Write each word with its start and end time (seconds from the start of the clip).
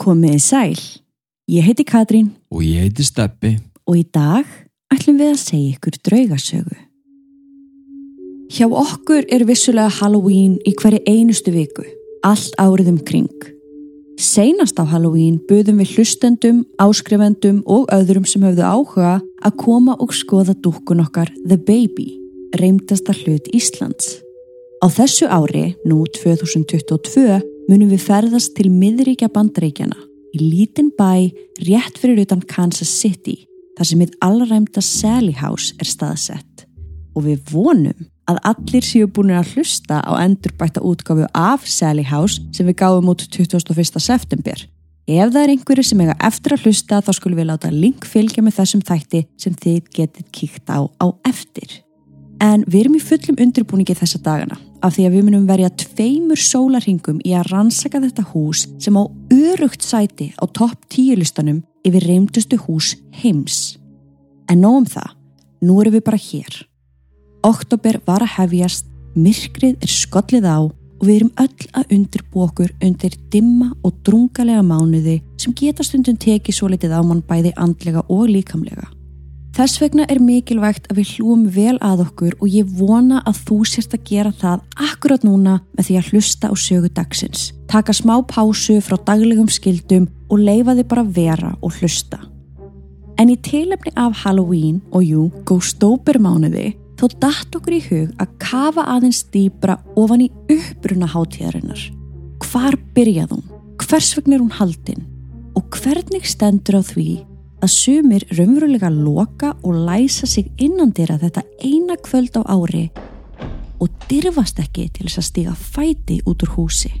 Komiði 0.00 0.40
sæl. 0.40 0.78
Ég 1.50 1.66
heiti 1.66 1.84
Katrín 1.84 2.30
Og 2.54 2.62
ég 2.64 2.86
heiti 2.86 3.04
Steppi. 3.04 3.58
og 3.86 3.96
í 3.98 4.04
dag 4.14 4.46
ætlum 4.94 5.18
við 5.18 5.32
að 5.34 5.40
segja 5.42 5.74
ykkur 5.74 5.96
draugasögu. 6.06 6.76
Hjá 8.50 8.66
okkur 8.66 9.26
er 9.30 9.44
vissulega 9.44 9.90
Halloween 10.00 10.58
í 10.66 10.72
hverju 10.74 11.02
einustu 11.06 11.52
viku, 11.52 11.84
allt 12.24 12.54
árið 12.58 12.88
um 12.94 12.98
kring. 12.98 13.28
Seinast 14.18 14.78
á 14.80 14.84
Halloween 14.84 15.38
buðum 15.48 15.80
við 15.82 15.96
hlustendum, 15.96 16.64
áskrifendum 16.78 17.62
og 17.66 17.86
öðrum 17.92 18.26
sem 18.26 18.42
höfðu 18.42 18.64
áhuga 18.64 19.20
að 19.44 19.56
koma 19.56 19.96
og 20.00 20.14
skoða 20.14 20.54
dúkkun 20.54 21.04
okkar 21.04 21.30
The 21.46 21.56
Baby, 21.56 22.18
reymdasta 22.56 23.12
hlut 23.12 23.48
Íslands. 23.52 24.20
Á 24.80 24.86
þessu 24.88 25.28
ári, 25.28 25.74
nú 25.84 26.04
2022, 26.08 27.40
munum 27.70 27.90
við 27.92 28.02
ferðast 28.02 28.56
til 28.58 28.66
miðríkja 28.74 29.28
bandaríkjana 29.30 29.98
í 30.34 30.40
lítinn 30.42 30.90
bæ 30.98 31.30
rétt 31.66 31.98
fyrir 32.00 32.24
utan 32.24 32.42
Kansas 32.50 32.90
City, 32.90 33.44
þar 33.78 33.88
sem 33.88 34.02
við 34.02 34.16
allræmda 34.26 34.82
Sally 34.82 35.34
House 35.38 35.74
er 35.78 35.86
staðsett. 35.86 36.66
Og 37.14 37.26
við 37.26 37.40
vonum 37.50 38.08
að 38.30 38.40
allir 38.46 38.86
séu 38.86 39.08
búin 39.10 39.32
að 39.34 39.56
hlusta 39.56 39.98
á 40.02 40.12
endurbætta 40.22 40.82
útgáfu 40.86 41.26
af 41.34 41.66
Sally 41.66 42.06
House 42.06 42.42
sem 42.54 42.66
við 42.66 42.78
gáum 42.82 43.10
út 43.10 43.26
21. 43.26 43.98
september. 43.98 44.66
Ef 45.10 45.32
það 45.32 45.42
er 45.42 45.52
einhverju 45.54 45.86
sem 45.86 46.02
eiga 46.04 46.14
eftir 46.22 46.54
að 46.54 46.66
hlusta 46.66 47.00
þá 47.02 47.12
skulum 47.18 47.40
við 47.40 47.50
láta 47.50 47.70
link 47.74 48.06
fylgja 48.06 48.44
með 48.46 48.60
þessum 48.60 48.82
þætti 48.86 49.24
sem 49.40 49.56
þið 49.58 49.94
getið 49.96 50.30
kíkt 50.30 50.70
á 50.70 50.86
á 50.86 51.06
eftir. 51.26 51.80
En 52.38 52.62
við 52.66 52.84
erum 52.84 52.98
í 52.98 53.02
fullum 53.02 53.40
undirbúningi 53.42 53.98
þessa 53.98 54.22
dagana 54.22 54.60
af 54.84 54.96
því 54.96 55.06
að 55.06 55.14
við 55.16 55.26
munum 55.26 55.46
verja 55.48 55.70
tveimur 55.82 56.40
sólarhingum 56.40 57.20
í 57.26 57.34
að 57.36 57.50
rannsaka 57.52 58.00
þetta 58.02 58.24
hús 58.32 58.66
sem 58.80 58.96
á 58.96 59.04
örugt 59.32 59.84
sæti 59.84 60.30
á 60.40 60.44
topp 60.48 60.88
tíu 60.92 61.16
listanum 61.18 61.62
yfir 61.86 62.06
reymdustu 62.08 62.58
hús 62.66 62.94
heims. 63.22 63.78
En 64.50 64.62
nóg 64.64 64.82
um 64.82 64.86
það, 64.88 65.16
nú 65.62 65.80
erum 65.80 65.96
við 65.96 66.06
bara 66.08 66.20
hér. 66.20 66.60
Oktober 67.46 68.00
var 68.06 68.24
að 68.24 68.34
hefjast, 68.36 68.86
myrkrið 69.16 69.80
er 69.80 69.92
skollið 69.92 70.48
á 70.48 70.58
og 71.00 71.06
við 71.08 71.16
erum 71.16 71.34
öll 71.40 71.68
að 71.80 71.94
undirbú 71.96 72.44
okkur 72.44 72.72
undir 72.84 73.16
dimma 73.32 73.70
og 73.80 73.96
drungalega 74.04 74.62
mánuði 74.66 75.20
sem 75.40 75.56
geta 75.56 75.86
stundum 75.86 76.18
tekið 76.20 76.56
svo 76.56 76.68
litið 76.68 76.92
á 76.92 77.00
mann 77.00 77.24
bæði 77.24 77.54
andlega 77.56 78.04
og 78.08 78.28
líkamlega. 78.28 78.90
Þess 79.50 79.80
vegna 79.82 80.04
er 80.06 80.20
mikilvægt 80.22 80.84
að 80.92 81.00
við 81.00 81.12
hlúum 81.16 81.40
vel 81.50 81.74
að 81.82 82.04
okkur 82.04 82.36
og 82.38 82.52
ég 82.52 82.68
vona 82.78 83.18
að 83.26 83.40
þú 83.48 83.56
sérst 83.66 83.96
að 83.96 84.04
gera 84.06 84.30
það 84.30 84.60
akkurat 84.86 85.24
núna 85.26 85.56
með 85.74 85.88
því 85.88 85.96
að 85.98 86.10
hlusta 86.12 86.50
á 86.50 86.54
sögu 86.54 86.90
dagsins. 86.94 87.48
Taka 87.70 87.94
smá 87.96 88.14
pásu 88.30 88.78
frá 88.84 88.94
daglegum 89.08 89.50
skildum 89.50 90.06
og 90.30 90.44
leifa 90.46 90.76
þið 90.78 90.86
bara 90.92 91.04
vera 91.18 91.50
og 91.58 91.74
hlusta. 91.80 92.20
En 93.18 93.32
í 93.32 93.36
tilefni 93.42 93.90
af 93.98 94.22
Halloween 94.22 94.78
og 94.94 95.02
jú, 95.04 95.24
góðstóper 95.44 96.20
mánuði 96.22 96.70
þó 97.00 97.08
datt 97.20 97.56
okkur 97.58 97.74
í 97.74 97.80
hug 97.88 98.12
að 98.22 98.36
kafa 98.40 98.84
aðeins 98.94 99.24
dýbra 99.34 99.80
ofan 99.98 100.28
í 100.28 100.30
uppbruna 100.52 101.10
hátíðarinnar. 101.10 101.82
Hvar 102.46 102.78
byrjað 102.94 103.34
hún? 103.34 103.44
Hvers 103.82 104.14
vegna 104.14 104.38
er 104.38 104.44
hún 104.44 104.54
haldinn? 104.60 105.04
Og 105.58 105.66
hvernig 105.74 106.28
stendur 106.30 106.78
á 106.78 106.82
því 106.86 107.08
að 107.60 107.72
sumir 107.74 108.24
raunverulega 108.32 108.90
loka 108.92 109.54
og 109.62 109.84
læsa 109.86 110.26
sig 110.26 110.50
innan 110.58 110.92
dýra 110.96 111.18
þetta 111.20 111.44
eina 111.60 111.96
kvöld 112.00 112.36
á 112.40 112.42
ári 112.48 112.88
og 113.80 113.88
dyrfast 114.08 114.60
ekki 114.60 114.88
til 114.92 115.06
þess 115.06 115.20
að 115.20 115.28
stiga 115.28 115.54
fæti 115.56 116.20
út 116.28 116.44
úr 116.44 116.54
húsi. 116.56 116.92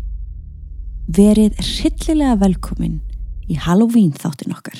Verið 1.10 1.56
hryllilega 1.60 2.38
velkomin 2.40 3.00
í 3.50 3.58
Halloween 3.58 4.12
þáttin 4.16 4.54
okkar. 4.56 4.78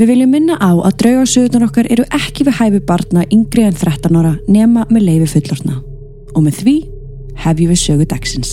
Við 0.00 0.08
viljum 0.14 0.30
minna 0.32 0.54
á 0.56 0.72
að 0.72 0.94
draugarsöðunar 1.02 1.66
okkar 1.66 1.88
eru 1.92 2.06
ekki 2.16 2.46
við 2.46 2.54
hæfi 2.56 2.78
barna 2.88 3.26
yngri 3.28 3.66
en 3.68 3.74
13 3.76 4.14
ára 4.16 4.30
nema 4.48 4.86
með 4.88 5.02
leifi 5.04 5.26
fullorna. 5.34 5.74
Og 6.32 6.46
með 6.46 6.60
því 6.62 6.74
hefjum 7.42 7.68
við 7.74 7.80
sögu 7.82 8.06
dagsins. 8.08 8.52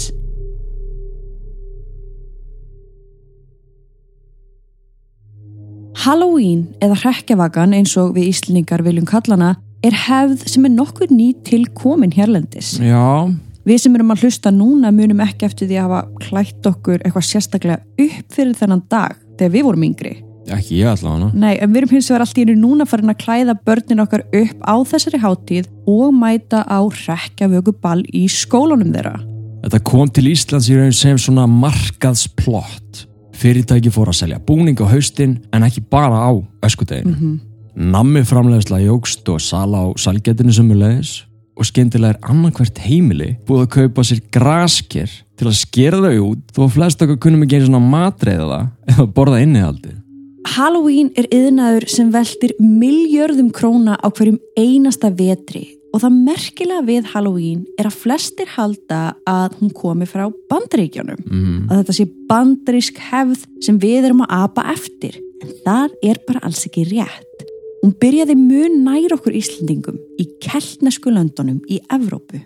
Halloween 6.03 6.67
eða 6.83 6.99
hrekkjavagan 7.05 7.79
eins 7.79 7.95
og 7.95 8.11
við 8.19 8.33
Íslendingar 8.33 8.83
viljum 8.83 9.07
kallana 9.07 9.55
er 9.87 9.95
hefð 10.03 10.43
sem 10.51 10.67
er 10.67 10.75
nokkur 10.75 11.15
nýtt 11.15 11.47
til 11.47 11.63
komin 11.79 12.11
hérlendis. 12.11 12.75
Já, 12.83 13.31
Við 13.67 13.81
sem 13.83 13.95
erum 13.95 14.11
að 14.13 14.21
hlusta 14.23 14.51
núna 14.51 14.93
munum 14.95 15.23
ekki 15.23 15.47
eftir 15.47 15.67
því 15.67 15.79
að 15.79 15.89
hafa 15.89 16.27
klætt 16.27 16.67
okkur 16.69 17.01
eitthvað 17.01 17.25
sérstaklega 17.27 18.05
upp 18.05 18.35
fyrir 18.35 18.55
þennan 18.55 18.87
dag 18.91 19.15
þegar 19.39 19.55
við 19.55 19.67
vorum 19.71 19.83
yngri. 19.87 20.13
Ekki 20.53 20.81
ég 20.81 20.91
allavega. 20.91 21.31
Nei, 21.33 21.55
en 21.61 21.71
við 21.71 21.81
erum 21.81 21.95
hins 21.95 22.09
vegar 22.11 22.25
allt 22.25 22.37
í 22.39 22.45
einu 22.45 22.55
núna 22.61 22.87
farin 22.89 23.13
að 23.13 23.19
klæða 23.23 23.57
börnin 23.67 24.03
okkar 24.03 24.23
upp 24.27 24.63
á 24.63 24.75
þessari 24.91 25.21
hátíð 25.23 25.69
og 25.89 26.13
mæta 26.15 26.63
á 26.63 26.79
rekkjavöku 26.83 27.75
ball 27.81 28.03
í 28.13 28.27
skólanum 28.31 28.93
þeirra. 28.95 29.17
Þetta 29.65 29.83
kom 29.89 30.09
til 30.13 30.29
Íslands 30.31 30.69
í 30.71 30.77
raun 30.77 30.95
sem 30.95 31.17
svona 31.19 31.47
markaðsplott. 31.51 33.05
Fyrirtæki 33.37 33.91
fór 33.93 34.11
að 34.13 34.21
selja 34.21 34.41
búning 34.41 34.79
á 34.81 34.87
haustin 34.89 35.37
en 35.53 35.65
ekki 35.67 35.83
bara 35.91 36.23
á 36.25 36.31
öskudeginu. 36.65 37.37
Nammi 37.77 38.23
framleiðsla 38.25 38.79
jógst 38.81 39.27
og 39.29 39.41
sala 39.43 39.83
á 39.85 39.87
salgetinu 40.01 40.55
sumulegis 40.55 41.19
og 41.57 41.67
skemmtilega 41.67 42.15
er 42.15 42.31
annarkvært 42.31 42.79
heimili 42.85 43.35
búið 43.45 43.65
að 43.65 43.71
kaupa 43.75 44.05
sér 44.05 44.23
grasker 44.33 45.13
til 45.37 45.49
að 45.49 45.59
skera 45.59 46.01
þau 46.01 46.31
út 46.31 46.55
þó 46.55 46.63
að 46.65 46.73
flest 46.77 47.03
okkar 47.05 47.19
kunnum 47.21 47.45
ekki 47.45 47.59
einu 47.59 47.69
svona 47.69 47.91
matreiða 47.93 48.47
það 48.47 48.93
eða 48.93 49.07
borða 49.17 49.41
innihaldið. 49.45 49.95
Halloween 50.45 51.09
er 51.17 51.25
yðnaður 51.33 51.87
sem 51.89 52.11
veltir 52.13 52.53
miljörðum 52.61 53.49
króna 53.55 53.97
á 53.97 54.07
hverjum 54.09 54.37
einasta 54.57 55.09
vetri 55.09 55.65
og 55.93 56.03
það 56.03 56.17
merkilega 56.27 56.85
við 56.85 57.07
Halloween 57.13 57.63
er 57.79 57.89
að 57.89 57.99
flestir 58.03 58.49
halda 58.53 59.01
að 59.27 59.57
hún 59.61 59.71
komi 59.73 60.05
frá 60.09 60.27
bandaríkjónum. 60.51 61.21
Mm. 61.25 61.61
Að 61.71 61.81
þetta 61.81 61.95
sé 61.97 62.05
bandarísk 62.29 62.99
hefð 63.09 63.47
sem 63.65 63.79
við 63.81 64.09
erum 64.09 64.25
að 64.27 64.35
apa 64.43 64.67
eftir. 64.75 65.17
En 65.41 65.55
það 65.65 65.95
er 66.11 66.21
bara 66.27 66.43
alls 66.45 66.65
ekki 66.67 66.85
rétt. 66.91 67.47
Hún 67.81 67.95
byrjaði 68.01 68.35
mun 68.37 68.79
nær 68.85 69.15
okkur 69.15 69.35
Íslendingum 69.37 69.97
í 70.21 70.27
keltnesku 70.43 71.13
löndunum 71.13 71.59
í 71.69 71.79
Evrópu. 71.93 72.41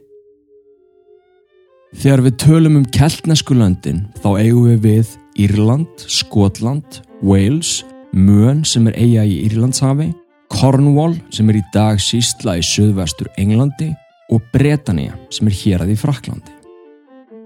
Þegar 1.91 2.23
við 2.23 2.35
tölum 2.39 2.77
um 2.79 2.87
keltnesku 2.87 3.55
löndin 3.57 4.05
þá 4.23 4.29
eigum 4.39 4.69
við 4.69 4.83
við 4.85 5.15
Írland, 5.43 6.05
Skotland, 6.07 7.01
Wales, 7.21 7.85
Mön 8.11 8.65
sem 8.65 8.87
er 8.89 8.95
eiga 8.97 9.21
í 9.23 9.37
Írlandshafi, 9.45 10.09
Cornwall 10.51 11.13
sem 11.31 11.47
er 11.51 11.61
í 11.61 11.67
dag 11.71 12.01
sístla 12.01 12.57
í 12.59 12.63
söðvestur 12.65 13.29
Englandi 13.39 13.91
og 14.33 14.41
Bretania 14.51 15.13
sem 15.31 15.47
er 15.47 15.55
hér 15.55 15.85
að 15.85 15.93
í 15.93 15.99
Fraklandi. 16.01 16.57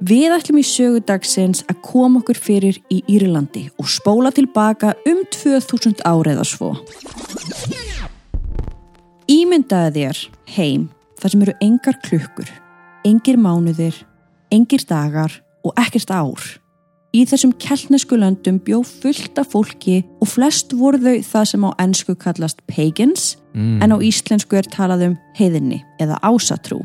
Við 0.05 0.33
ætlum 0.35 0.59
í 0.59 0.65
sögudagsins 0.65 1.61
að 1.69 1.83
koma 1.85 2.23
okkur 2.23 2.39
fyrir 2.39 2.79
í 2.91 3.01
Írlandi 3.11 3.67
og 3.77 3.91
spóla 3.91 4.31
tilbaka 4.35 4.95
um 5.07 5.21
2000 5.31 6.01
árið 6.07 6.41
að 6.41 6.49
svo. 6.49 6.73
Ímyndaði 9.31 10.01
þér 10.01 10.25
heim 10.57 10.89
þar 11.21 11.35
sem 11.35 11.45
eru 11.45 11.59
engar 11.63 12.01
klukkur, 12.05 12.49
engir 13.07 13.39
mánuðir, 13.39 13.97
engir 14.55 14.87
dagar 14.87 15.41
og 15.65 15.75
ekkert 15.77 16.11
ár. 16.15 16.53
Í 17.15 17.21
þessum 17.29 17.53
keltnesku 17.61 18.17
löndum 18.19 18.57
bjó 18.65 18.81
fullt 18.83 19.37
af 19.39 19.53
fólki 19.53 20.01
og 20.19 20.27
flest 20.27 20.73
voru 20.75 20.99
þau 20.99 21.21
það 21.23 21.45
sem 21.51 21.63
á 21.63 21.69
ennsku 21.85 22.15
kallast 22.19 22.59
pagans 22.67 23.35
Mm. 23.55 23.79
en 23.81 23.93
á 23.95 23.97
íslensku 24.03 24.57
er 24.59 24.67
talað 24.67 25.05
um 25.05 25.13
heiðinni 25.37 25.77
eða 26.01 26.19
ásatrú. 26.27 26.81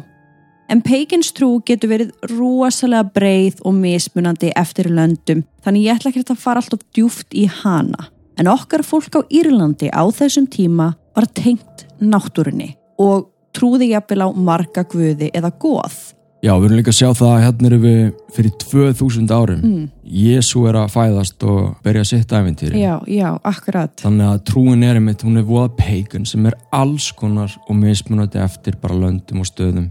En 0.70 0.78
pagans 0.86 1.32
trú 1.34 1.58
getur 1.66 1.90
verið 1.90 2.12
rosalega 2.30 3.10
breið 3.10 3.58
og 3.66 3.74
mismunandi 3.74 4.52
eftir 4.54 4.86
löndum 4.86 5.42
þannig 5.64 5.88
ég 5.88 5.98
ætla 5.98 6.12
ekki 6.12 6.22
að 6.30 6.38
fara 6.38 6.62
alltof 6.62 6.84
djúft 6.94 7.34
í 7.34 7.48
hana. 7.50 8.06
En 8.38 8.46
okkar 8.46 8.84
fólk 8.86 9.18
á 9.18 9.26
Írlandi 9.26 9.90
á 9.90 10.06
þessum 10.14 10.46
tíma 10.46 10.94
var 11.16 11.26
tengt 11.34 11.88
náttúrunni 12.00 12.76
og 13.02 13.26
trúði 13.52 13.90
jafnvel 13.90 14.22
á 14.22 14.28
marga 14.30 14.84
guði 14.86 15.32
eða 15.34 15.50
goð. 15.58 16.14
Já, 16.40 16.54
við 16.56 16.70
erum 16.70 16.78
líka 16.78 16.88
að 16.88 16.96
sjá 16.96 17.08
það 17.12 17.31
að 17.34 17.42
hérna 17.44 17.69
erum 17.69 17.82
við 17.84 17.98
fyrir 18.32 18.52
2000 18.62 19.32
árum. 19.37 19.60
Mm. 19.60 19.82
Jésu 20.20 20.62
er 20.70 20.78
að 20.81 20.94
fæðast 20.94 21.44
og 21.44 21.60
berja 21.84 22.04
sitt 22.08 22.32
æfintýri. 22.32 22.81
Já, 22.81 22.94
já, 23.04 23.28
akkurat. 23.44 23.92
Þannig 24.00 24.31
að 24.31 24.42
trúin 24.48 24.87
er 24.88 24.96
einmitt, 24.96 25.25
hún 25.26 25.37
er 25.37 25.44
voða 25.44 25.69
peigun 25.76 26.25
sem 26.28 26.48
er 26.48 26.56
alls 26.72 27.10
konar 27.12 27.52
og 27.66 27.76
mismunandi 27.76 28.40
eftir 28.40 28.81
bara 28.81 28.96
löndum 28.96 29.44
og 29.44 29.50
stöðum. 29.52 29.90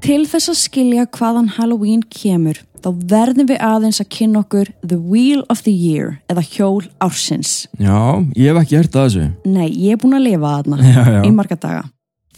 Til 0.00 0.22
þess 0.30 0.48
að 0.54 0.60
skilja 0.62 1.08
hvaðan 1.12 1.50
Halloween 1.58 2.06
kemur, 2.08 2.62
þá 2.80 2.88
verðum 3.10 3.50
við 3.50 3.58
aðeins 3.66 3.98
að 4.00 4.12
kynna 4.14 4.44
okkur 4.46 4.70
The 4.80 4.96
Wheel 4.96 5.42
of 5.52 5.66
the 5.66 5.74
Year 5.74 6.20
eða 6.30 6.46
hjól 6.54 6.86
ársins. 7.02 7.66
Já, 7.76 8.22
ég 8.38 8.48
hef 8.48 8.62
ekki 8.62 8.78
hert 8.78 8.94
að 8.96 9.08
þessu. 9.10 9.30
Nei, 9.44 9.68
ég 9.74 9.98
er 9.98 10.00
búin 10.00 10.16
að 10.16 10.28
lifa 10.30 10.60
Já, 10.86 11.02
já. 11.18 11.24
í 11.26 11.34
marga 11.34 11.58
daga. 11.58 11.88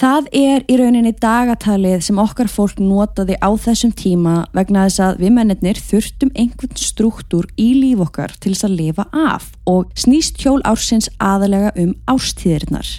Það 0.02 0.24
er 0.34 0.64
í 0.66 0.76
rauninni 0.80 1.12
dagatalið 1.22 2.00
sem 2.02 2.16
okkar 2.18 2.48
fólk 2.50 2.80
notaði 2.82 3.36
á 3.38 3.54
þessum 3.54 3.92
tíma 3.94 4.32
vegna 4.50 4.88
þess 4.88 5.02
að 5.04 5.20
við 5.22 5.30
mennirnir 5.36 5.78
þurftum 5.78 6.32
einhvern 6.34 6.74
struktúr 6.74 7.46
í 7.54 7.68
líf 7.78 8.02
okkar 8.08 8.34
til 8.34 8.50
þess 8.56 8.66
að 8.66 8.74
lifa 8.80 9.06
af 9.14 9.46
og 9.70 9.94
snýst 9.94 10.42
hjól 10.42 10.58
ársins 10.66 11.06
aðalega 11.22 11.70
um 11.78 11.94
ástíðirnar. 12.10 12.90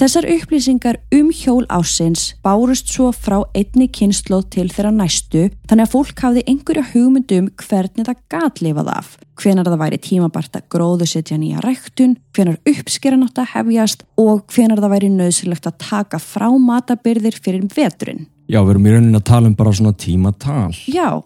Þessar 0.00 0.24
upplýsingar 0.32 0.96
um 1.12 1.26
hjól 1.28 1.66
ársins 1.68 2.30
bárust 2.40 2.88
svo 2.88 3.10
frá 3.12 3.42
einni 3.52 3.84
kynnslóð 3.92 4.46
til 4.54 4.62
þeirra 4.72 4.94
næstu 4.96 5.42
þannig 5.68 5.82
að 5.84 5.90
fólk 5.92 6.20
hafði 6.24 6.44
einhverja 6.48 6.84
hugmyndum 6.94 7.50
hvernig 7.60 8.06
það 8.06 8.22
gat 8.32 8.62
lifað 8.64 8.86
af. 8.94 9.10
Hvenar 9.36 9.68
það 9.68 9.82
væri 9.82 9.98
tímabart 10.06 10.54
að 10.56 10.64
gróðu 10.72 11.08
setja 11.10 11.36
nýja 11.36 11.60
ræktun, 11.60 12.14
hvenar 12.32 12.56
uppskeran 12.72 13.26
átt 13.26 13.42
að 13.42 13.50
hefjast 13.50 14.06
og 14.16 14.46
hvenar 14.54 14.80
það 14.80 14.94
væri 14.94 15.10
nöðsilegt 15.18 15.68
að 15.68 15.76
taka 15.84 16.20
frá 16.24 16.46
matabyrðir 16.48 17.36
fyrir 17.36 17.66
veturinn. 17.68 18.24
Já, 18.48 18.62
við 18.62 18.72
erum 18.72 18.88
í 18.88 18.94
rauninni 18.94 19.20
að 19.20 19.26
tala 19.28 19.50
um 19.50 19.58
bara 19.58 19.74
svona 19.76 19.92
tímatal. 20.00 20.70
Já, 20.88 21.20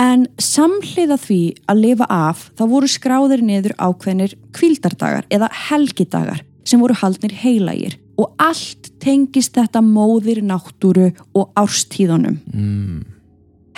en 0.00 0.24
samhliða 0.40 1.20
því 1.20 1.42
að 1.68 1.84
lifa 1.84 2.08
af 2.08 2.48
þá 2.56 2.64
voru 2.72 2.88
skráðir 2.88 3.44
niður 3.44 3.76
ákveðnir 3.76 4.32
kvildardagar 4.56 5.28
eða 5.28 5.52
helgidagar 5.68 6.40
sem 6.64 6.80
voru 6.80 6.96
haldnir 6.96 7.36
heilagir 7.42 7.98
og 8.20 8.34
allt 8.42 8.92
tengist 9.02 9.56
þetta 9.56 9.82
móðir 9.84 10.42
náttúru 10.46 11.10
og 11.34 11.50
árstíðunum. 11.58 12.38
Mm. 12.52 13.02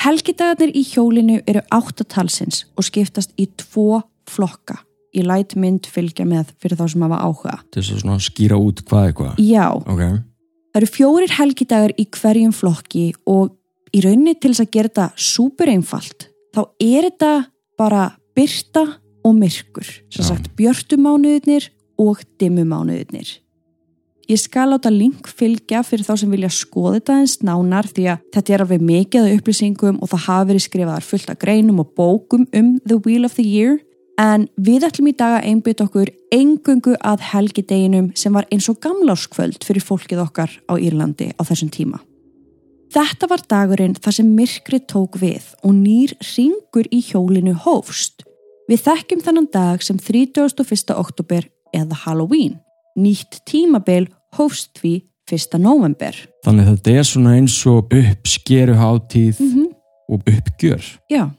Helgidagarnir 0.03 0.75
í 0.77 0.83
hjólinu 0.85 1.41
eru 1.49 1.63
áttatalsins 1.73 2.67
og 2.77 2.87
skiptast 2.87 3.33
í 3.41 3.49
tvo 3.59 4.03
flokka. 4.29 4.83
Í 5.17 5.23
læt 5.25 5.55
mynd 5.57 5.89
fylgja 5.89 6.27
með 6.29 6.51
fyrir 6.61 6.77
þá 6.77 6.91
sem 6.93 7.05
hafa 7.07 7.21
áhuga. 7.25 7.55
Til 7.73 7.85
þess 7.87 8.05
að 8.05 8.25
skýra 8.27 8.59
út 8.61 8.83
hvað 8.85 9.09
eitthvað. 9.09 9.39
Já, 9.41 9.67
Ok, 9.73 10.03
það 10.77 10.83
eru 10.83 10.91
fjórir 10.93 11.33
helgidagar 11.39 11.95
í 11.97 12.05
hverjum 12.13 12.53
flokki 12.53 13.07
og 13.25 13.55
í 13.97 14.03
rauninni 14.05 14.37
til 14.37 14.53
þess 14.53 14.67
að 14.67 14.73
gera 14.77 14.93
þetta 14.93 15.07
súper 15.17 15.73
einfalt. 15.73 16.29
Þá 16.53 16.63
er 16.85 17.09
þetta 17.09 17.33
bara 17.81 18.05
byrta 18.37 18.85
og 19.25 19.35
myrkur. 19.35 19.89
Já. 20.13 20.23
sagt 20.23 20.53
björtumánuðinir 20.59 21.71
og 21.99 22.21
dimmumánuðinir. 22.39 23.41
Ég 24.27 24.41
skal 24.43 24.73
láta 24.73 24.91
link 24.91 25.29
fylgja 25.31 25.85
fyrir 25.87 26.03
þá 26.03 26.17
sem 26.19 26.33
vilja 26.35 26.49
skoða 26.51 26.97
þetta 26.97 27.17
eins 27.21 27.37
nánar 27.47 27.87
því 27.87 28.07
að 28.11 28.23
þetta 28.35 28.55
er 28.55 28.65
alveg 28.65 28.87
mikið 28.89 29.27
af 29.27 29.35
upplýsingum 29.37 30.01
og 30.03 30.11
það 30.11 30.25
hafa 30.25 30.49
verið 30.49 30.65
skrifaðar 30.65 31.07
fullt 31.07 31.31
af 31.31 31.39
greinum 31.45 31.79
og 31.85 31.93
bókum 31.95 32.49
um 32.51 32.73
The 32.83 32.99
Wheel 33.05 33.29
of 33.29 33.37
the 33.39 33.47
Year 33.47 33.79
en 34.19 34.49
við 34.59 34.89
ætlum 34.89 35.13
í 35.13 35.15
dag 35.15 35.37
að 35.37 35.47
einbytta 35.53 35.87
okkur 35.87 36.11
engungu 36.35 36.97
að 37.07 37.23
helgideginum 37.29 38.11
sem 38.19 38.35
var 38.35 38.51
eins 38.51 38.67
og 38.73 38.81
gamláskvöld 38.83 39.63
fyrir 39.63 39.87
fólkið 39.87 40.25
okkar 40.25 40.59
á 40.67 40.75
Írlandi 40.75 41.31
á 41.39 41.43
þessum 41.47 41.71
tíma. 41.71 42.03
Þetta 42.91 43.31
var 43.31 43.47
dagurinn 43.47 43.95
þar 43.95 44.19
sem 44.19 44.35
myrkri 44.35 44.83
tók 44.91 45.21
við 45.23 45.53
og 45.63 45.75
nýr 45.77 46.19
ringur 46.35 46.91
í 46.91 47.03
hjólinu 47.13 47.55
hófst. 47.63 48.27
Við 48.67 48.83
þekkjum 48.89 49.23
þennan 49.23 49.51
dag 49.55 49.87
sem 49.87 50.03
31. 50.03 50.97
oktober 50.99 51.47
eða 51.71 52.05
Halloween. 52.07 52.57
Nýtt 52.97 53.43
tímabil 53.49 54.09
hófst 54.37 54.81
því 54.81 54.95
1. 55.31 55.59
november. 55.59 56.15
þannig 56.47 56.69
að 56.69 56.77
þetta 56.77 56.93
er 56.99 57.09
svona 57.09 57.35
eins 57.37 57.57
og 57.67 57.91
uppskeru 57.93 58.77
hátíð 58.79 59.41
Mm 59.41 59.73
og 60.09 60.23
uppgjör. 60.23 60.83
Já. 61.11 61.31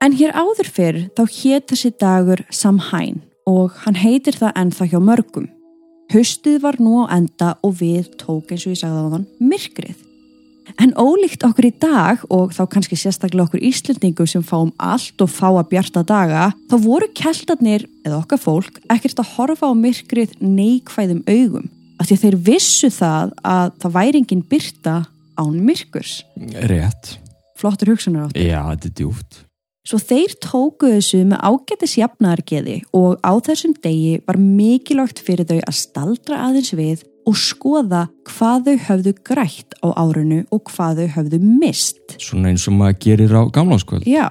En 0.00 0.12
hér 0.14 0.30
áður 0.38 0.68
fyrr 0.70 0.98
þá 1.16 1.22
hét 1.26 1.66
þessi 1.72 1.90
dagur 1.98 2.44
Samhain 2.50 3.22
og 3.48 3.74
hann 3.84 3.98
heitir 3.98 4.38
það 4.38 4.54
ennþá 4.62 4.86
hjá 4.92 5.00
mörgum. 5.02 5.48
Haustið 6.12 6.60
var 6.62 6.78
nú 6.78 7.02
á 7.02 7.16
enda 7.16 7.54
og 7.64 7.80
við 7.80 8.12
tók 8.20 8.52
eins 8.52 8.66
og 8.68 8.74
ég 8.76 8.80
sagði 8.84 9.02
á 9.02 9.12
þann 9.16 9.26
myrkrið. 9.40 10.03
En 10.80 10.94
ólíkt 10.98 11.44
okkur 11.46 11.68
í 11.68 11.72
dag 11.80 12.22
og 12.32 12.54
þá 12.56 12.62
kannski 12.72 12.96
sérstaklega 12.98 13.46
okkur 13.46 13.64
Íslendingum 13.68 14.28
sem 14.28 14.44
fáum 14.44 14.72
allt 14.82 15.20
og 15.22 15.30
fá 15.30 15.46
að 15.52 15.68
bjarta 15.74 16.02
daga, 16.06 16.50
þá 16.70 16.76
voru 16.82 17.08
keltarnir, 17.16 17.86
eða 18.04 18.20
okkar 18.22 18.40
fólk, 18.42 18.80
ekkert 18.92 19.22
að 19.22 19.32
horfa 19.36 19.70
á 19.70 19.72
myrkrið 19.76 20.36
neikvæðum 20.42 21.22
augum. 21.28 21.70
Af 22.00 22.08
því 22.08 22.16
að 22.16 22.24
þeir 22.24 22.38
vissu 22.48 22.90
það 22.90 23.34
að 23.46 23.74
það 23.84 23.96
væri 23.98 24.22
engin 24.22 24.46
byrta 24.50 24.96
án 25.38 25.56
myrkurs. 25.66 26.20
Rétt. 26.70 27.16
Flottur 27.58 27.92
hugsunar 27.92 28.28
átt. 28.28 28.38
Já, 28.38 28.60
þetta 28.72 28.90
er 28.90 28.96
djúft. 28.98 29.44
Svo 29.84 29.98
þeir 30.00 30.32
tóku 30.40 30.88
þessu 30.88 31.20
með 31.28 31.42
ágætis 31.44 31.98
jafnargeði 32.00 32.78
og 32.96 33.18
á 33.20 33.36
þessum 33.44 33.74
degi 33.84 34.16
var 34.24 34.38
mikilvægt 34.40 35.20
fyrir 35.20 35.44
þau 35.44 35.58
að 35.60 35.76
staldra 35.76 36.38
aðeins 36.46 36.72
við 36.72 37.02
og 37.24 37.36
skoða 37.40 38.06
hvað 38.28 38.68
þau 38.68 38.76
höfðu 38.88 39.14
grætt 39.26 39.76
á 39.80 39.88
árunu 39.96 40.42
og 40.52 40.64
hvað 40.70 41.02
þau 41.02 41.14
höfðu 41.18 41.40
mist. 41.44 42.18
Svona 42.18 42.52
eins 42.52 42.66
og 42.68 42.76
maður 42.78 43.00
gerir 43.06 43.36
á 43.36 43.42
gamláskvöld. 43.52 44.08
Já, 44.08 44.30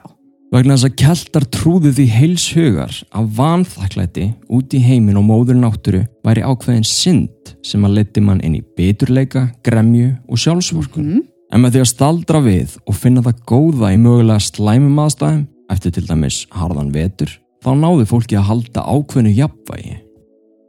Vegna 0.54 0.76
þess 0.78 0.86
að 0.86 0.98
keltar 1.02 1.46
trúðu 1.50 1.92
því 1.98 2.04
heils 2.14 2.44
hugar 2.54 2.98
að 3.18 3.30
vanþakklæti 3.40 4.26
út 4.54 4.76
í 4.78 4.82
heimin 4.86 5.18
og 5.18 5.26
móður 5.26 5.58
náttúru 5.58 6.04
væri 6.22 6.44
ákveðin 6.46 6.86
synd 6.86 7.56
sem 7.66 7.82
að 7.88 7.96
leti 7.98 8.22
mann 8.22 8.44
inn 8.46 8.60
í 8.60 8.62
beturleika, 8.78 9.48
gremju 9.66 10.12
og 10.30 10.38
sjálfsvorkun. 10.44 11.08
mm, 11.08 11.24
En 11.54 11.62
með 11.62 11.74
því 11.74 11.82
að 11.82 11.90
staldra 11.90 12.44
við 12.46 12.78
og 12.86 12.96
finna 12.98 13.26
það 13.26 13.42
góða 13.50 13.94
í 13.94 13.98
mögulega 13.98 14.46
slæmum 14.46 15.02
aðstæðum, 15.02 15.44
eftir 15.74 15.92
til 15.92 16.06
dæmis 16.06 16.46
harðan 16.54 16.94
vetur, 16.94 17.34
þá 17.66 17.72
náðu 17.74 18.06
fólki 18.06 18.38
að 18.38 18.50
halda 18.52 18.86
ákveðinu 18.86 19.34
jafnvægi. 19.34 20.03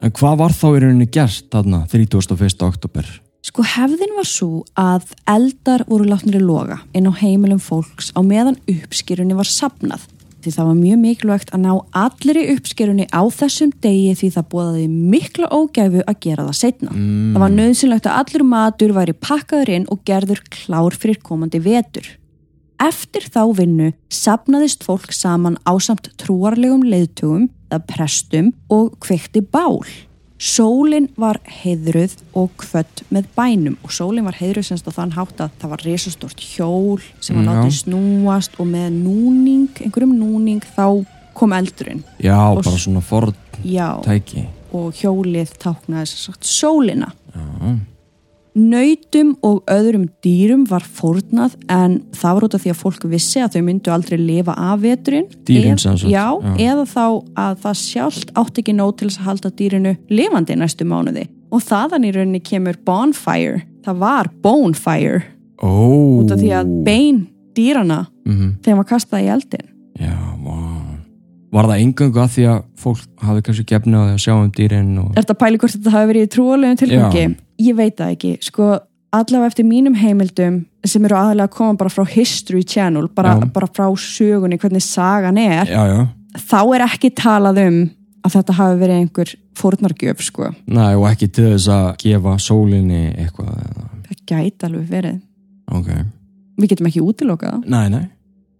En 0.04 0.12
hvað 0.12 0.40
var 0.42 0.52
þá 0.52 0.66
í 0.68 0.80
rauninni 0.82 1.06
gert 1.08 1.46
þarna 1.54 1.86
31. 1.88 2.60
oktober? 2.66 3.06
sko 3.44 3.64
hefðin 3.74 4.14
var 4.16 4.26
svo 4.28 4.64
að 4.80 5.12
eldar 5.28 5.84
voru 5.88 6.08
látnir 6.08 6.40
í 6.40 6.42
loga 6.44 6.80
inn 6.96 7.08
á 7.08 7.12
heimilum 7.12 7.60
fólks 7.60 8.08
á 8.16 8.20
meðan 8.24 8.56
uppskýrunni 8.70 9.36
var 9.36 9.48
sapnað. 9.48 10.06
Því 10.44 10.52
það 10.52 10.66
var 10.68 10.78
mjög 10.80 10.98
mikilvægt 11.00 11.52
að 11.56 11.62
ná 11.64 11.70
allir 12.00 12.40
í 12.40 12.46
uppskýrunni 12.52 13.06
á 13.08 13.22
þessum 13.32 13.70
degi 13.84 14.16
því 14.20 14.28
það 14.34 14.48
bóðaði 14.52 14.88
mikla 14.92 15.48
ógæfu 15.52 16.02
að 16.04 16.18
gera 16.26 16.48
það 16.48 16.58
setna. 16.58 16.92
Mm, 16.92 17.30
Það 17.32 17.44
var 17.44 17.54
nöðsynlegt 17.54 18.08
að 18.08 18.18
allur 18.20 18.44
matur 18.50 18.96
væri 18.96 19.16
pakkaður 19.28 19.72
inn 19.78 19.88
og 19.92 20.02
gerður 20.08 20.44
klár 20.52 20.98
fyrir 21.00 21.20
komandi 21.24 21.62
vetur. 21.64 22.10
Eftir 22.82 23.28
þá 23.30 23.42
vinnu 23.56 23.92
sapnaðist 24.12 24.82
fólk 24.86 25.12
saman 25.14 25.58
ásamt 25.68 26.10
trúarlegum 26.20 26.82
leiðtugum 26.82 27.48
eða 27.70 27.84
prestum 27.86 28.50
og 28.72 28.96
kveikti 29.04 29.40
bál. 29.44 29.84
Sólin 30.44 31.06
var 31.16 31.38
heiðruð 31.46 32.16
og 32.36 32.50
kvött 32.60 33.04
með 33.14 33.28
bænum 33.36 33.76
og 33.86 33.92
sólin 33.94 34.26
var 34.26 34.36
heiðruð 34.36 34.66
semst 34.66 34.88
á 34.90 34.92
þann 34.92 35.14
hátt 35.14 35.38
að 35.40 35.54
það 35.62 35.72
var 35.72 35.84
risastort 35.86 36.42
hjól 36.42 37.00
sem 37.22 37.38
var 37.38 37.46
já. 37.46 37.48
látið 37.52 37.76
snúast 37.78 38.58
og 38.58 38.68
með 38.68 38.90
núning, 38.98 39.70
einhverjum 39.80 40.16
núning 40.18 40.60
þá 40.74 41.06
kom 41.34 41.54
eldurinn. 41.54 42.02
Já, 42.18 42.36
Og 42.50 42.60
bara 42.64 42.78
svona 42.82 43.00
forn 43.02 43.34
Já, 43.64 44.02
tæki. 44.04 44.44
og 44.74 44.92
hjólið 44.98 45.54
táknaði 45.62 46.10
sagt 46.10 46.44
sólina. 46.44 47.12
Já, 47.32 47.78
Nautum 48.54 49.32
og 49.42 49.64
öðrum 49.66 50.04
dýrum 50.22 50.62
var 50.70 50.84
fórnað 50.86 51.56
en 51.74 51.96
það 52.14 52.36
var 52.36 52.44
út 52.46 52.54
af 52.54 52.62
því 52.62 52.70
að 52.70 52.78
fólk 52.84 53.06
vissi 53.10 53.40
að 53.42 53.56
þau 53.56 53.62
myndu 53.66 53.90
aldrei 53.90 54.18
lifa 54.20 54.54
af 54.54 54.78
veturinn. 54.84 55.26
Dýrin 55.48 55.74
Eð- 55.74 55.80
sem 55.82 55.96
sagt, 55.98 56.10
Já, 56.12 56.26
já. 56.38 56.54
eða 56.70 56.84
þá 56.86 57.04
að 57.34 57.56
það 57.64 57.80
sjálft 57.82 58.30
átti 58.38 58.62
ekki 58.62 58.74
nóg 58.78 58.96
til 59.00 59.08
að 59.10 59.18
halda 59.26 59.50
dýrinu 59.50 59.96
lifandi 60.08 60.54
næstu 60.60 60.86
mánuði. 60.86 61.26
Og 61.50 61.60
þaðan 61.66 62.06
í 62.06 62.12
rauninni 62.14 62.40
kemur 62.46 62.76
bonfire. 62.86 63.62
Það 63.84 63.98
var 63.98 64.30
bonefire 64.42 65.22
Ó. 65.62 66.22
út 66.22 66.30
af 66.30 66.38
því 66.38 66.50
að 66.54 66.84
bein 66.84 67.26
dýrana 67.54 68.06
Mhm. 68.24 68.62
þegar 68.62 68.76
maður 68.78 68.88
kastaði 68.94 69.24
í 69.26 69.32
eldin. 69.34 69.66
Já, 69.98 70.14
vá. 70.44 70.60
Var 71.54 71.64
það 71.66 71.82
engangu 71.82 72.18
að 72.18 72.30
því 72.34 72.44
að 72.50 72.62
fólk 72.78 73.06
hafi 73.22 73.42
kannski 73.42 73.64
því 73.64 73.94
að 73.94 74.18
sjá 74.18 74.32
um 74.34 74.50
dýrin 74.50 74.98
og... 74.98 75.12
Er 75.16 75.22
þetta 75.22 75.38
pæli 75.38 75.58
hvort 75.58 75.70
þetta 75.76 75.90
hafi 75.90 76.08
verið 76.12 76.22
í 76.26 76.30
trúalegum 76.34 76.76
tilgangi? 76.78 77.26
Já. 77.28 77.34
Ég 77.62 77.76
veit 77.78 77.96
það 77.98 78.12
ekki. 78.16 78.32
Sko, 78.42 78.70
allavega 79.14 79.46
eftir 79.52 79.66
mínum 79.68 79.94
heimildum 79.98 80.62
sem 80.84 81.04
eru 81.06 81.16
aðalega 81.16 81.46
að 81.48 81.54
koma 81.56 81.76
bara 81.80 81.92
frá 81.92 82.04
History 82.10 82.64
Channel, 82.66 83.08
bara, 83.14 83.36
bara 83.54 83.68
frá 83.70 83.86
sögunni, 84.00 84.58
hvernig 84.60 84.82
sagan 84.84 85.38
er, 85.38 85.70
Já, 85.70 85.84
já. 85.88 86.00
þá 86.50 86.58
er 86.74 86.84
ekki 86.88 87.10
talað 87.16 87.60
um 87.68 87.78
að 88.24 88.34
þetta 88.38 88.56
hafi 88.58 88.78
verið 88.80 88.98
einhver 89.02 89.32
fórnargjöf, 89.60 90.22
sko. 90.24 90.50
Næ, 90.66 90.84
og 90.98 91.06
ekki 91.12 91.28
til 91.30 91.50
þess 91.52 91.68
að 91.72 91.88
gefa 92.02 92.34
sólinni 92.42 93.02
eitthvað. 93.20 93.54
Það 94.08 94.20
gæti 94.32 94.66
alveg 94.68 94.90
verið. 94.90 95.18
Ok. 95.72 95.88
við 96.60 96.68
getum 96.74 96.86
ekki 96.90 97.02
útilokað. 97.04 97.64
Nei, 97.70 97.88
nei. 97.92 98.04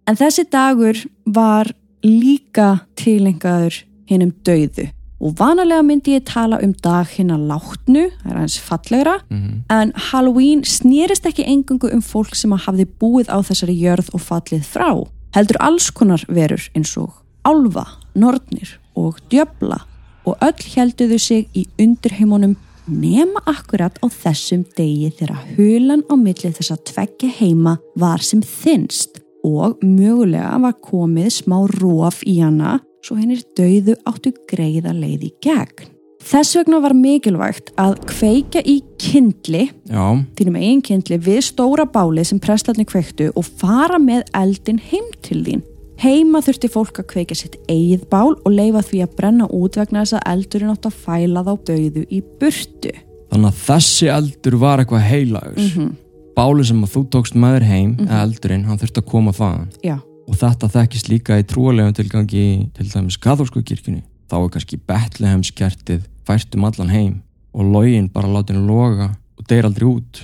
En 0.07 0.17
þessi 0.19 0.43
dagur 0.51 0.99
var 1.25 1.69
líka 2.05 2.85
tilengaður 2.99 3.81
hinnum 4.09 4.33
dauðu 4.45 4.89
og 5.19 5.35
vanalega 5.39 5.83
myndi 5.85 6.15
ég 6.17 6.25
tala 6.27 6.59
um 6.63 6.73
dag 6.83 7.07
hinn 7.15 7.31
að 7.33 7.47
látnu, 7.51 8.05
það 8.21 8.31
er 8.31 8.39
aðeins 8.39 8.59
fallegra, 8.59 9.19
Mm 9.29 9.63
en 9.75 9.91
Halloween 10.11 10.63
snerist 10.63 11.25
ekki 11.25 11.43
engungu 11.49 11.89
um 11.93 12.01
fólk 12.01 12.35
sem 12.35 12.53
að 12.53 12.65
hafði 12.67 12.85
búið 13.01 13.31
á 13.33 13.37
þessari 13.41 13.75
jörð 13.79 14.11
og 14.13 14.21
fallið 14.21 14.63
frá. 14.63 14.89
Heldur 15.35 15.57
alls 15.59 15.89
konar 15.91 16.23
verur 16.27 16.61
eins 16.75 16.93
og 16.97 17.11
álfa, 17.43 17.85
nornir 18.15 18.79
og 18.95 19.19
djöbla 19.29 19.81
og 20.25 20.37
öll 20.41 20.69
helduðu 20.75 21.19
sig 21.19 21.49
í 21.53 21.65
undirheimunum 21.81 22.55
nema 22.87 23.41
akkurat 23.49 23.97
á 24.01 24.05
þessum 24.09 24.65
degi 24.77 25.11
þegar 25.17 25.43
hulan 25.57 26.03
á 26.05 26.13
milli 26.17 26.51
þess 26.53 26.73
að 26.73 26.83
tveggja 26.91 27.29
heima 27.39 27.77
var 27.97 28.21
sem 28.21 28.41
þinnst 28.45 29.21
og 29.45 29.81
mögulega 29.85 30.55
var 30.61 30.77
komið 30.81 31.31
smá 31.39 31.57
róf 31.77 32.21
í 32.25 32.39
hana 32.41 32.79
svo 33.05 33.17
hennir 33.19 33.43
dauðu 33.57 33.95
áttu 34.09 34.33
greiða 34.49 34.93
leið 34.95 35.27
í 35.29 35.31
gegn. 35.45 35.91
Þess 36.25 36.55
vegna 36.57 36.79
var 36.81 36.95
mikilvægt 36.97 37.69
að 37.77 37.99
kveika 38.09 38.63
í 38.65 38.79
kindli, 38.97 39.67
þínum 39.85 40.55
eigin 40.57 40.81
kindli, 40.81 41.19
við 41.21 41.43
stóra 41.51 41.85
bálið 41.85 42.31
sem 42.31 42.39
prestlarnir 42.41 42.87
kveiktu 42.89 43.27
og 43.37 43.45
fara 43.45 43.99
með 44.01 44.23
eldin 44.33 44.79
heim 44.81 45.11
til 45.21 45.43
þín. 45.45 45.61
Heima 46.01 46.41
þurfti 46.43 46.67
fólk 46.73 46.97
að 46.99 47.07
kveika 47.13 47.37
sitt 47.37 47.59
eigið 47.71 48.07
bál 48.09 48.33
og 48.33 48.49
leifa 48.51 48.81
því 48.83 49.03
að 49.05 49.13
brenna 49.19 49.45
út 49.53 49.77
vegna 49.77 50.01
þess 50.01 50.17
að 50.17 50.25
eldurinn 50.33 50.73
átt 50.73 50.89
að 50.89 50.97
fæla 51.05 51.43
þá 51.45 51.53
dauðu 51.69 52.07
í 52.09 52.23
burtu. 52.41 52.95
þannig 53.29 53.51
að 53.51 53.61
þessi 53.67 54.09
eldur 54.15 54.57
var 54.59 54.79
eitthvað 54.81 55.07
heilagur. 55.11 55.61
Mhm. 55.61 55.93
Báli 56.35 56.65
sem 56.65 56.83
að 56.83 56.91
þú 56.95 57.01
tókst 57.13 57.35
með 57.35 57.55
þér 57.55 57.65
heim, 57.69 57.95
eða 58.01 58.21
eldurinn, 58.25 58.65
hann 58.65 58.77
þurfti 58.79 59.01
að 59.01 59.09
koma 59.11 59.31
þaðan. 59.31 59.67
Já, 59.83 59.99
Og 60.25 60.37
þetta 60.39 60.71
þekkist 60.73 61.09
líka 61.11 61.39
í 61.39 61.45
trúalegum 61.47 61.93
tilgangi 61.95 62.45
til 62.73 62.87
dæmis 62.89 63.17
katholsku 63.21 63.61
kirkjunni. 63.61 64.03
Þá 64.29 64.37
er 64.39 64.53
kannski 64.55 64.79
Bethlehemskertið 64.89 66.07
fært 66.25 66.55
um 66.57 66.65
allan 66.65 66.93
heim 66.93 67.19
og 67.55 67.69
login 67.75 68.09
bara 68.11 68.31
látin 68.31 68.65
loga 68.67 69.11
og 69.37 69.45
deyr 69.49 69.67
aldrei 69.69 69.87
út. 69.87 70.23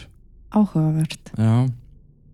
áhugavert. 0.52 1.32
Já. 1.38 1.70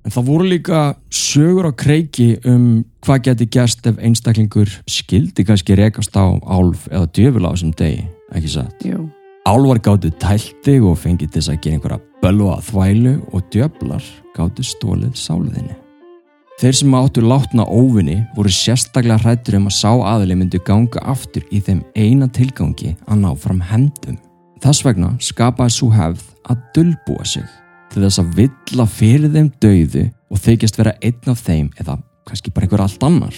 En 0.08 0.14
það 0.16 0.28
voru 0.30 0.48
líka 0.48 0.82
sögur 1.12 1.68
á 1.68 1.72
kreiki 1.76 2.38
um 2.48 2.86
hvað 3.04 3.24
geti 3.28 3.48
gerst 3.52 3.88
ef 3.90 3.98
einstaklingur 4.00 4.72
skildi 4.88 5.44
kannski 5.48 5.76
rekast 5.76 6.16
á 6.16 6.32
álf 6.48 6.88
eða 6.88 7.12
djöful 7.12 7.44
á 7.44 7.52
þessum 7.52 7.74
degi, 7.76 8.06
ekki 8.32 8.54
satt? 8.56 8.86
Jú. 8.88 9.10
Álvar 9.48 9.80
gáttu 9.84 10.12
tælti 10.20 10.80
og 10.84 10.98
fengið 11.00 11.36
þess 11.36 11.52
að 11.52 11.60
gera 11.64 11.78
einhverja 11.78 12.00
bölva 12.24 12.62
þvælu 12.70 13.18
og 13.32 13.52
djöflar 13.52 14.08
gáttu 14.36 14.64
stólið 14.64 15.14
sáliðinni. 15.16 15.76
Þeir 16.58 16.74
sem 16.74 16.94
áttu 16.98 17.22
látna 17.22 17.68
óvinni 17.70 18.16
voru 18.34 18.50
sérstaklega 18.50 19.20
hrættur 19.22 19.60
um 19.60 19.68
að 19.70 19.76
sá 19.78 19.92
aðli 19.94 20.34
myndu 20.40 20.58
ganga 20.66 21.04
aftur 21.06 21.44
í 21.54 21.60
þeim 21.62 21.84
eina 21.94 22.26
tilgangi 22.34 22.96
að 23.06 23.20
ná 23.22 23.28
fram 23.38 23.60
hendum. 23.62 24.16
Þess 24.64 24.82
vegna 24.88 25.12
skapaði 25.22 25.76
svo 25.76 25.92
hefð 25.94 26.24
að 26.50 26.64
dulbúa 26.74 27.28
sig 27.30 27.46
til 27.92 28.02
þess 28.02 28.24
að 28.24 28.32
villa 28.40 28.88
fyrir 28.90 29.36
þeim 29.36 29.52
dauðu 29.62 30.08
og 30.34 30.42
þykjast 30.48 30.82
vera 30.82 30.96
einn 30.98 31.30
af 31.36 31.46
þeim 31.46 31.70
eða 31.78 32.00
kannski 32.26 32.56
bara 32.56 32.66
einhver 32.66 32.86
allt 32.88 33.06
annar. 33.06 33.38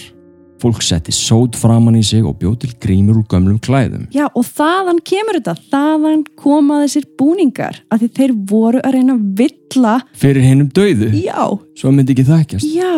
Fólk 0.64 0.80
setti 0.84 1.12
sót 1.12 1.60
framann 1.60 2.00
í 2.00 2.02
sig 2.04 2.24
og 2.24 2.38
bjóð 2.40 2.56
til 2.64 2.72
grímur 2.80 3.20
úr 3.20 3.28
gömlum 3.28 3.60
klæðum. 3.60 4.08
Já, 4.16 4.30
og 4.32 4.48
þaðan 4.48 5.04
kemur 5.04 5.42
þetta, 5.42 5.58
þaðan 5.68 6.24
koma 6.40 6.80
þessir 6.86 7.12
búningar, 7.20 7.82
að 7.92 8.08
þeir 8.16 8.34
voru 8.48 8.80
að 8.80 8.96
reyna 8.96 9.20
að 9.20 9.28
villa, 9.74 10.00
Fyrir 10.16 10.42
hinnum 10.44 10.68
dauðu, 10.74 11.10
já, 11.22 11.46
svo 11.78 11.90
myndi 11.94 12.14
ekki 12.14 12.24
þekkjast. 12.28 12.66
já, 12.74 12.94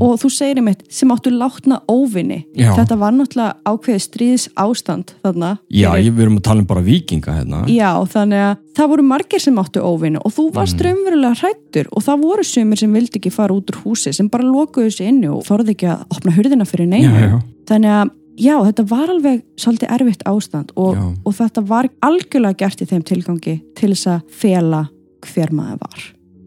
og 0.00 0.18
þú 0.20 0.30
segir 0.30 0.56
einmitt, 0.60 0.82
sem 0.92 1.08
áttu 1.10 1.30
látna 1.32 1.80
óvinni. 1.88 2.44
Já. 2.56 2.74
Þetta 2.76 2.98
var 2.98 3.12
náttúrulega 3.12 3.54
ákveðið 3.66 4.04
stríðis 4.04 4.48
ástand 4.56 5.14
þarna. 5.24 5.58
Já, 5.70 5.90
fyrir- 5.92 6.04
ég, 6.06 6.14
við 6.14 6.22
erum 6.26 6.38
að 6.38 6.42
tala 6.42 6.60
um 6.60 6.66
bara 6.66 6.80
vikinga 6.82 7.32
hérna. 7.38 7.64
Já, 7.68 7.92
þannig 8.04 8.44
að 8.50 8.56
það 8.76 8.88
voru 8.88 9.02
margir 9.02 9.40
sem 9.40 9.56
áttu 9.56 9.80
óvinni 9.82 10.18
og 10.24 10.32
þú 10.32 10.52
varst 10.52 10.76
Mhm. 10.76 10.86
raunverulega 10.86 11.36
hrættur 11.40 11.86
og 11.92 12.02
það 12.02 12.22
voru 12.22 12.44
sumir 12.44 12.78
sem 12.78 12.92
vildi 12.92 13.18
ekki 13.20 13.32
fara 13.32 13.54
út 13.54 13.66
úr 13.70 13.82
húsi 13.84 14.14
sem 14.14 14.28
bara 14.28 14.44
lokuðu 14.44 14.92
sig 14.92 15.08
inni 15.08 15.28
og 15.28 15.44
þorði 15.44 15.74
ekki 15.74 15.88
að 15.88 16.04
opna 16.10 16.32
hurðina 16.32 16.66
fyrir 16.66 16.86
já. 17.30 17.42
Þannig 17.66 17.90
að 17.90 18.10
já, 18.40 18.56
þetta 18.72 18.88
var 18.88 19.08
alveg 19.08 19.42
svolítið 19.56 19.90
erfitt 19.90 20.22
ástand 20.26 20.70
og, 20.76 20.96
og 21.26 21.34
þetta 21.34 21.66
var 21.66 21.88
algjörlega 22.02 22.56
gert 22.56 22.80
í 22.82 22.86
þeim 22.86 23.02
tilgangi 23.04 23.60
til 23.76 23.90
þess 23.90 24.06
að 24.06 24.22
fela 24.30 24.88
hver 25.26 25.52
maður 25.52 25.78
var. 25.84 26.06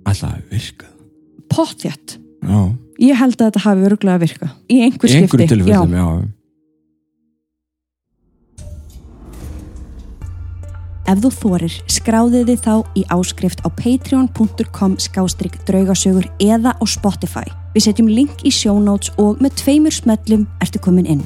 Ætlaði 0.09 0.33
að 0.37 0.53
virka. 0.53 0.85
Pottjætt. 1.53 2.17
Já, 2.43 2.61
Ég 3.03 3.17
held 3.17 3.35
að 3.41 3.47
þetta 3.49 3.61
hafi 3.63 3.85
örgulega 3.89 4.15
að 4.15 4.23
virka. 4.23 4.47
Í 4.69 4.79
einhver 4.85 5.09
í 5.09 5.15
einhverju 5.17 5.47
skipti. 5.47 5.47
tilfellum, 5.49 5.93
já. 5.97 6.07
Ef 11.03 11.19
þú 11.19 11.29
þorir, 11.35 11.73
skráðu 11.91 12.43
þið 12.47 12.61
þá 12.63 12.75
í 12.95 13.03
áskrift 13.11 13.59
á 13.67 13.69
patreon.com 13.75 14.93
skástrygg 15.03 15.57
draugasögur 15.67 16.29
eða 16.39 16.71
á 16.79 16.83
Spotify. 16.87 17.43
Við 17.75 17.89
setjum 17.89 18.07
link 18.07 18.45
í 18.47 18.51
show 18.53 18.79
notes 18.79 19.11
og 19.19 19.41
með 19.43 19.57
tveimur 19.59 19.91
smellum 19.91 20.45
ertu 20.63 20.79
komin 20.79 21.09
inn. 21.09 21.25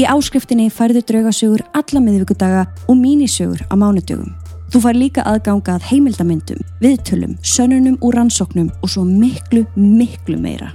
Í 0.00 0.08
áskriftinni 0.08 0.66
færðu 0.72 1.04
draugasögur 1.06 1.62
alla 1.76 2.02
miðvíkudaga 2.02 2.66
og 2.88 2.98
mínisögur 2.98 3.62
á 3.70 3.74
mánudögum. 3.78 4.32
Þú 4.72 4.80
fær 4.80 4.96
líka 4.96 5.22
aðganga 5.28 5.74
að 5.76 5.82
heimildamindum, 5.90 6.60
viðtölum, 6.80 7.34
sönnunum 7.44 7.98
og 8.00 8.14
rannsóknum 8.16 8.70
og 8.80 8.88
svo 8.88 9.02
miklu, 9.04 9.66
miklu 9.76 10.38
meira. 10.40 10.70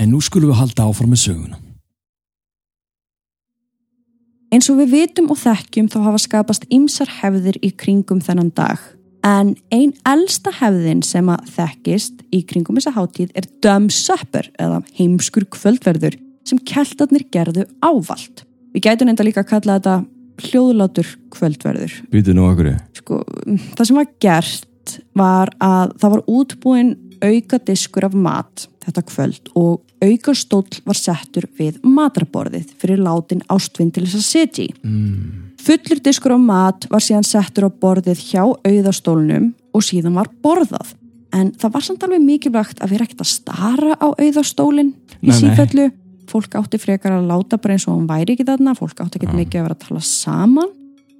En 0.00 0.08
nú 0.14 0.22
skulum 0.24 0.48
við 0.48 0.56
halda 0.62 0.86
áfram 0.88 1.12
með 1.12 1.20
söguna. 1.26 1.58
Eins 4.52 4.70
og 4.72 4.80
við 4.80 4.94
vitum 4.94 5.28
og 5.32 5.36
þekkjum 5.42 5.90
þá 5.92 5.98
hafa 6.06 6.22
skapast 6.24 6.64
ymsar 6.72 7.12
hefðir 7.18 7.58
í 7.60 7.74
kringum 7.76 8.22
þennan 8.24 8.54
dag. 8.56 8.80
En 9.20 9.52
ein 9.68 9.92
elsta 10.08 10.54
hefðin 10.56 11.04
sem 11.04 11.28
að 11.28 11.52
þekkist 11.52 12.24
í 12.32 12.40
kringum 12.48 12.80
þessa 12.80 12.94
hátíð 12.96 13.36
er 13.36 13.50
Dumb 13.60 13.92
Supper 13.92 14.48
eða 14.56 14.80
heimskur 14.96 15.44
kvöldverður 15.52 16.16
sem 16.48 16.64
keltarnir 16.64 17.28
gerðu 17.28 17.68
ávalt. 17.84 18.46
Við 18.72 18.88
gætum 18.88 19.12
enda 19.12 19.28
líka 19.28 19.44
að 19.44 19.52
kalla 19.52 19.76
þetta 19.76 20.00
hljóðlátur 20.48 21.08
kvöldverður. 21.34 21.94
Býtu 22.12 22.34
nú 22.36 22.48
okkur. 22.50 22.74
Sko, 22.98 23.22
það 23.76 23.88
sem 23.88 23.98
var 24.00 24.12
gert 24.22 24.98
var 25.18 25.52
að 25.62 25.96
það 26.02 26.14
var 26.16 26.28
útbúin 26.30 26.92
auka 27.22 27.58
diskur 27.62 28.06
af 28.08 28.14
mat 28.18 28.66
þetta 28.82 29.04
kvöld 29.06 29.50
og 29.58 29.82
auka 30.02 30.34
stóll 30.34 30.80
var 30.86 30.98
settur 30.98 31.46
við 31.58 31.78
matarborðið 31.86 32.72
fyrir 32.80 33.02
látin 33.02 33.44
ástvinn 33.52 33.92
til 33.94 34.04
þess 34.06 34.18
að 34.18 34.26
setja 34.26 34.64
í. 34.64 34.72
Mm. 34.82 35.52
Fullur 35.62 36.02
diskur 36.02 36.34
af 36.34 36.42
mat 36.42 36.88
var 36.90 37.04
síðan 37.04 37.26
settur 37.26 37.68
á 37.68 37.70
borðið 37.70 38.24
hjá 38.32 38.42
auðastólnum 38.42 39.52
og 39.72 39.86
síðan 39.86 40.18
var 40.18 40.30
borðað. 40.42 40.96
En 41.32 41.52
það 41.56 41.74
var 41.76 41.86
samt 41.86 42.02
alveg 42.04 42.24
mikilvægt 42.26 42.82
að 42.82 42.92
vera 42.92 43.06
ekkert 43.06 43.22
að 43.24 43.30
stara 43.30 43.94
á 43.96 44.06
auðastólinn 44.10 44.92
í 45.22 45.32
sífellu. 45.36 45.88
Fólk 46.30 46.54
átti 46.54 46.78
frekar 46.80 47.16
að 47.18 47.26
láta 47.30 47.58
bara 47.58 47.74
eins 47.76 47.88
og 47.88 47.96
hann 47.96 48.06
væri 48.10 48.36
ekki 48.36 48.46
þarna, 48.48 48.76
fólk 48.78 49.00
átti 49.02 49.20
ekki 49.20 49.34
mikið 49.34 49.60
að 49.60 49.66
vera 49.68 49.76
að 49.78 49.84
tala 49.88 50.04
saman. 50.06 50.70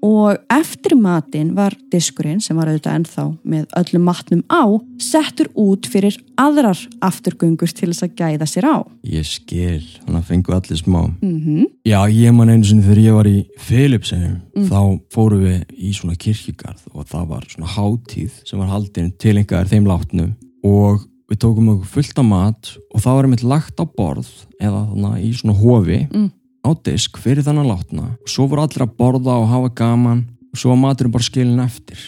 Og 0.02 0.34
eftir 0.50 0.96
matinn 0.98 1.52
var 1.54 1.76
diskurinn, 1.92 2.40
sem 2.42 2.56
var 2.58 2.66
auðvitað 2.66 2.96
ennþá 2.98 3.26
með 3.46 3.68
öllum 3.78 4.02
matnum 4.08 4.40
á, 4.50 4.66
settur 4.98 5.46
út 5.54 5.86
fyrir 5.86 6.16
aðrar 6.42 6.80
afturgöngur 7.06 7.70
til 7.70 7.92
þess 7.92 8.08
að 8.08 8.16
gæða 8.18 8.48
sér 8.50 8.66
á. 8.66 8.76
Ég 9.06 9.28
skil, 9.30 9.78
þannig 10.02 10.18
að 10.18 10.26
fengu 10.32 10.56
allir 10.56 10.80
smá. 10.82 11.04
Mm 11.22 11.68
Já, 11.86 12.00
ég 12.10 12.34
man 12.34 12.50
einu 12.50 12.66
sinni 12.66 12.82
þegar 12.82 13.02
ég 13.04 13.14
var 13.14 13.30
í 13.30 13.38
Philipsheim, 13.58 14.40
Mm. 14.56 14.66
þá 14.68 15.00
fórum 15.14 15.44
við 15.46 15.62
í 15.78 15.94
svona 15.94 16.18
kirkjugarð 16.18 16.82
og 16.94 17.06
það 17.06 17.28
var 17.28 17.46
svona 17.48 17.70
hátíð 17.70 18.32
sem 18.44 18.58
var 18.58 18.68
haldin 18.68 19.12
til 19.18 19.36
einhver 19.38 19.70
þeim 19.70 19.86
látnum 19.86 20.34
og 20.64 21.06
við 21.32 21.40
tókum 21.40 21.70
okkur 21.72 21.88
fullt 21.96 22.18
af 22.20 22.26
mat 22.28 22.70
og 22.92 23.00
það 23.00 23.16
var 23.18 23.28
einmitt 23.28 23.44
lagt 23.48 23.80
á 23.80 23.84
borð 23.88 24.28
eða 24.60 24.82
þannig 24.92 25.24
í 25.24 25.30
svona 25.38 25.56
hofi 25.58 26.00
Mm. 26.12 26.30
á 26.62 26.70
disk 26.84 27.16
fyrir 27.18 27.42
þannig 27.46 27.66
látna. 27.72 28.04
Og 28.20 28.28
svo 28.28 28.46
voru 28.46 28.62
allir 28.62 28.84
að 28.84 28.96
borða 29.00 29.38
og 29.40 29.48
hafa 29.48 29.70
gaman 29.74 30.26
og 30.52 30.58
svo 30.60 30.70
var 30.74 30.82
maturinn 30.84 31.12
bara 31.12 31.24
skilin 31.24 31.60
eftir. 31.64 31.98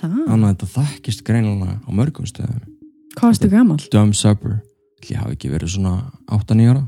Þannig 0.00 0.44
að 0.44 0.52
þetta 0.52 0.68
þekkist 0.76 1.24
greinilega 1.24 1.80
á 1.80 1.90
mörgum 1.90 2.28
stöðum. 2.28 2.62
Hvað 3.16 3.32
varstu 3.32 3.48
gamall? 3.50 3.80
Dumb 3.90 4.14
Supper, 4.14 4.60
ég 5.08 5.16
hafi 5.18 5.34
ekki 5.36 5.50
verið 5.50 5.74
svona 5.74 6.12
8-9 6.30 6.68
ára. 6.70 6.86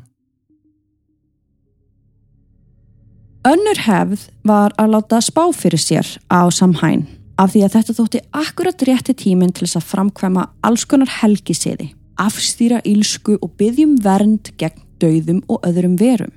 Önnur 3.48 3.78
hefð 3.86 4.26
var 4.44 4.74
að 4.78 4.90
láta 4.94 5.20
spá 5.24 5.46
fyrir 5.56 5.80
sér 5.80 6.06
á 6.28 6.44
samhæn 6.52 7.06
af 7.40 7.54
því 7.54 7.62
að 7.64 7.76
þetta 7.76 7.96
þótti 7.96 8.20
akkurat 8.36 8.82
rétti 8.88 9.14
tíminn 9.16 9.52
til 9.54 9.64
þess 9.64 9.80
að 9.80 9.88
framkvæma 9.94 10.44
alls 10.66 10.84
konar 10.88 11.10
helgisiði, 11.20 11.90
afstýra 12.20 12.82
ílsku 12.84 13.38
og 13.40 13.54
byggjum 13.60 13.96
vernd 14.04 14.52
gegn 14.60 14.84
dauðum 15.00 15.40
og 15.48 15.64
öðrum 15.64 15.96
verum. 16.00 16.34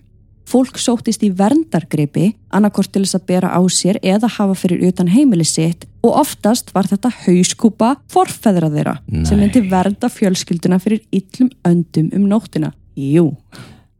Fólk 0.48 0.76
sóttist 0.80 1.24
í 1.24 1.30
verndargripi, 1.32 2.34
annarkort 2.52 2.92
til 2.92 3.06
þess 3.06 3.16
að 3.16 3.28
bera 3.32 3.52
á 3.56 3.60
sér 3.72 4.00
eða 4.04 4.28
hafa 4.36 4.56
fyrir 4.60 4.84
utan 4.90 5.08
heimili 5.12 5.46
sitt 5.48 5.86
og 6.04 6.20
oftast 6.20 6.74
var 6.76 6.88
þetta 6.92 7.12
hauskúpa 7.24 7.94
forfeðra 8.12 8.70
þeirra 8.74 8.98
Nei. 9.08 9.24
sem 9.28 9.40
myndi 9.40 9.64
verða 9.72 10.12
fjölskylduna 10.12 10.82
fyrir 10.84 11.04
illum 11.16 11.52
öndum 11.68 12.12
um 12.16 12.28
nóttina. 12.32 12.74
Jú, 13.00 13.32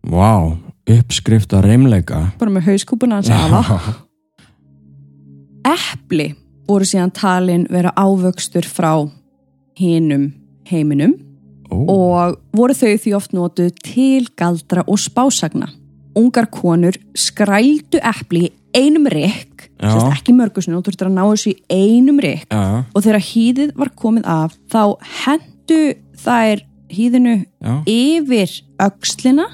Vá, 0.04 0.60
uppskrift 0.84 1.56
að 1.56 1.70
reymleika 1.72 2.26
bara 2.40 2.52
með 2.52 2.74
hauskúpuna 2.74 3.22
hans 3.22 3.32
afa. 3.32 3.80
Epli 5.74 6.34
voru 6.68 6.88
síðan 6.88 7.14
talin 7.16 7.68
vera 7.72 7.94
ávöxtur 7.98 8.66
frá 8.68 8.94
hinum 9.80 10.32
heiminum 10.70 11.16
Ó, 11.72 11.76
og 11.90 12.36
voru 12.56 12.76
þau 12.78 12.98
því 13.02 13.14
oft 13.18 13.34
notuð 13.34 13.72
til 13.84 14.28
galdra 14.38 14.84
og 14.88 15.00
spásagna. 15.02 15.72
Ungar 16.14 16.46
konur 16.54 16.98
skrældu 17.18 17.98
epli 17.98 18.46
í 18.46 18.52
einum 18.78 19.08
rikk, 19.10 19.68
sérst 19.82 20.12
ekki 20.12 20.36
mörgusinu, 20.38 20.78
þú 20.78 20.90
þurftur 20.90 21.10
að 21.10 21.16
ná 21.18 21.24
þessu 21.26 21.54
í 21.54 21.58
einum 21.74 22.22
rikk 22.22 22.54
já, 22.54 22.84
og 22.86 23.06
þegar 23.06 23.26
hýðið 23.30 23.74
var 23.78 23.92
komið 23.98 24.30
af 24.30 24.56
þá 24.70 24.84
hendu 25.24 25.82
þær 26.24 26.64
hýðinu 26.94 27.36
já, 27.42 27.74
yfir 27.90 28.56
öxlina 28.86 29.48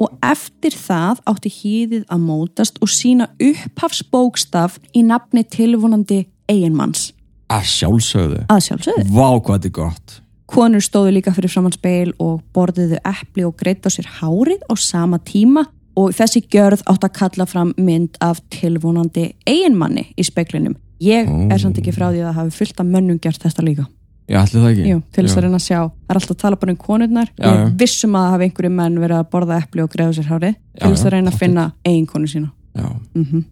og 0.00 0.12
eftir 0.24 0.76
það 0.76 1.22
átti 1.28 1.52
hýðið 1.52 2.08
að 2.12 2.24
mótast 2.24 2.80
og 2.84 2.92
sína 2.92 3.30
upphafsbókstaf 3.40 4.80
í 4.96 5.04
nafni 5.04 5.44
tilvonandi 5.52 6.24
eiginmanns 6.50 7.10
að 7.52 7.66
sjálfsögðu 7.70 8.44
að 8.50 8.62
sjálfsögðu. 8.68 9.04
Vá, 9.14 9.28
hvað 9.38 9.58
þetta 9.58 9.68
er 9.70 9.76
gott 9.80 10.20
Konur 10.46 10.82
stóðu 10.84 11.10
líka 11.16 11.32
fyrir 11.34 11.50
framann 11.50 11.74
speil 11.74 12.12
og 12.22 12.38
borðiðu 12.54 13.00
epli 13.02 13.42
og 13.48 13.56
greitt 13.58 13.86
á 13.86 13.90
sér 13.90 14.06
hárið 14.20 14.60
á 14.70 14.74
sama 14.78 15.18
tíma 15.18 15.64
og 15.98 16.12
þessi 16.14 16.44
gjörð 16.52 16.84
átt 16.86 17.06
að 17.08 17.14
kalla 17.18 17.46
fram 17.50 17.72
mynd 17.80 18.14
af 18.22 18.38
tilvonandi 18.54 19.32
eiginmanni 19.48 20.04
í 20.14 20.26
speiklinum. 20.26 20.76
Ég 21.02 21.26
er 21.50 21.58
samt 21.58 21.80
ekki 21.80 21.92
frá 21.92 22.12
því 22.12 22.22
að 22.28 22.38
hafi 22.38 22.54
fullt 22.60 22.78
af 22.80 22.86
mönnum 22.86 23.18
gert 23.22 23.42
þetta 23.42 23.64
líka. 23.66 23.88
Já, 24.26 24.38
ætli 24.42 24.60
það 24.62 24.70
ekki 24.70 24.86
Jú, 24.90 25.00
til 25.14 25.24
þess 25.24 25.36
að 25.36 25.44
reyna 25.44 25.58
að 25.58 25.64
sjá. 25.66 25.80
Það 25.82 26.14
er 26.14 26.20
alltaf 26.20 26.36
að 26.36 26.40
tala 26.42 26.60
bara 26.62 26.72
um 26.72 26.78
konurnar. 26.82 27.28
Já, 27.36 27.46
Ég 27.46 27.58
já. 27.58 27.66
vissum 27.82 28.16
að 28.18 28.30
hafi 28.32 28.48
einhverju 28.48 28.72
menn 28.74 28.96
verið 29.02 29.18
að 29.20 29.28
borða 29.34 29.58
epli 29.62 29.84
og 29.84 29.92
greiða 29.92 30.16
sér 30.16 30.30
hárið 30.30 30.56
til 30.78 30.90
þess 30.94 31.06
að 31.06 31.14
reyna 31.14 31.30
að 31.30 31.38
finna 31.42 31.66
eiginkonu 31.86 32.30
sína. 32.30 32.50
Já, 32.76 32.88
Mm 33.14 33.44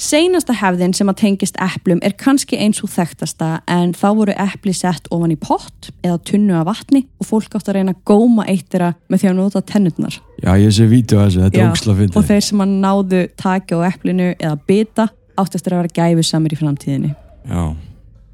Seinasta 0.00 0.54
hefðin 0.56 0.94
sem 0.96 1.10
að 1.12 1.18
tengist 1.20 1.58
eplum 1.60 1.98
er 2.00 2.14
kannski 2.16 2.56
eins 2.56 2.78
og 2.80 2.88
þekktasta 2.88 3.50
en 3.68 3.90
þá 3.92 4.06
voru 4.16 4.32
epli 4.40 4.72
sett 4.72 5.10
ofan 5.12 5.34
í 5.34 5.36
pott 5.36 5.90
eða 6.00 6.16
tunnu 6.30 6.54
af 6.56 6.64
vatni 6.70 7.02
og 7.20 7.28
fólk 7.28 7.58
átt 7.58 7.68
að 7.68 7.76
reyna 7.76 7.92
að 7.92 8.00
góma 8.08 8.46
eitt 8.48 8.70
þeirra 8.72 8.94
með 9.12 9.20
því 9.20 9.28
að 9.30 9.36
nota 9.42 9.62
tennurnar. 9.68 10.16
já 10.40 10.52
ég 10.56 10.72
sé 10.72 10.88
vídeo 10.88 11.20
af 11.20 11.28
þessu, 11.28 11.42
þetta 11.44 11.60
Já, 11.60 11.64
er 11.66 11.74
óksla 11.74 11.92
Og 11.92 12.00
fyndið 12.00 12.30
þeir 12.30 12.46
sem 12.48 12.64
að 12.64 12.74
náðu 12.86 13.22
taki 13.36 13.76
á 13.76 13.80
eplinu 13.90 14.30
eða 14.38 14.56
bita 14.72 15.08
áttast 15.36 15.68
þeirra 15.68 15.82
að 15.82 15.84
vera 15.84 15.96
gæfu 16.00 16.26
samir 16.30 16.56
í 16.56 16.60
framtíðinni. 16.62 17.12
Já, 17.44 17.62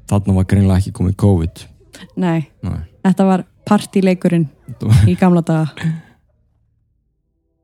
þarna 0.07 0.39
var 0.39 0.47
greinlega 0.47 0.79
ekki 0.79 0.95
komið 0.95 1.19
COVID 1.19 1.67
Nei, 2.15 2.47
Nei, 2.63 2.79
þetta 3.03 3.27
var 3.27 3.43
partíleikurinn 3.67 4.47
í 5.03 5.19
gamla 5.19 5.43
daga. 5.43 5.67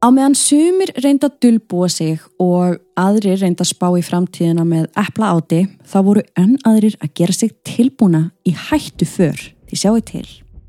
Á 0.04 0.12
meðan 0.12 0.34
sumir 0.36 0.90
reynda 1.00 1.30
að 1.30 1.36
dulbúa 1.46 1.88
sig 1.88 2.20
og 2.44 2.74
aðrir 3.00 3.38
reynda 3.40 3.64
að 3.64 3.70
spá 3.70 3.86
í 3.96 4.02
framtíðina 4.04 4.66
með 4.68 4.90
epla 5.00 5.30
áti, 5.32 5.62
þá 5.88 5.98
voru 6.04 6.24
enn 6.36 6.58
aðrir 6.68 6.98
að 7.00 7.14
gera 7.16 7.36
sig 7.38 7.54
tilbúna 7.64 8.26
í 8.44 8.52
hættu 8.52 9.08
för. 9.08 9.38
Því 9.70 9.78
sjáu 9.80 10.02
til. 10.04 10.26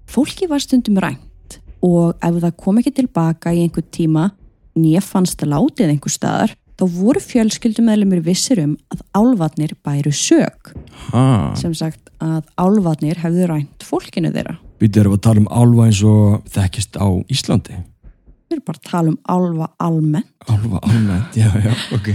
Fólki 0.07 0.47
var 0.47 0.63
stundum 0.63 1.01
rænt 1.03 1.57
og 1.83 2.15
ef 2.23 2.39
það 2.45 2.55
kom 2.63 2.79
ekki 2.79 2.93
tilbaka 3.01 3.51
í 3.51 3.65
einhver 3.65 3.83
tíma, 3.91 4.29
nýja 4.79 5.03
fannst 5.03 5.43
að 5.43 5.51
látið 5.57 5.91
einhver 5.91 6.15
staðar, 6.15 6.55
þá 6.79 6.85
voru 6.95 7.23
fjölskyldumæðlumir 7.25 8.23
vissir 8.23 8.61
um 8.63 8.77
að 8.95 9.03
álvatnir 9.19 9.75
bæru 9.83 10.13
sög. 10.15 10.71
ha, 11.11 11.51
Sem 11.59 11.75
sagt 11.75 12.15
að 12.23 12.47
álvatnir 12.55 13.19
hefðu 13.19 13.51
rænt 13.51 13.83
fólkinu 13.83 14.31
þeirra. 14.31 14.61
býtið 14.79 15.03
erum 15.03 15.17
við 15.17 15.19
að 15.19 15.27
tala 15.27 15.43
um 15.43 15.51
álfa 15.51 15.89
eins 15.89 16.05
og 16.07 16.47
þekkist 16.55 17.03
á 17.03 17.07
Íslandi 17.27 17.83
Við 18.55 18.61
erum 18.61 18.69
bara 18.71 18.79
að 18.79 18.91
tala 18.91 19.11
um 19.11 19.19
álva 19.27 19.67
almennt. 19.83 20.31
Álfa 20.47 20.81
almennt, 20.87 21.35
já, 21.35 21.51
já, 21.59 21.73
ok 21.97 22.09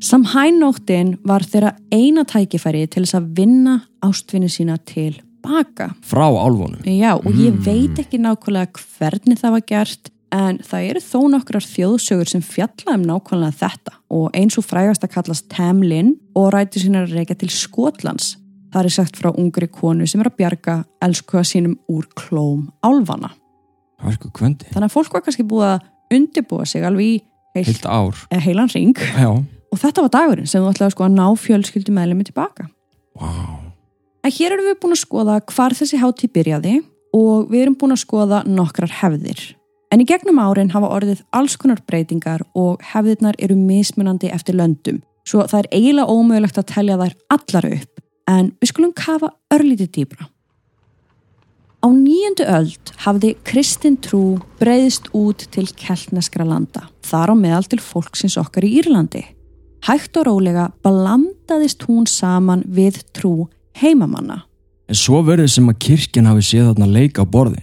Samhænóttin 0.00 1.16
var 1.24 1.44
þeirra 1.44 1.74
eina 1.92 2.24
tækifæri 2.28 2.86
til 2.88 3.02
þess 3.04 3.16
að 3.16 3.28
vinna 3.36 3.74
ástvinni 4.04 4.48
sína 4.52 4.76
til 4.88 5.18
baka. 5.44 5.90
Frá 6.04 6.24
álfunum 6.28 6.80
Já, 6.84 7.16
og 7.16 7.36
ég 7.36 7.56
veit 7.64 8.00
ekki 8.00 8.20
nákvæmlega 8.20 8.80
hvernig 8.96 9.40
það 9.40 9.54
var 9.56 9.64
gert, 9.68 10.10
en 10.32 10.60
það 10.64 10.88
eru 10.90 11.04
þó 11.04 11.20
nokkrar 11.36 11.68
þjóðsögur 11.68 12.32
sem 12.32 12.44
fjalla 12.44 12.96
um 12.96 13.06
nákvæmlega 13.08 13.60
þetta 13.60 13.96
og 14.16 14.28
eins 14.36 14.56
og 14.56 14.68
frægast 14.68 15.04
að 15.04 15.14
kallast 15.16 15.48
Tamlin 15.52 16.14
og 16.36 16.52
ræti 16.56 16.80
sína 16.80 17.04
að 17.04 17.16
reyka 17.16 17.36
til 17.36 17.52
Skotlands. 17.52 18.36
Það 18.72 18.88
er 18.88 18.96
sagt 18.96 19.20
frá 19.20 19.32
ungri 19.32 19.68
konu 19.68 20.08
sem 20.08 20.20
er 20.24 20.32
að 20.32 20.38
bjarga 20.40 20.78
elskuða 21.04 21.44
sínum 21.44 21.76
úr 21.92 22.08
klóm 22.16 22.68
álfana. 22.84 23.32
Þannig 24.02 24.86
að 24.86 24.92
fólk 24.92 25.14
var 25.14 25.24
kannski 25.24 25.46
búið 25.48 25.68
að 25.74 26.16
undibúa 26.16 26.66
sig 26.68 26.84
alveg 26.86 27.06
í 27.06 27.14
heilt, 27.56 27.68
Heilt 27.70 27.86
ár 27.88 28.24
eða 28.30 28.44
heilan 28.44 28.72
ring 28.74 28.98
Já, 28.98 29.30
og 29.32 29.80
þetta 29.80 30.04
var 30.04 30.12
dagurinn 30.14 30.50
sem 30.50 30.62
þú 30.62 30.74
ætlaði 30.74 30.94
sko 30.94 31.06
að 31.06 31.16
ná 31.16 31.26
fjölskyldu 31.40 31.94
meðlemi 31.96 32.28
tilbaka. 32.28 32.68
vá 33.16 33.66
En 34.26 34.32
hér 34.34 34.56
erum 34.56 34.66
við 34.66 34.80
búin 34.82 34.94
að 34.96 35.04
skoða 35.04 35.34
hvar 35.52 35.74
þessi 35.78 36.00
hátíð 36.02 36.32
byrjaði 36.34 36.72
og 37.14 37.50
við 37.52 37.60
erum 37.62 37.76
búin 37.78 37.94
að 37.94 38.00
skoða 38.02 38.40
nokkrar 38.50 38.90
hefðir. 38.98 39.38
En 39.94 40.02
í 40.02 40.06
gegnum 40.08 40.40
árin 40.42 40.72
hafa 40.72 40.88
orðið 40.96 41.20
alls 41.30 41.54
konar 41.62 41.78
breytingar 41.86 42.42
og 42.58 42.82
hefðirnar 42.90 43.38
eru 43.38 43.54
mismunandi 43.54 44.32
eftir 44.34 44.58
löndum. 44.58 44.98
Svo 45.22 45.44
það 45.46 45.60
er 45.60 45.68
eiginlega 45.78 46.10
ómögulegt 46.10 46.58
að 46.58 46.66
telja 46.72 46.98
þær 46.98 47.14
allar 47.36 47.68
upp, 47.76 48.02
en 48.34 48.50
við 48.58 48.72
skulum 48.72 48.96
kafa 48.98 49.30
örlítið 49.54 49.92
dýbra. 49.94 50.26
Á 51.86 51.94
nýjöndu 51.94 52.42
öld 52.50 52.90
hafði 52.98 53.28
kristin 53.46 53.94
trú 54.02 54.40
breyðist 54.58 55.04
út 55.14 55.44
til 55.54 55.68
keltneskra 55.78 56.42
landa, 56.42 56.88
þar 57.06 57.30
á 57.30 57.34
meðal 57.38 57.68
til 57.70 57.78
fólksins 57.78 58.34
okkar 58.40 58.64
í 58.66 58.72
Írlandi. 58.80 59.22
Hægt 59.86 60.18
og 60.18 60.26
rólega 60.26 60.64
blandaðist 60.82 61.84
hún 61.86 62.08
saman 62.10 62.64
við 62.66 62.98
trú 63.14 63.46
heimamanna. 63.78 64.40
En 64.90 64.98
svo 64.98 65.20
verður 65.22 65.52
sem 65.52 65.70
að 65.70 65.78
kirkjan 65.84 66.26
hafi 66.26 66.42
séð 66.48 66.72
þarna 66.72 66.88
leika 66.90 67.22
á 67.22 67.26
borði. 67.36 67.62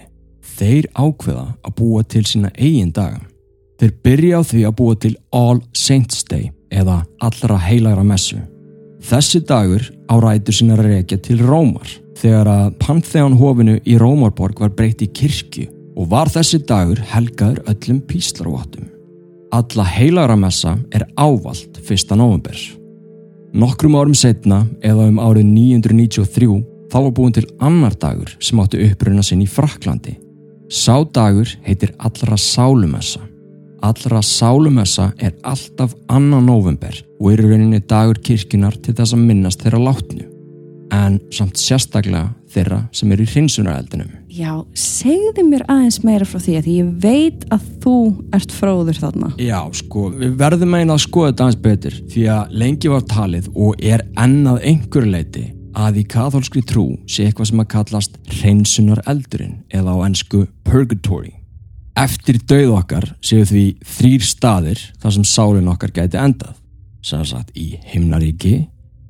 Þeir 0.55 0.87
ákveða 0.95 1.47
að 1.59 1.75
búa 1.81 2.03
til 2.07 2.23
sína 2.29 2.53
eigin 2.55 2.93
daga. 2.95 3.19
Þeir 3.81 3.93
byrja 4.07 4.39
á 4.39 4.41
því 4.53 4.63
að 4.69 4.77
búa 4.79 5.01
til 5.03 5.13
All 5.35 5.59
Saints 5.75 6.23
Day 6.31 6.47
eða 6.71 7.01
allra 7.19 7.59
heilagra 7.59 8.07
messu. 8.07 8.39
Þessi 9.03 9.43
dagur 9.43 9.83
á 10.07 10.15
rætur 10.15 10.55
sína 10.55 10.79
að 10.79 10.85
rekja 10.87 11.19
til 11.19 11.43
Rómar 11.43 11.99
þegar 12.23 12.47
að 12.47 12.75
Pantheon 12.79 13.35
hofinu 13.39 13.79
í 13.83 13.97
Rómarborg 13.99 14.61
var 14.63 14.71
breytt 14.77 15.03
í 15.03 15.09
kirkju 15.11 15.67
og 15.99 16.09
var 16.13 16.31
þessi 16.31 16.61
dagur 16.67 17.01
helgaður 17.11 17.61
öllum 17.69 17.99
píslarvottum. 18.07 18.87
Alla 19.53 19.85
heilagra 19.85 20.37
messa 20.39 20.77
er 20.95 21.05
ávalt 21.19 21.77
1. 21.83 22.15
november. 22.17 22.57
Nokkrum 23.53 23.99
árum 23.99 24.15
setna, 24.17 24.63
eða 24.81 25.11
um 25.11 25.19
árið 25.21 25.51
993, 25.51 26.47
þá 26.89 26.97
var 27.03 27.13
búin 27.13 27.35
til 27.35 27.45
annar 27.61 27.93
dagur 28.01 28.31
sem 28.41 28.61
átti 28.63 28.81
uppruna 28.87 29.21
sinn 29.25 29.43
í 29.45 29.49
Fraklandi. 29.49 30.15
Sá 30.73 31.03
dagur 31.05 31.51
heitir 31.67 31.93
Allra 32.01 32.39
Sálumessa. 32.39 33.21
Allra 33.83 34.23
Sálumessa 34.25 35.11
er 35.21 35.35
alltaf 35.45 35.93
annan 36.09 36.47
november 36.47 36.95
og 37.19 37.33
er 37.33 37.43
í 37.43 37.49
rauninni 37.51 37.83
dagur 37.83 38.17
kirkjunar 38.25 38.79
til 38.81 38.95
þess 38.97 39.13
að 39.13 39.27
minnast 39.27 39.61
þeirra 39.61 39.83
látnu. 39.91 40.32
En 40.93 41.17
samt 41.33 41.57
sérstaklega 41.57 42.29
þeirra 42.53 42.83
sem 42.93 43.11
eru 43.13 43.25
í 43.25 43.29
hreinsunareldinum. 43.31 44.11
Já, 44.33 44.51
segðu 44.77 45.45
mér 45.47 45.65
aðeins 45.69 45.99
meira 46.05 46.27
frá 46.27 46.39
því 46.41 46.55
að 46.59 46.69
ég 46.73 46.91
veit 47.01 47.45
að 47.53 47.65
þú 47.83 47.95
ert 48.37 48.53
fróður 48.53 49.01
þarna. 49.01 49.31
Já, 49.41 49.59
sko, 49.77 50.07
við 50.13 50.37
verðum 50.41 50.77
einn 50.77 50.93
að 50.93 51.03
skoða 51.07 51.31
þetta 51.31 51.47
aðeins 51.47 51.61
betur 51.67 51.99
því 52.13 52.25
að 52.35 52.55
lengi 52.63 52.93
var 52.93 53.05
talið 53.09 53.51
og 53.53 53.85
er 53.93 54.05
ennað 54.21 54.65
einhverju 54.71 55.13
leiti 55.13 55.45
að 55.73 56.01
í 56.03 56.03
katholskri 56.09 56.61
trú 56.69 56.85
sé 57.09 57.27
eitthvað 57.27 57.49
sem 57.49 57.63
að 57.63 57.71
kallast 57.73 58.19
hreinsunar 58.29 59.01
eldurinn 59.09 59.63
eða 59.73 59.95
á 59.97 60.05
ennsku 60.05 60.45
purgatory. 60.67 61.33
Eftir 61.97 62.39
dauð 62.49 62.75
okkar 62.79 63.09
séu 63.21 63.45
því 63.45 63.65
þrýr 63.85 64.25
staðir 64.25 64.81
þar 65.01 65.17
sem 65.17 65.25
sálinn 65.29 65.69
okkar 65.69 65.93
gæti 65.93 66.17
endað, 66.17 66.55
sem 67.05 67.25
sagt 67.25 67.53
í 67.57 67.75
himnaríki, 67.91 68.55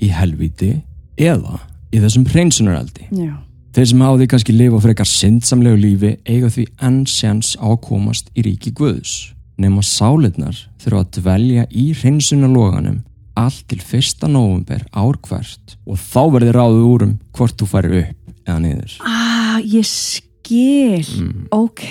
í 0.03 0.09
helviti 0.11 0.73
eða 1.19 1.61
í 1.93 2.01
þessum 2.01 2.25
hreinsunareldi. 2.29 3.07
Já. 3.13 3.33
Þeir 3.73 3.87
sem 3.89 4.03
hafa 4.05 4.19
því 4.19 4.27
kannski 4.29 4.53
lifa 4.53 4.79
frekar 4.83 5.09
syndsamlegu 5.09 5.79
lífi 5.81 6.11
eiga 6.29 6.49
því 6.53 6.67
enn 6.85 6.99
séns 7.09 7.55
á 7.57 7.65
að 7.71 7.79
komast 7.87 8.29
í 8.37 8.43
ríki 8.45 8.73
Guðs. 8.77 9.31
Nefn 9.57 9.79
að 9.81 9.89
sálirnar 9.89 10.59
þurfa 10.81 11.01
að 11.01 11.11
dvelja 11.17 11.65
í 11.69 11.87
hreinsunarloganum 11.97 13.01
allt 13.39 13.65
til 13.69 13.81
1. 13.81 14.27
november 14.29 14.83
ár 14.93 15.17
hvert 15.25 15.75
og 15.89 15.97
þá 15.97 16.21
verður 16.35 16.57
ráðið 16.59 16.87
úr 16.89 17.05
um 17.07 17.15
hvort 17.33 17.57
þú 17.57 17.69
færir 17.71 17.95
upp 18.03 18.33
eða 18.45 18.59
niður. 18.61 18.95
Ah, 19.09 19.57
ég 19.65 19.87
skil. 19.89 21.05
Ok. 21.53 21.85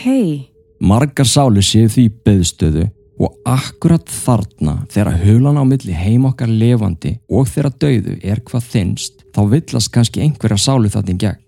Margar 0.82 1.26
sálir 1.26 1.66
séu 1.66 1.90
því 1.90 2.08
beðstöðu 2.26 2.88
Og 3.20 3.36
akkurat 3.44 4.08
þarna 4.08 4.86
þegar 4.90 5.20
hulan 5.26 5.60
á 5.60 5.64
milli 5.68 5.92
heim 5.92 6.24
okkar 6.30 6.48
levandi 6.48 7.18
og 7.30 7.48
þegar 7.50 7.76
döðu 7.84 8.18
er 8.24 8.40
hvað 8.40 8.68
þinnst 8.72 9.24
þá 9.34 9.40
villast 9.52 9.92
kannski 9.92 10.22
einhverja 10.24 10.60
sálu 10.60 10.90
þarna 10.92 11.14
í 11.14 11.20
gegn. 11.20 11.40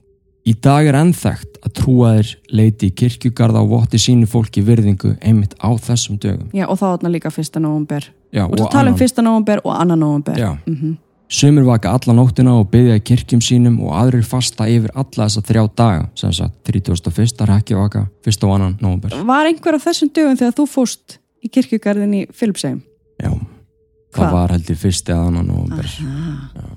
Í 0.44 0.52
dag 0.60 0.84
er 0.84 0.98
ennþægt 0.98 1.56
að 1.64 1.72
trúaðir 1.78 2.34
leiti 2.52 2.90
í 2.90 2.94
kirkjugarða 3.00 3.62
og 3.64 3.70
votti 3.70 3.96
sínu 3.96 4.28
fólki 4.28 4.60
virðingu 4.66 5.14
einmitt 5.24 5.54
á 5.56 5.72
þessum 5.80 6.18
dögum. 6.20 6.50
Já, 6.52 6.66
og 6.68 6.76
þá 6.76 6.84
þarna 6.90 7.12
líka 7.14 7.32
fyrsta 7.32 7.62
nóvumber. 7.64 8.10
Já, 8.28 8.44
Og 8.44 8.58
þú 8.58 8.68
tala 8.74 8.92
um 8.92 8.98
fyrsta 9.00 9.24
nóvumber 9.24 9.62
og 9.64 9.72
annan 9.72 10.04
nóvumber. 10.04 10.36
Já. 10.36 10.52
Mhm. 10.66 10.98
Sumir 11.28 11.64
vaka 11.64 11.90
alla 11.96 12.12
nóttina 12.12 12.52
og 12.60 12.68
byggja 12.70 12.98
í 12.98 13.00
kirkjum 13.00 13.40
sínum 13.40 13.80
og 13.80 13.94
aðrir 13.96 14.24
fasta 14.28 14.68
yfir 14.68 14.90
alla 14.94 15.24
þessa 15.24 15.40
þrjá 15.42 15.62
daga, 15.74 16.08
sem 16.14 16.32
sagt 16.32 16.52
31. 16.68 17.46
rekkjavaka, 17.48 18.08
1. 18.26 18.44
og 18.44 18.54
annan 18.54 18.76
nóvember. 18.82 19.16
Var 19.24 19.46
einhver 19.46 19.74
af 19.74 19.84
þessum 19.86 20.12
dögum 20.12 20.36
þegar 20.36 20.52
þú 20.52 20.66
fóst 20.68 21.18
í 21.44 21.50
kirkjugarðin 21.52 22.16
í 22.16 22.22
Filipsheim? 22.32 22.80
Já, 23.20 23.30
Hvað? 23.30 24.18
það 24.18 24.34
var 24.38 24.54
heldur 24.54 24.80
1. 24.90 25.12
eða 25.12 25.28
annan. 25.28 25.52
Aha. 25.78 26.68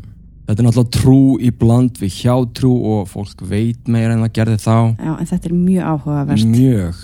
Þetta 0.48 0.64
er 0.64 0.66
náttúrulega 0.70 0.96
trú 0.96 1.20
í 1.44 1.50
bland 1.52 1.98
við 2.00 2.22
hjátrú 2.22 2.72
og 2.94 3.10
fólk 3.12 3.42
veit 3.50 3.90
meira 3.92 4.16
en 4.16 4.24
það 4.24 4.34
gerði 4.38 4.60
þá. 4.64 4.76
Já, 4.96 5.12
en 5.20 5.28
þetta 5.28 5.50
er 5.50 5.56
mjög 5.60 5.90
áhugavert. 5.92 6.46
Mjög. 6.54 7.02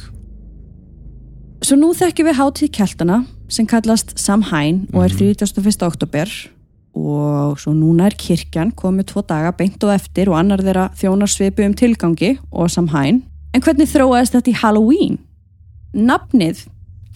Svo 1.64 1.78
nú 1.80 1.90
þekkjum 1.96 2.30
við 2.30 2.38
hátíð 2.40 2.72
keltana 2.76 3.18
sem 3.52 3.68
kallast 3.68 4.16
Samhain 4.20 4.86
og 4.94 5.04
er 5.06 5.16
31. 5.16 5.76
oktober 5.88 6.32
og 6.94 7.60
svo 7.60 7.74
núna 7.76 8.08
er 8.08 8.16
kirkjan 8.20 8.72
komið 8.78 9.10
tvo 9.12 9.24
daga 9.28 9.52
beint 9.58 9.84
og 9.84 9.94
eftir 9.96 10.32
og 10.32 10.38
annar 10.40 10.64
þeirra 10.64 10.90
þjónar 11.00 11.32
svipu 11.32 11.66
um 11.68 11.76
tilgangi 11.76 12.36
og 12.52 12.72
Samhain. 12.72 13.24
En 13.54 13.62
hvernig 13.64 13.92
þróaðist 13.92 14.38
þetta 14.38 14.52
í 14.54 14.60
Halloween? 14.62 15.20
Nafnið 15.94 16.64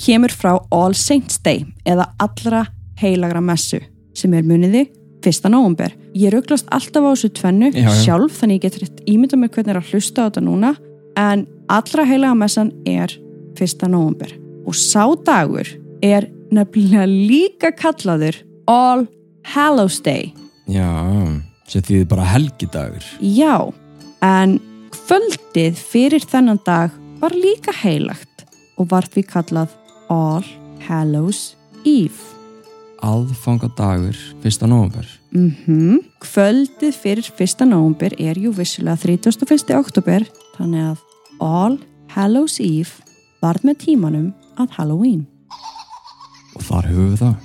kemur 0.02 0.34
frá 0.34 0.56
All 0.72 0.94
Saints 0.98 1.40
Day 1.44 1.66
eða 1.86 2.10
allra 2.22 2.66
heilagra 3.02 3.42
messu 3.42 3.80
sem 4.18 4.34
er 4.34 4.46
muniði 4.48 4.88
1. 5.28 5.50
november. 5.52 5.92
Ég 6.16 6.32
rauglast 6.34 6.68
alltaf 6.74 7.04
á 7.04 7.10
þessu 7.12 7.30
tvennu 7.36 7.72
Já, 7.74 7.84
já. 7.88 7.94
sjálf 8.06 8.38
þannig 8.42 8.60
ég 8.60 8.66
get 8.68 8.78
rétt 8.82 9.02
ímynda 9.10 9.38
mig 9.42 9.52
hvernig 9.54 9.74
er 9.74 9.80
að 9.82 9.90
hlusta 9.92 10.24
á 10.24 10.28
þetta 10.30 10.44
núna 10.46 10.72
en 11.18 11.46
allra 11.74 12.06
heilaga 12.08 12.38
messan 12.38 12.72
er 12.88 13.12
1. 13.58 13.88
november 13.90 14.32
og 14.68 14.76
sá 14.78 15.04
dagur 15.26 15.68
er 16.06 16.30
nefnilega 16.54 17.08
líka 17.10 17.72
kallaður 17.76 18.38
All 18.70 19.08
Hallows 19.54 20.00
Day 20.06 20.30
Já, 20.70 20.86
sem 21.68 21.82
þýðir 21.82 22.08
bara 22.12 22.26
helgidagur. 22.28 23.04
já, 23.24 23.72
en 24.22 24.58
kvöldið 24.94 25.78
fyrir 25.80 26.24
þennan 26.28 26.60
dag 26.68 26.92
var 27.22 27.32
líka 27.36 27.72
heilagt 27.82 28.46
og 28.78 28.90
var 28.92 29.08
því 29.10 29.24
kallað 29.32 29.74
All 30.10 30.44
Hallows 30.88 31.56
Eve 31.86 32.36
Aðfangadagur 33.04 34.16
1. 34.44 34.66
november. 34.68 35.06
mhm, 35.32 36.00
kvöldið 36.24 36.96
fyrir 36.98 37.28
1. 37.38 37.66
november 37.70 38.14
er 38.20 38.40
jú 38.42 38.52
vissulega 38.56 38.98
31. 38.98 39.76
oktober 39.78 40.26
þannig 40.58 40.88
að 40.94 41.04
All 41.44 41.78
Hallows 42.16 42.58
Eve 42.64 43.04
varð 43.44 43.68
með 43.68 43.78
tímanum 43.86 44.32
að 44.58 44.72
Halloween 44.80 45.26
Og 46.58 46.64
þar 46.66 46.88
höfum 46.90 47.12
við 47.12 47.20
það. 47.22 47.36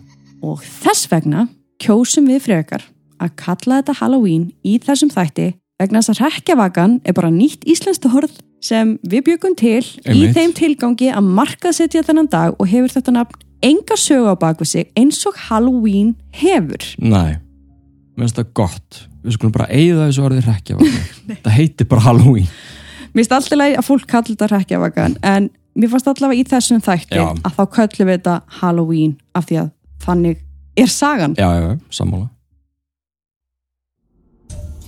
og 0.43 0.63
þess 0.65 1.11
vegna 1.13 1.49
kjósum 1.83 2.31
við 2.31 2.41
frekar 2.47 2.87
að 3.23 3.35
kalla 3.37 3.83
þetta 3.83 3.99
Halloween 4.01 4.49
í 4.65 4.79
þessum 4.83 5.11
þætti 5.13 5.51
vegna 5.83 6.01
þess 6.01 6.15
að 6.17 6.23
rekjavakan 6.31 7.01
er 7.05 7.13
bara 7.13 7.31
nýtt 7.31 7.67
íslenskt 7.69 8.07
orð 8.09 8.33
sem 8.63 8.97
við 9.03 9.25
byggum 9.31 9.55
til 9.59 9.81
í 9.83 10.11
Einmitt. 10.13 10.37
þeim 10.37 10.53
tilgangi 10.59 11.09
að 11.13 11.31
markaðsetja 11.39 12.05
þennan 12.07 12.31
dag 12.33 12.59
og 12.59 12.69
hefur 12.71 12.93
þetta 12.95 13.15
nafn 13.17 13.41
enga 13.63 13.97
sögu 13.99 14.35
á 14.35 14.37
baku 14.39 14.67
sig 14.67 14.91
eins 14.99 15.21
og 15.27 15.39
Halloween 15.49 16.15
hefur. 16.35 16.83
Nei, 16.99 17.39
mér 18.17 18.27
finnst 18.27 18.39
það 18.39 18.53
gott. 18.59 19.03
Við 19.23 19.37
skulum 19.37 19.55
bara 19.55 19.69
eigða 19.71 20.09
þessu 20.09 20.25
orðið 20.27 20.49
rekkjavaka. 20.51 21.03
það 21.45 21.57
heitir 21.59 21.91
bara 21.91 22.07
Halloween. 22.09 22.49
Mér 23.13 23.23
finnst 23.23 23.35
alltaf 23.39 23.59
leið 23.61 23.77
að 23.79 23.87
fólk 23.87 24.07
kalla 24.11 24.31
þetta 24.33 24.51
rekjavakan 24.55 25.19
en 25.23 25.51
mér 25.79 25.93
fannst 25.93 26.11
allavega 26.11 26.41
í 26.41 26.49
þessum 26.49 26.83
þætti 26.85 27.19
Já. 27.19 27.27
að 27.33 27.59
þá 27.59 27.63
köllum 27.77 28.09
við 28.11 28.17
þetta 28.19 28.37
Halloween 28.61 29.17
af 29.39 29.49
því 29.49 29.61
að 29.63 29.73
þannig 30.07 30.41
er 30.77 30.91
sagan. 30.91 31.37
Já, 31.39 31.49
já, 31.55 31.67
já, 31.69 31.75
sammála. 31.93 32.29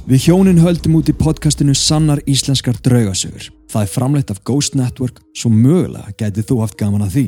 Við 0.05 0.27
hjónin 0.29 0.61
höldum 0.61 0.99
út 0.99 1.09
í 1.09 1.15
podcastinu 1.17 1.73
Sannar 1.79 2.21
Íslenskar 2.29 2.77
draugasögur. 2.85 3.54
Það 3.75 3.83
er 3.83 3.91
framleitt 3.91 4.29
af 4.31 4.39
Ghost 4.47 4.77
Network, 4.79 5.19
svo 5.35 5.51
mögulega 5.51 6.13
gætið 6.15 6.47
þú 6.47 6.61
haft 6.63 6.77
gaman 6.79 7.03
að 7.03 7.17
því. 7.17 7.25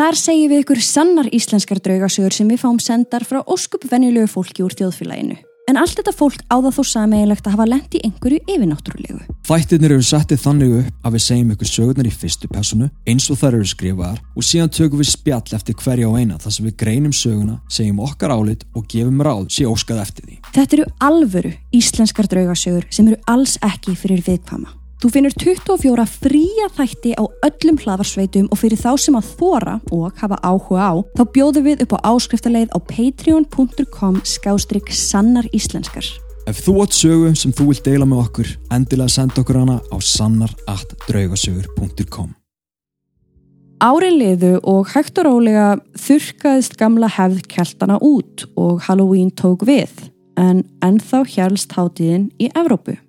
Þar 0.00 0.16
segjum 0.16 0.48
við 0.48 0.62
ykkur 0.62 0.80
sannar 0.86 1.28
íslenskar 1.36 1.80
draugasögur 1.84 2.32
sem 2.32 2.48
við 2.48 2.62
fáum 2.62 2.78
sendar 2.80 3.26
frá 3.28 3.42
óskup 3.44 3.84
venjulegu 3.90 4.30
fólki 4.32 4.64
úr 4.64 4.72
þjóðfélaginu. 4.78 5.36
En 5.68 5.76
allt 5.78 5.98
þetta 5.98 6.14
fólk 6.16 6.40
á 6.48 6.56
það 6.56 6.78
þó 6.78 6.86
sameigilegt 6.88 7.44
að 7.46 7.54
hafa 7.54 7.66
lent 7.68 7.92
í 7.94 8.00
einhverju 8.06 8.40
yfirnáttúrulegu. 8.48 9.20
Þættirnir 9.46 9.94
eru 9.98 10.06
settið 10.08 10.40
þannig 10.46 10.72
upp 10.78 11.04
að 11.04 11.14
við 11.18 11.24
segjum 11.26 11.52
ykkur 11.54 11.70
sögurnar 11.74 12.08
í 12.08 12.14
fyrstu 12.22 12.50
personu 12.50 12.88
eins 13.12 13.28
og 13.30 13.38
þær 13.42 13.58
eru 13.60 13.68
skrifaðar 13.74 14.24
og 14.32 14.48
síðan 14.48 14.74
tökum 14.80 15.04
við 15.04 15.12
spjall 15.12 15.54
eftir 15.60 15.78
hverja 15.84 16.08
og 16.08 16.18
eina 16.18 16.40
þar 16.40 16.56
sem 16.56 16.66
við 16.70 16.76
greinum 16.80 17.14
söguna, 17.14 17.60
segjum 17.68 18.02
okkar 18.08 18.34
álit 18.34 18.66
og 18.72 18.88
gefum 18.90 19.20
ráð 19.20 19.46
sé 19.52 19.68
óskað 19.68 20.02
eftir 20.08 20.26
því. 20.30 20.40
Þetta 20.56 20.78
eru 20.80 20.90
alvöru 21.12 21.54
íslenskar 21.76 22.32
draugasögur 22.32 22.88
sem 22.88 23.12
eru 23.12 23.20
alls 23.30 23.60
ekki 23.68 23.98
fyrir 24.00 24.24
viðkvama. 24.26 24.79
Þú 25.00 25.08
finnur 25.08 25.32
24 25.32 26.04
fría 26.12 26.66
þætti 26.76 27.14
á 27.16 27.24
öllum 27.46 27.78
hlaðarsveitum 27.80 28.50
og 28.52 28.58
fyrir 28.60 28.76
þá 28.76 29.00
sem 29.00 29.16
að 29.16 29.30
þóra 29.38 29.80
og 29.96 30.12
hafa 30.20 30.36
áhuga 30.44 30.92
á, 30.92 31.00
þá 31.16 31.22
bjóðum 31.32 31.64
við 31.70 31.80
upp 31.86 31.94
á 31.96 32.12
áskriftarleið 32.12 32.68
á 32.76 32.78
patreon.com 32.84 34.20
skástrygg 34.28 34.92
sannar 34.92 35.48
íslenskar. 35.56 36.04
Ef 36.44 36.60
þú 36.66 36.84
átt 36.84 36.92
sögu 36.98 37.32
sem 37.32 37.48
þú 37.48 37.64
vilt 37.70 37.84
deila 37.88 38.04
með 38.04 38.20
okkur, 38.26 38.48
endilega 38.76 39.16
senda 39.16 39.40
okkur 39.40 39.56
hana 39.62 39.80
á 39.80 39.96
sannar.draugasögur.com 40.04 42.36
Árin 43.80 44.20
liðu 44.20 44.60
og 44.68 44.92
hægt 44.92 45.16
og 45.16 45.24
rólega 45.30 45.80
þurrkaðist 45.96 46.76
gamla 46.76 47.08
hefð 47.08 47.48
keltana 47.48 47.96
út 48.04 48.44
og 48.52 48.84
Halloween 48.84 49.32
tók 49.32 49.64
við, 49.64 50.12
en 50.36 50.68
ennþá 50.84 51.24
hjælst 51.24 51.72
hátíðin 51.72 52.36
í 52.36 52.52
Evrópu. 52.52 53.00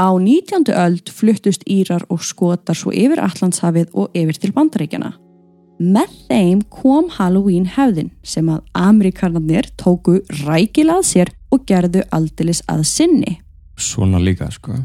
Á 0.00 0.08
19. 0.16 0.64
öld 0.72 1.10
fluttust 1.12 1.60
Írar 1.68 2.06
og 2.08 2.22
Skotar 2.24 2.76
svo 2.78 2.88
yfir 2.88 3.20
Allandshafið 3.20 3.90
og 3.92 4.14
yfir 4.16 4.38
til 4.40 4.54
Bandaríkjana. 4.56 5.10
Með 5.80 6.14
þeim 6.28 6.62
kom 6.72 7.10
Halloween 7.12 7.66
hefðin 7.74 8.08
sem 8.24 8.48
að 8.48 8.62
Amerikanarnir 8.72 9.68
tóku 9.80 10.22
rækilað 10.46 11.04
sér 11.10 11.32
og 11.52 11.66
gerðu 11.68 12.06
aldilis 12.16 12.62
að 12.64 12.86
sinni. 12.88 13.34
Svona 13.76 14.22
líka, 14.24 14.48
sko. 14.48 14.78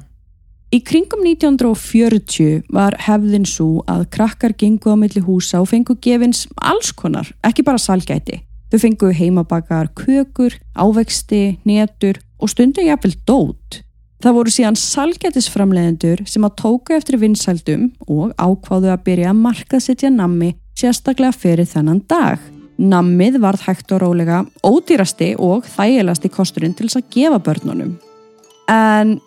Í 0.75 0.82
kringum 0.84 1.23
1940 1.23 2.67
var 2.75 2.99
hefðin 3.08 3.47
svo 3.47 3.86
að 3.88 4.10
krakkar 4.12 4.58
gengu 4.60 4.91
á 4.91 4.99
milli 4.99 5.23
húsa 5.23 5.63
og 5.63 5.71
fengu 5.71 5.95
gefins 5.95 6.43
alls 6.60 6.91
konar, 6.91 7.32
ekki 7.39 7.63
bara 7.63 7.80
salgæti. 7.80 8.41
Þau 8.67 8.80
fengu 8.84 9.15
heimabakar 9.15 9.93
kökur, 9.95 10.60
ávexti, 10.75 11.62
netur 11.63 12.19
og 12.36 12.51
stundum 12.51 12.89
jafnvel 12.89 13.15
dót. 13.23 13.85
Það 14.26 14.34
voru 14.40 14.50
síðan 14.50 14.78
salgætisframleðendur 14.82 16.24
sem 16.26 16.46
að 16.48 16.54
tóku 16.58 16.96
eftir 16.96 17.20
vinsældum 17.22 17.84
og 18.10 18.32
ákváðu 18.42 18.90
að 18.90 19.04
byrja 19.06 19.28
að 19.30 19.44
markaðsetja 19.44 20.10
nammi 20.10 20.48
sérstaklega 20.74 21.36
fyrir 21.38 21.70
þennan 21.70 22.00
dag. 22.10 22.42
Nammið 22.82 23.38
varð 23.44 23.68
hægt 23.68 23.94
og 23.94 24.02
rólega 24.02 24.40
ódýrasti 24.66 25.36
og 25.38 25.70
þægilasti 25.76 26.34
kosturinn 26.34 26.74
til 26.74 26.90
þess 26.90 27.04
að 27.04 27.14
gefa 27.14 27.40
börnunum. 27.46 27.94
En 28.66 29.20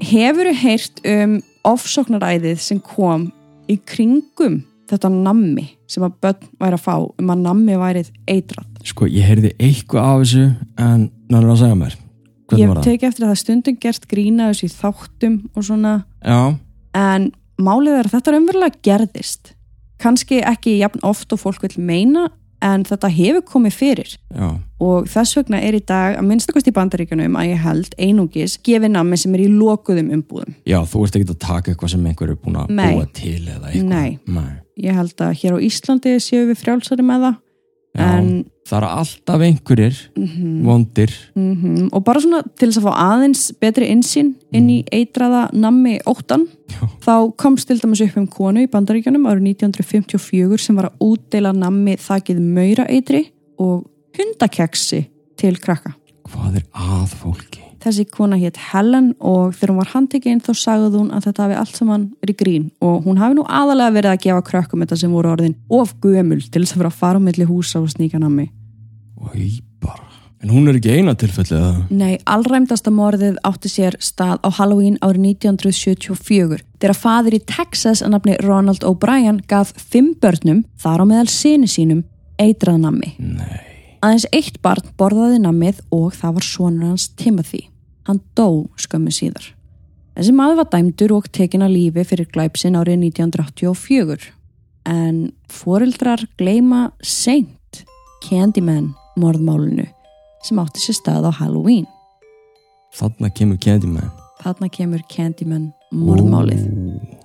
hefur 0.00 0.48
þið 0.48 0.64
heyrt 0.64 1.04
um 1.12 1.38
ofsóknaræðið 1.68 2.64
sem 2.70 2.80
kom 2.80 3.28
í 3.68 3.76
kringum 3.84 4.62
þetta 4.88 5.12
nammi 5.12 5.68
sem 5.92 6.08
að 6.08 6.16
börn 6.24 6.52
væri 6.56 6.80
að 6.80 6.86
fá 6.88 6.94
um 7.04 7.36
að 7.36 7.46
nammi 7.50 7.76
værið 7.84 8.14
eitrað? 8.24 8.64
Sko, 8.80 9.12
ég 9.12 9.28
heyrði 9.28 9.52
eitthvað 9.60 10.08
af 10.08 10.20
þessu 10.24 10.50
en 10.80 11.10
náður 11.28 11.58
að 11.58 11.66
segja 11.66 11.82
mér. 11.84 12.04
Hvernig 12.48 12.64
Ég 12.64 12.84
teki 12.86 13.08
eftir 13.08 13.26
að 13.26 13.32
það 13.34 13.40
stundum 13.42 13.78
gert 13.82 14.08
grína 14.08 14.48
þessu 14.48 14.68
í 14.68 14.72
þáttum 14.72 15.36
og 15.52 15.66
svona. 15.66 15.94
Já, 16.24 16.56
en 16.96 17.30
málið 17.60 17.98
er 17.98 18.08
að 18.08 18.14
þetta 18.16 18.34
raunverulega 18.34 18.82
gerðist. 18.88 19.54
Kannski 20.00 20.40
ekki 20.46 20.78
jafn 20.78 21.02
oft 21.06 21.34
og 21.34 21.42
fólk 21.42 21.64
vil 21.66 21.82
meina 21.82 22.28
en 22.64 22.84
þetta 22.86 23.10
hefur 23.12 23.44
komið 23.46 23.74
fyrir. 23.76 24.14
Já, 24.34 24.48
og 24.82 25.08
þess 25.10 25.36
vegna 25.38 25.60
er 25.62 25.76
í 25.78 25.82
dag 25.86 26.16
að 26.18 26.26
minnstakost 26.26 26.70
í 26.70 26.74
bandaríkanum 26.74 27.36
að 27.38 27.50
ég 27.52 27.60
held 27.62 27.96
einungis 27.98 28.56
gefið 28.66 28.94
nammi 28.94 29.18
sem 29.20 29.34
er 29.36 29.44
í 29.44 29.50
lokuðum 29.52 30.10
umbúðum. 30.16 30.56
Já, 30.66 30.78
þú 30.88 31.04
ert 31.04 31.18
ekki 31.18 31.28
að 31.34 31.40
taka 31.44 31.72
eitthvað 31.72 31.92
sem 31.94 32.08
einhver 32.10 32.32
er 32.32 32.40
búin 32.40 32.58
að 32.62 32.72
Nei. 32.78 32.86
búa 32.94 33.10
til 33.14 33.42
eða 33.44 33.70
eitthvað. 33.70 33.92
Nei. 33.92 34.18
Nei. 34.38 34.54
ég 34.88 34.98
held 34.98 35.26
að 35.26 35.36
hér 35.42 35.58
á 35.58 35.64
Íslandi 35.68 36.16
séu 36.22 36.46
við 36.48 36.62
frjálsari 36.62 37.04
með 37.06 37.28
það. 37.28 37.38
Já, 37.98 38.04
en 38.08 38.32
það 38.68 38.78
eru 38.78 38.88
alltaf 39.00 39.44
einhverjir 39.48 40.00
vondir 40.66 41.14
mm 41.34 41.88
og 41.92 42.04
bara 42.04 42.20
svona 42.22 42.42
til 42.58 42.68
þess 42.68 42.80
að 42.80 42.88
fá 42.88 42.94
aðeins 43.04 43.44
betri 43.62 43.88
insýn 43.92 44.34
inn 44.54 44.68
í 44.72 44.78
eitraða 44.92 45.46
nammi 45.56 45.98
óttan 46.08 46.46
Já. 46.68 46.82
þá 47.04 47.14
komst 47.40 47.68
til 47.70 47.78
dæmis 47.80 48.02
upp 48.04 48.18
um 48.20 48.26
konu 48.28 48.64
í 48.66 48.70
bandaríkjunum 48.72 49.28
árið 49.30 49.54
1954 49.54 50.60
sem 50.66 50.76
var 50.76 50.90
að 50.90 51.06
útdeila 51.08 51.54
nammi 51.56 51.96
þakið 52.02 52.42
maura 52.44 52.88
eitri 52.88 53.24
og 53.58 53.86
hundakeksi 54.18 55.06
til 55.38 55.56
krakka. 55.62 55.94
hvað 56.28 56.60
er 56.60 56.68
að 56.74 57.16
fólki 57.22 57.68
Þessi 57.78 58.08
kona 58.10 58.36
hétt 58.40 58.58
Helen 58.72 59.12
og 59.22 59.52
þegar 59.54 59.70
hún 59.70 59.78
var 59.78 59.90
handtekinn 59.92 60.40
þá 60.42 60.50
sagði 60.58 60.98
hún 60.98 61.12
að 61.14 61.28
þetta 61.28 61.44
hafi 61.44 61.58
allt 61.60 61.76
saman 61.78 62.06
verið 62.18 62.38
grín 62.40 62.64
og 62.82 63.06
hún 63.06 63.20
hafi 63.22 63.38
nú 63.38 63.44
aðalega 63.46 63.94
verið 63.94 64.12
að 64.12 64.22
gefa 64.24 64.46
krökkum 64.48 64.82
þetta 64.82 64.98
sem 64.98 65.14
voru 65.14 65.30
orðin 65.30 65.54
of 65.70 65.94
gömul 66.02 66.40
til 66.42 66.64
þess 66.64 66.74
að 66.74 66.82
vera 66.82 66.90
að 66.90 66.98
fara 67.04 67.22
á 67.22 67.26
milli 67.28 67.46
húsa 67.46 67.78
og 67.78 67.92
sníka 67.92 68.18
nammi. 68.18 68.48
Ég 69.34 69.60
bara 69.82 70.08
en 70.42 70.52
hún 70.54 70.68
er 70.70 70.78
ekki 70.78 70.92
eina 70.94 71.14
tilfellið 71.18 71.58
að 71.58 71.78
Nei, 71.98 72.18
allræmdasta 72.30 72.92
morðið 72.94 73.38
átti 73.46 73.70
sér 73.72 73.96
stað 74.02 74.38
á 74.46 74.48
Halloween 74.54 74.98
árið 75.02 75.32
1974 75.34 76.60
þegar 76.78 76.98
fadir 76.98 77.38
í 77.38 77.42
Texas 77.48 78.04
að 78.04 78.14
nafni 78.14 78.36
Ronald 78.44 78.86
O'Brien 78.86 79.40
gaf 79.50 79.72
fimm 79.74 80.14
börnum, 80.22 80.62
þar 80.78 81.02
á 81.02 81.04
meðal 81.10 81.32
sinni 81.32 81.70
sínum, 81.70 82.04
eitrað 82.38 82.78
nammi. 82.84 83.14
nei, 83.18 83.58
Aðeins 83.98 84.28
eitt 84.30 84.60
barn 84.62 84.86
borðaði 84.98 85.40
nammið 85.42 85.82
og 85.90 86.12
það 86.14 86.36
var 86.36 86.46
sonur 86.46 86.90
hans 86.92 87.08
Timothy. 87.18 87.64
Hann 88.06 88.20
dó 88.38 88.68
skömmu 88.78 89.10
síðar. 89.10 89.48
Þessi 90.14 90.34
maður 90.38 90.60
var 90.60 90.68
dæmdur 90.70 91.16
og 91.16 91.26
tekin 91.34 91.66
að 91.66 91.74
lífi 91.74 92.04
fyrir 92.06 92.30
glæpsin 92.30 92.78
árið 92.78 93.02
1984. 93.10 94.30
En 94.86 95.18
foreldrar 95.50 96.22
gleima 96.38 96.92
seint 97.02 97.82
Candyman 98.22 98.92
morðmálinu 99.18 99.86
sem 100.46 100.60
átti 100.62 100.82
sér 100.82 100.98
stað 101.00 101.28
á 101.28 101.32
Halloween. 101.40 101.86
þarna 102.94 103.30
kemur 103.34 103.58
Candyman 103.60 104.10
Þarna 104.38 104.68
kemur 104.70 105.00
Candyman 105.10 105.72
morðmálið. 105.90 106.62
Ú, 106.62 107.18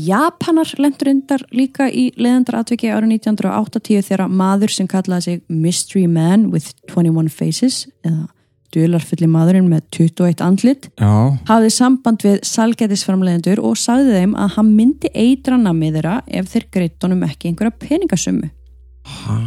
Japanar 0.00 0.70
lendur 0.78 1.10
undar 1.12 1.42
líka 1.54 1.88
í 1.90 2.08
leðandaratviki 2.18 2.90
árið 2.90 3.16
1980 3.18 4.04
þegar 4.06 4.30
maður 4.30 4.72
sem 4.74 4.88
kallaði 4.90 5.26
sig 5.26 5.40
Mystery 5.50 6.06
Man 6.10 6.48
with 6.54 6.72
21 6.90 7.30
Faces 7.34 7.84
eða 8.06 8.28
dularfulli 8.70 9.26
maðurinn 9.26 9.66
með 9.66 9.82
21 9.96 10.44
andlit 10.46 10.86
já, 10.94 11.10
hafði 11.48 11.72
samband 11.74 12.22
við 12.22 12.36
salgætisframleðendur 12.46 13.62
og 13.66 13.74
sagði 13.80 14.20
þeim 14.20 14.36
að 14.38 14.54
hann 14.56 14.70
myndi 14.78 15.10
eitra 15.10 15.58
namið 15.58 15.98
þeirra 15.98 16.16
ef 16.38 16.52
þeir 16.52 16.66
greitt 16.76 17.06
honum 17.06 17.26
ekki 17.26 17.50
einhverja 17.50 17.74
peningasummu. 17.82 18.52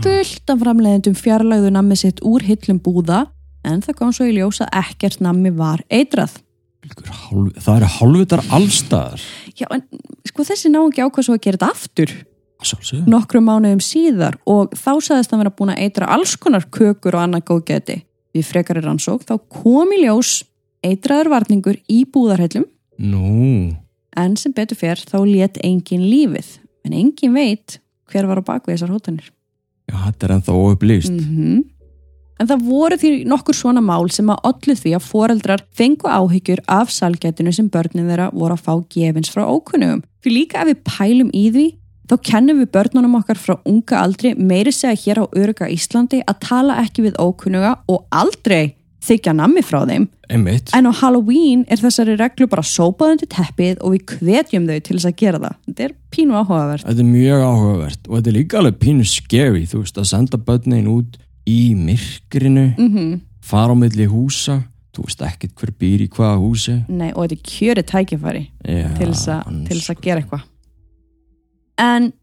Fullt 0.03 0.51
af 0.51 0.59
framleðendum 0.63 1.15
fjarlægðu 1.17 1.71
namið 1.73 2.01
sitt 2.03 2.21
úr 2.27 2.43
hillum 2.45 2.79
búða 2.83 3.25
en 3.67 3.81
það 3.83 3.97
kom 3.99 4.11
svo 4.15 4.27
í 4.27 4.35
ljós 4.35 4.61
að 4.63 4.73
ekkert 4.83 5.21
nami 5.23 5.51
var 5.55 5.83
eitrað. 5.89 6.35
það 6.83 7.75
eru 7.77 7.89
hálfvitar 7.95 8.41
allstaðar 8.51 9.21
Já, 9.55 9.67
en 9.71 9.83
sko 10.27 10.43
þessi 10.43 10.71
náungi 10.71 10.99
ákvað 10.99 11.27
svo 11.27 11.35
að 11.37 11.43
gera 11.45 11.59
þetta 11.61 11.69
aftur 11.71 12.11
að 12.59 12.69
sjálfsögðu 12.69 13.11
nokkrum 13.13 13.45
mánuðum 13.47 13.83
síðar 13.83 14.35
og 14.49 14.73
þá 14.75 14.91
sagðist 14.99 15.31
hann 15.31 15.43
vera 15.43 15.53
búin 15.55 15.71
að 15.75 15.83
eitra 15.85 16.09
alls 16.15 16.35
konar 16.35 16.67
kökur 16.67 17.15
og 17.15 17.23
annað 17.23 17.45
góðgæti. 17.51 18.01
Við 18.33 18.49
frekari 18.49 18.83
rannsók 18.83 19.23
þá 19.27 19.37
kom 19.61 19.93
í 19.95 20.01
ljós 20.03 20.41
eitraður 20.83 21.31
varningur 21.35 21.79
í 21.87 22.03
búðarhellum 22.09 22.65
nú, 22.99 23.73
en 24.17 24.35
sem 24.39 24.53
betur 24.55 24.79
fer 24.79 24.99
þá 24.99 25.21
let 25.25 25.59
engin 25.63 26.03
lífið 26.03 26.57
en 26.83 26.95
engin 26.97 27.35
veit 27.37 27.79
hver 28.11 28.27
var 28.29 28.43
á 28.43 28.47
bakvið 28.51 28.75
þessar 28.75 28.93
hótanir. 28.93 29.32
Já, 29.93 29.99
þetta 30.07 30.27
er 30.27 30.35
ennþá 30.39 30.57
óupplýst 30.57 31.13
Mm 31.13 31.61
En 32.41 32.49
það 32.49 32.63
voru 32.67 32.97
því 32.99 33.09
nokkur 33.29 33.55
svona 33.55 33.81
mál 33.83 34.09
sem 34.11 34.27
að 34.31 34.47
ollu 34.49 34.75
því 34.75 34.91
að 34.97 35.05
foreldrar 35.05 35.61
fengu 35.77 36.09
áhyggjur 36.09 36.63
af 36.71 36.91
salgætinu 36.91 37.53
sem 37.55 37.69
börnin 37.71 38.09
þeirra 38.09 38.31
voru 38.33 38.57
að 38.57 38.65
fá 38.65 38.73
gefins 38.91 39.31
frá 39.31 39.45
ókunnugum. 39.45 40.01
Fyrir 40.23 40.39
líka 40.39 40.63
ef 40.63 40.71
við 40.71 40.81
pælum 40.89 41.29
í 41.31 41.45
því, 41.53 41.65
þá 42.09 42.15
kennum 42.29 42.59
við 42.63 42.71
börnunum 42.75 43.19
okkar 43.21 43.39
frá 43.39 43.55
unga 43.69 44.01
aldri 44.01 44.33
meiri 44.35 44.73
segja 44.75 44.97
hér 45.05 45.23
á 45.23 45.25
Öruga 45.29 45.69
Íslandi 45.71 46.23
að 46.25 46.41
tala 46.49 46.81
ekki 46.83 47.05
við 47.05 47.19
ókunnuga 47.21 47.77
og 47.87 48.03
aldrei 48.11 48.73
þykja 49.03 49.33
nammi 49.35 49.61
frá 49.65 49.81
þeim. 49.89 50.07
einmitt, 50.29 50.69
En 50.73 50.85
á 50.87 50.91
Halloween 50.95 51.65
er 51.67 51.77
þessari 51.77 52.15
reglu 52.17 52.47
bara 52.47 52.61
sópaðundi 52.63 53.27
teppið 53.29 53.77
og 53.83 53.91
við 53.93 54.05
hvetjum 54.17 54.67
þau 54.69 54.79
til 54.79 54.95
þess 54.97 55.05
að 55.11 55.15
gera 55.19 55.39
það. 55.43 55.55
Þetta 55.67 55.83
er 55.83 55.93
pínu 56.11 56.37
áhugavert. 56.39 56.85
þetta 56.87 56.99
er 57.03 57.11
mjög 57.11 57.43
áhugavert 57.49 58.07
og 58.09 58.15
þetta 58.17 58.29
er 58.31 58.37
líka 58.39 58.57
alveg 58.61 58.77
pínu 58.79 59.05
scary 59.05 59.65
þú 59.67 59.81
veist, 59.83 59.97
að 59.97 60.09
senda 60.13 60.37
börnin 60.37 60.87
út 60.87 61.17
í 61.47 61.75
myrkrinu 61.75 62.67
Mm 62.77 63.21
fara 63.43 63.73
á 63.73 63.75
milli 63.75 64.05
húsa 64.07 64.61
þú 64.95 65.03
veist 65.03 65.19
ekkert 65.27 65.55
hver 65.59 65.71
býr 65.75 66.01
í 66.05 66.07
hvaða 66.07 66.37
húsi 66.39 66.75
Nei, 66.87 67.11
og 67.11 67.27
þetta 67.27 67.35
er 67.35 67.43
kjöri 67.43 67.83
tækifæri. 67.83 68.43
ans- 68.63 69.67
til 69.67 69.77
þess 69.79 69.89
að 69.91 70.01
gera 70.01 70.21
eitthvað 70.21 70.43
en 71.77 72.13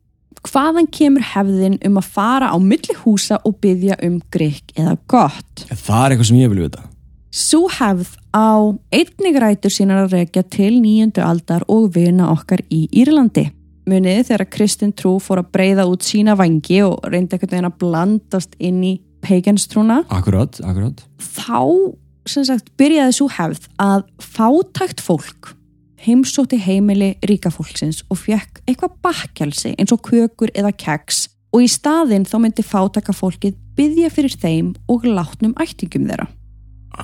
hvaðan 0.46 0.88
kemur 0.92 1.24
hefðin 1.34 1.76
um 1.86 1.98
að 2.00 2.08
fara 2.14 2.50
á 2.52 2.56
milli 2.62 2.96
húsa 3.02 3.40
og 3.44 3.58
byggja 3.62 3.98
um 4.06 4.20
grikk 4.32 4.72
eða 4.78 4.96
gott? 5.10 5.66
Það 5.68 6.04
er 6.04 6.14
eitthvað 6.14 6.30
sem 6.30 6.40
ég 6.40 6.52
vil 6.52 6.64
vita? 6.64 6.84
Sú 7.30 7.62
hefð 7.70 8.16
á 8.34 8.74
einnig 8.90 9.38
rætur 9.38 9.70
sínar 9.70 10.04
að 10.04 10.16
rekja 10.18 10.42
til 10.50 10.72
nýjöndu 10.82 11.22
aldar 11.22 11.62
og 11.70 11.92
vina 11.94 12.30
okkar 12.32 12.64
í 12.72 12.88
Írlandi. 12.90 13.50
Muniði 13.90 14.26
þegar 14.28 14.50
Kristinn 14.50 14.94
trú 14.96 15.16
fór 15.22 15.44
að 15.44 15.52
breyða 15.54 15.86
út 15.90 16.04
sína 16.06 16.34
vangi 16.38 16.82
og 16.86 16.98
reyndi 17.10 17.38
veginn 17.38 17.68
að 17.68 17.78
blandast 17.80 18.56
inn 18.58 18.82
í 18.86 18.96
paganstrúna? 19.24 20.02
Akkurat, 20.10 20.58
akkurat. 20.64 21.04
Þá 21.20 21.94
sem 22.28 22.44
sagt 22.46 22.70
byrjaði 22.80 23.16
svo 23.16 23.30
hefð 23.32 23.66
að 23.80 24.04
fátækt 24.22 25.02
fólk 25.04 25.54
heimsótti 26.04 26.58
heimili 26.60 27.14
ríka 27.28 27.52
fólksins 27.52 28.02
og 28.08 28.20
fekk 28.22 28.62
eitthvað 28.66 28.96
bakkjálsi 29.04 29.74
eins 29.76 29.92
og 29.94 30.02
kökur 30.06 30.52
eða 30.54 30.72
keks 30.72 31.26
og 31.54 31.64
í 31.64 31.70
staðinn 31.70 32.26
þá 32.28 32.36
myndi 32.42 32.64
fátæka 32.64 33.14
fólkið 33.16 33.56
byggja 33.78 34.10
fyrir 34.14 34.36
þeim 34.42 34.74
og 34.90 35.06
látnum 35.08 35.56
ættingum 35.60 36.06
þeirra. 36.08 36.28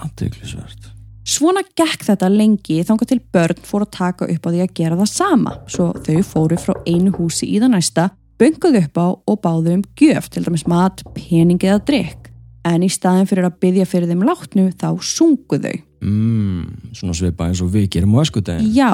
aðteglisvert 0.03 0.93
Svona 1.27 1.65
gekk 1.75 2.05
þetta 2.07 2.29
lengi 2.31 2.83
þangað 2.87 3.09
til 3.11 3.23
börn 3.35 3.65
fór 3.67 3.83
að 3.83 3.95
taka 3.97 4.29
upp 4.31 4.45
á 4.47 4.49
því 4.53 4.61
að 4.63 4.77
gera 4.79 4.99
það 5.01 5.11
sama 5.11 5.57
svo 5.67 5.89
þau 6.07 6.21
fóru 6.23 6.59
frá 6.63 6.77
einu 6.87 7.11
húsi 7.17 7.49
í 7.51 7.59
það 7.59 7.73
næsta 7.75 8.05
bunguðu 8.39 8.85
upp 8.85 9.01
á 9.03 9.07
og 9.11 9.41
báðu 9.43 9.75
um 9.75 9.83
gjöf 9.99 10.31
til 10.31 10.45
dæmis 10.47 10.67
mat, 10.71 11.03
pening 11.17 11.59
eða 11.59 11.83
drikk 11.89 12.31
en 12.67 12.85
í 12.87 12.91
staðin 12.91 13.29
fyrir 13.31 13.49
að 13.49 13.59
byggja 13.63 13.89
fyrir 13.91 14.11
þeim 14.11 14.25
látnu 14.27 14.69
þá 14.75 14.89
sungu 15.03 15.59
þau. 15.63 15.75
Mm, 16.07 16.93
svona 16.97 17.15
svipa 17.17 17.49
eins 17.49 17.61
og 17.65 17.71
við 17.75 17.89
gerum 17.97 18.15
á 18.17 18.23
öskudegin 18.23 18.71
Já, 18.75 18.91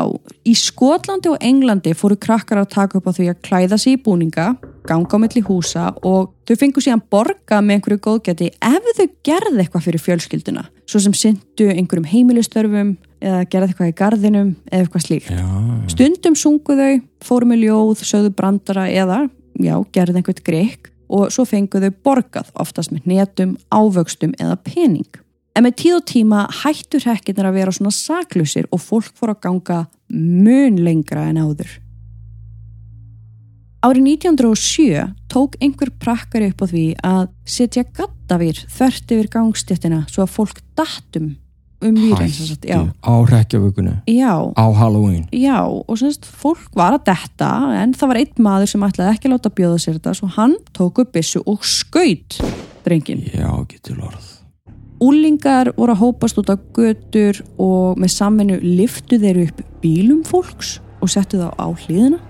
í 0.48 0.54
Skotlandi 0.58 1.30
og 1.32 1.44
Englandi 1.44 1.94
fóru 1.98 2.16
krakkar 2.20 2.62
að 2.62 2.70
taka 2.74 2.98
upp 2.98 3.08
á 3.08 3.12
því 3.16 3.28
að 3.32 3.40
klæða 3.46 3.78
sig 3.80 3.96
í 3.96 4.02
búninga, 4.02 4.52
ganga 4.88 5.18
á 5.18 5.22
milli 5.22 5.44
húsa 5.46 5.90
og 6.00 6.32
þau 6.48 6.54
fengu 6.58 6.84
síðan 6.84 7.04
borga 7.12 7.60
með 7.62 7.78
einhverju 7.78 8.02
góðgæti 8.06 8.50
ef 8.56 8.92
þau 8.98 9.06
gerði 9.28 9.64
eitthvað 9.64 9.86
fyrir 9.88 10.04
fjölskylduna, 10.06 10.66
svo 10.88 11.02
sem 11.04 11.16
syndu 11.16 11.68
einhverjum 11.72 12.08
heimilistörfum 12.12 12.96
eða 13.22 13.42
gerði 13.50 13.72
eitthvað 13.72 13.92
í 13.92 13.98
gardinum 13.98 14.54
eða 14.70 14.86
eitthvað 14.86 15.06
slíkt. 15.06 15.30
já, 15.30 15.46
Stundum 15.92 16.38
sungu 16.38 16.78
þau, 16.78 16.94
fóru 17.22 17.50
með 17.52 17.66
ljóð, 17.68 18.06
sögðu 18.08 18.32
brandara 18.34 18.88
eða, 18.90 19.26
já, 19.62 19.76
gerði 19.94 20.22
einhvert 20.22 20.42
greik 20.46 20.90
og 21.12 21.28
svo 21.34 21.44
fengu 21.44 21.78
þau 21.82 21.92
borgað, 22.04 22.48
oftast 22.58 22.92
með 22.94 23.10
netum, 23.12 23.56
ávöxtum 23.68 24.32
eða 24.40 24.56
pening. 24.64 25.21
En 25.52 25.66
með 25.66 25.74
tíð 25.82 25.96
og 25.98 26.04
tíma 26.08 26.42
hættur 26.62 27.04
hekkinar 27.04 27.50
að 27.50 27.58
vera 27.58 27.74
svona 27.76 27.92
saklusir 27.92 28.68
og 28.72 28.80
fólk 28.80 29.12
fór 29.18 29.34
að 29.34 29.42
ganga 29.48 29.80
mun 30.08 30.78
lengra 30.80 31.26
en 31.28 31.40
áður. 31.42 31.74
Árið 33.82 34.06
1907 34.22 35.04
tók 35.32 35.56
einhver 35.60 35.90
prakkari 36.00 36.52
upp 36.52 36.62
á 36.62 36.66
því 36.70 36.86
að 37.02 37.22
setja 37.44 37.82
gattavýr 37.84 38.60
þvert 38.70 39.14
yfir 39.16 39.30
gangstjættina 39.32 40.04
svo 40.06 40.24
að 40.24 40.34
fólk 40.36 40.60
dattum 40.78 41.32
um 41.82 41.96
sagt, 42.30 42.64
Já, 42.64 42.78
hættu 42.78 42.94
á 43.02 43.12
hrekkjavökunni 43.26 43.94
já, 44.06 44.34
á 44.54 44.66
Halloween? 44.70 45.26
Já, 45.34 45.66
og 45.66 45.98
semst 45.98 46.24
fólk 46.24 46.70
var 46.78 46.94
að 46.94 47.08
detta 47.10 47.50
en 47.82 47.92
það 47.98 48.12
var 48.12 48.20
einn 48.22 48.44
maður 48.46 48.70
sem 48.70 48.86
ætlaði 48.86 49.16
ekki 49.16 49.32
láta 49.32 49.50
bjóða 49.50 49.80
sér 49.82 49.98
þetta 49.98 50.14
svo 50.14 50.30
hann 50.38 50.54
tók 50.70 51.02
upp 51.02 51.10
byssu 51.12 51.42
og 51.42 51.66
skaut 51.66 52.38
drengin. 52.86 53.26
já, 53.34 53.50
getur 53.66 53.98
orð 54.06 54.31
Úlingar 55.02 55.72
voru 55.74 55.96
að 55.96 56.02
hópast 56.04 56.38
út 56.38 56.50
á 56.52 56.56
götur 56.76 57.40
og 57.58 57.98
með 57.98 58.12
samvinnu 58.14 58.58
liftu 58.62 59.18
þeir 59.18 59.40
upp 59.48 59.62
bílum 59.82 60.20
fólks 60.26 60.76
og 61.02 61.10
settu 61.10 61.40
þá 61.40 61.48
á 61.58 61.66
hliðina 61.66 62.20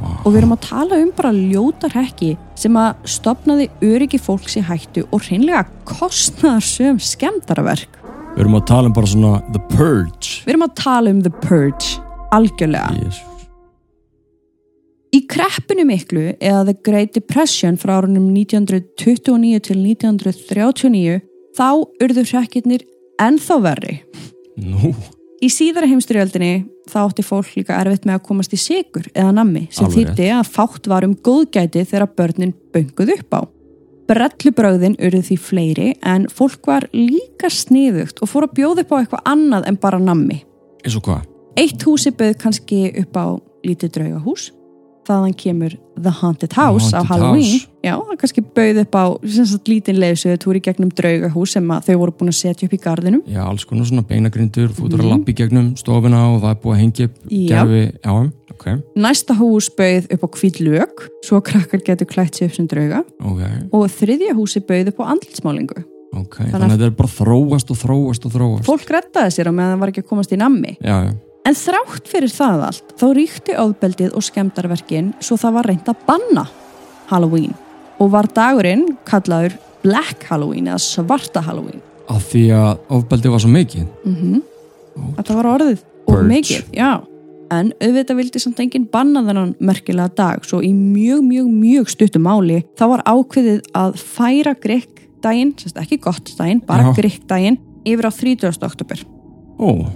wow. 0.00 0.16
og 0.24 0.32
við 0.32 0.40
erum 0.40 0.56
að 0.56 0.64
tala 0.66 0.98
um 0.98 1.12
bara 1.14 1.30
ljótar 1.36 1.94
hekki 1.94 2.32
sem 2.58 2.80
að 2.80 3.06
stopnaði 3.14 3.68
öryggi 3.86 4.18
fólks 4.22 4.58
í 4.58 4.64
hættu 4.66 5.06
og 5.12 5.28
hreinlega 5.28 5.68
kostnaðar 5.86 6.66
söm 6.66 6.98
skemmtaraverk. 6.98 8.02
við 8.34 8.42
erum 8.42 8.58
að 8.58 8.66
tala 8.72 8.90
um 8.90 8.98
bara 8.98 9.12
svona 9.14 9.38
The 9.54 9.62
Purge 9.76 10.42
Við 10.42 10.52
erum 10.56 10.66
að 10.66 10.76
tala 10.82 11.14
um 11.14 11.22
The 11.22 11.34
Purge, 11.46 12.02
algjörlega. 12.34 12.98
Jesus. 12.98 13.24
Í 15.14 15.22
kreppinu 15.30 15.86
miklu 15.88 16.34
eða 16.36 16.66
The 16.68 16.76
Great 16.84 17.14
Depression 17.14 17.78
frá 17.80 17.94
árunum 18.02 18.26
1929 18.34 19.62
til 19.70 19.78
1939 19.86 21.20
þá 21.56 21.68
urðu 22.04 22.24
hrekkirnir 22.26 22.84
ennþá 23.22 23.60
verri. 23.64 24.00
Nú, 24.58 24.92
Í 25.38 25.46
síðara 25.54 25.86
heimstyrjöldinni 25.86 26.64
þá 26.90 26.96
átti 27.04 27.22
fólk 27.22 27.52
líka 27.54 27.76
erfitt 27.78 28.08
með 28.08 28.16
að 28.18 28.24
komast 28.26 28.54
í 28.56 28.58
sigur 28.58 29.04
eða 29.12 29.36
nammi 29.36 29.68
sem 29.70 29.86
þýtti 29.92 30.32
að 30.34 30.48
fátt 30.50 30.88
var 30.90 31.06
um 31.06 31.14
góðgæti 31.14 31.84
þegar 31.86 32.10
börnin 32.18 32.54
bönguð 32.74 33.12
upp 33.14 33.36
á. 33.38 33.40
Brellubröðin 34.08 34.96
urðu 34.98 35.20
því 35.28 35.36
fleiri 35.38 35.88
en 36.02 36.26
fólk 36.32 36.66
var 36.66 36.88
líka 36.96 37.50
sniðugt 37.52 38.22
og 38.24 38.32
fór 38.32 38.48
að 38.48 38.54
bjóða 38.58 38.82
upp 38.82 38.94
á 38.96 38.98
eitthvað 38.98 39.30
annað 39.30 39.68
en 39.70 39.78
bara 39.78 40.00
nammi. 40.02 40.40
eins 40.82 40.96
og 40.98 41.04
hvað? 41.06 41.26
Eitt 41.58 41.86
húsi 41.86 42.10
bauð 42.10 42.34
kannski 42.42 42.80
upp 43.04 43.14
á 43.14 43.26
lítið 43.66 43.94
draugahús. 43.94 44.50
Þaðan 45.06 45.36
kemur 45.38 45.78
The 46.02 46.10
Haunted 46.18 46.52
House 46.58 46.90
á 46.90 46.98
Haunted 46.98 47.10
Halloween. 47.12 47.60
House. 47.60 47.68
Já, 47.88 47.94
það 47.96 48.18
kannski 48.22 48.42
bauð 48.58 48.80
upp 48.84 48.96
á 48.98 49.04
lítinn 49.68 49.98
leiðsöðu 50.02 50.38
túri 50.44 50.60
gegnum 50.64 50.90
draugahús 50.92 51.54
sem 51.56 51.68
þau 51.88 51.94
voru 52.02 52.12
búin 52.20 52.32
að 52.32 52.38
setja 52.38 52.68
upp 52.68 52.74
í 52.76 52.80
gardinum. 52.84 53.22
Já, 53.26 53.42
alls 53.48 53.64
konar 53.68 53.88
svona 53.88 54.04
beinagrindur, 54.08 54.68
þú 54.76 54.84
ert 54.88 54.92
Mhm. 54.92 55.00
að 55.00 55.10
lappa 55.12 55.32
í 55.32 55.36
gegnum 55.40 55.68
stofuna 55.76 56.20
og 56.34 56.42
það 56.42 56.50
er 56.50 56.60
búið 56.62 56.74
að 56.76 56.82
hengja 56.82 57.08
gerfi, 57.48 57.82
já, 58.04 58.32
ok, 58.52 58.64
Næsta 58.96 59.34
hús 59.38 59.68
bauð 59.78 60.10
upp 60.12 60.22
á 60.24 60.28
hvít 60.38 60.58
lög, 60.60 61.06
svo 61.24 61.40
krakkar 61.40 61.80
getur 61.84 62.06
klætt 62.06 62.34
sér 62.38 62.46
upp 62.50 62.54
sem 62.54 62.66
drauga. 62.68 63.04
ok, 63.24 63.40
Og 63.72 63.86
þriðja 63.88 64.34
húsi 64.34 64.60
bauð 64.60 64.88
upp 64.88 64.98
á 65.00 65.04
andlitsmálingu. 65.14 65.84
ok, 66.16 66.36
Þannig 66.50 66.64
að 66.68 66.76
þetta 66.76 66.86
er 66.86 66.90
bara 66.90 67.08
þróast 67.08 67.70
og 67.70 67.76
þróast 67.78 68.26
og 68.26 68.32
þróast. 68.32 68.64
Fólk 68.64 68.88
rettaði 68.90 69.30
sér 69.32 69.48
á 69.48 69.52
meðan 69.52 69.74
það 69.76 69.80
var 69.80 69.88
ekki 69.92 70.02
að 70.02 70.08
komast 70.08 70.32
í 70.32 70.36
nammi. 70.36 70.76
Já, 70.82 70.96
já, 71.06 71.12
En 71.48 71.54
þrátt 71.54 72.04
fyrir 72.08 72.28
það 72.28 72.62
allt, 72.66 72.88
þá 72.98 73.04
ríkti 73.16 73.54
ofbeldið 73.56 74.12
og 74.16 74.22
skemmtarverkin 74.22 75.14
svo 75.20 75.36
það 75.40 75.52
var 75.54 75.64
reynd 75.64 75.86
að 75.88 75.96
banna 76.06 76.44
Halloween. 77.08 77.54
Og 77.98 78.10
var 78.12 78.28
dagurinn 78.34 78.84
kallaður 79.08 79.56
Black 79.82 80.24
Halloween 80.30 80.66
eða 80.70 80.78
svarta 80.82 81.42
Halloween. 81.42 81.80
af 82.08 82.22
því 82.32 82.42
að 82.56 82.78
ofbeldi 82.96 83.28
var 83.28 83.38
svo 83.42 83.50
mikið. 83.52 83.86
Mm 84.04 84.42
Þetta 85.16 85.34
var 85.36 85.46
orðið 85.46 85.82
og 86.08 86.22
mikið, 86.26 86.62
já. 86.74 87.04
En 87.54 87.68
auðvitað 87.80 88.16
vildi 88.18 88.40
samt 88.42 88.58
enginn 88.60 88.88
banna 88.90 89.20
þennan 89.22 89.52
merkilega 89.60 90.10
dag, 90.16 90.42
svo 90.44 90.58
í 90.64 90.72
mjög, 90.74 91.20
mjög, 91.22 91.46
mjög 91.52 91.88
stuttum 91.92 92.22
máli 92.26 92.62
þá 92.76 92.84
var 92.90 93.02
ákveðið 93.06 93.60
að 93.78 93.94
færa 94.00 94.54
grikkdægin, 94.58 95.52
semst 95.60 95.78
ekki 95.80 96.00
gott 96.02 96.32
dægin, 96.38 96.60
bara 96.66 96.88
Já. 96.88 96.92
grikkdægin, 96.98 97.58
yfir 97.86 98.08
á 98.08 98.12
30. 98.12 98.66
oktober, 98.66 99.04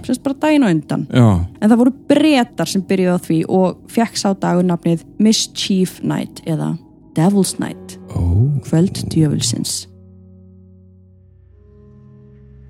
semst 0.07 0.23
bara 0.23 0.39
dægin 0.39 0.63
á 0.65 0.69
undan. 0.71 1.07
já, 1.11 1.45
En 1.61 1.69
það 1.69 1.77
voru 1.83 1.93
bretar 2.07 2.65
sem 2.67 2.81
byrjuði 2.81 3.13
á 3.13 3.19
því 3.27 3.43
og 3.49 3.77
fekk 3.89 4.17
sá 4.17 4.33
dagur 4.33 4.63
nafnið 4.63 5.03
Mischief 5.19 5.99
Night 6.01 6.41
eða 6.45 6.77
Devil's 7.13 7.59
Night, 7.59 7.99
ó. 8.09 8.21
kvöld 8.65 9.03
djöfulsins. 9.13 9.87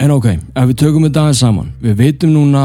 En 0.04 0.12
ok, 0.12 0.26
ef 0.36 0.66
við 0.68 0.80
tökum 0.82 1.06
þetta 1.08 1.22
aðeins 1.22 1.44
saman, 1.46 1.70
við 1.80 1.94
veitum 2.02 2.34
núna 2.36 2.64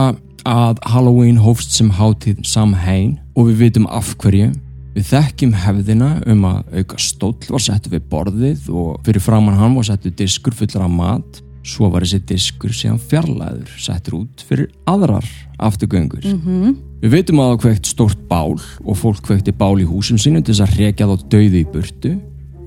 að 0.49 0.81
Halloween 0.91 1.39
hófst 1.39 1.77
sem 1.77 1.93
hátíð 1.95 2.41
samhæn 2.49 3.19
og 3.39 3.51
við 3.51 3.63
veitum 3.63 3.87
af 3.95 4.11
hverju. 4.19 4.51
Við 4.97 5.07
þekkjum 5.13 5.55
hefðina 5.63 6.09
um 6.27 6.47
að 6.49 6.81
auka 6.81 6.99
stóll 6.99 7.37
var 7.53 7.63
settu 7.63 7.93
við 7.93 8.09
borðið 8.11 8.67
og 8.73 8.99
fyrir 9.07 9.23
framann 9.23 9.61
hann 9.61 9.77
var 9.79 9.87
settu 9.87 10.11
diskur 10.11 10.57
fullur 10.59 10.89
af 10.89 10.91
mat. 10.91 11.41
Svo 11.63 11.93
var 11.93 12.03
þessi 12.03 12.25
diskur 12.27 12.75
síðan 12.75 12.99
fjarlæður, 12.99 13.71
settur 13.79 14.23
út 14.25 14.43
fyrir 14.49 14.73
aðrar 14.89 15.27
afturgöngur. 15.63 16.27
Mm 16.27 16.88
Við 16.99 17.13
veitum 17.15 17.39
að 17.39 17.53
það 17.53 17.61
kveikt 17.63 17.89
stórt 17.93 18.23
bál 18.27 18.57
og 18.59 18.97
fólk 18.99 19.21
kveikti 19.29 19.53
bál 19.55 19.77
í 19.79 19.87
húsum 19.87 20.19
sínum 20.19 20.43
til 20.43 20.57
þess 20.57 20.65
að 20.65 20.81
rekja 20.81 21.07
þá 21.07 21.29
döði 21.31 21.61
í 21.63 21.69
burtu. 21.71 22.11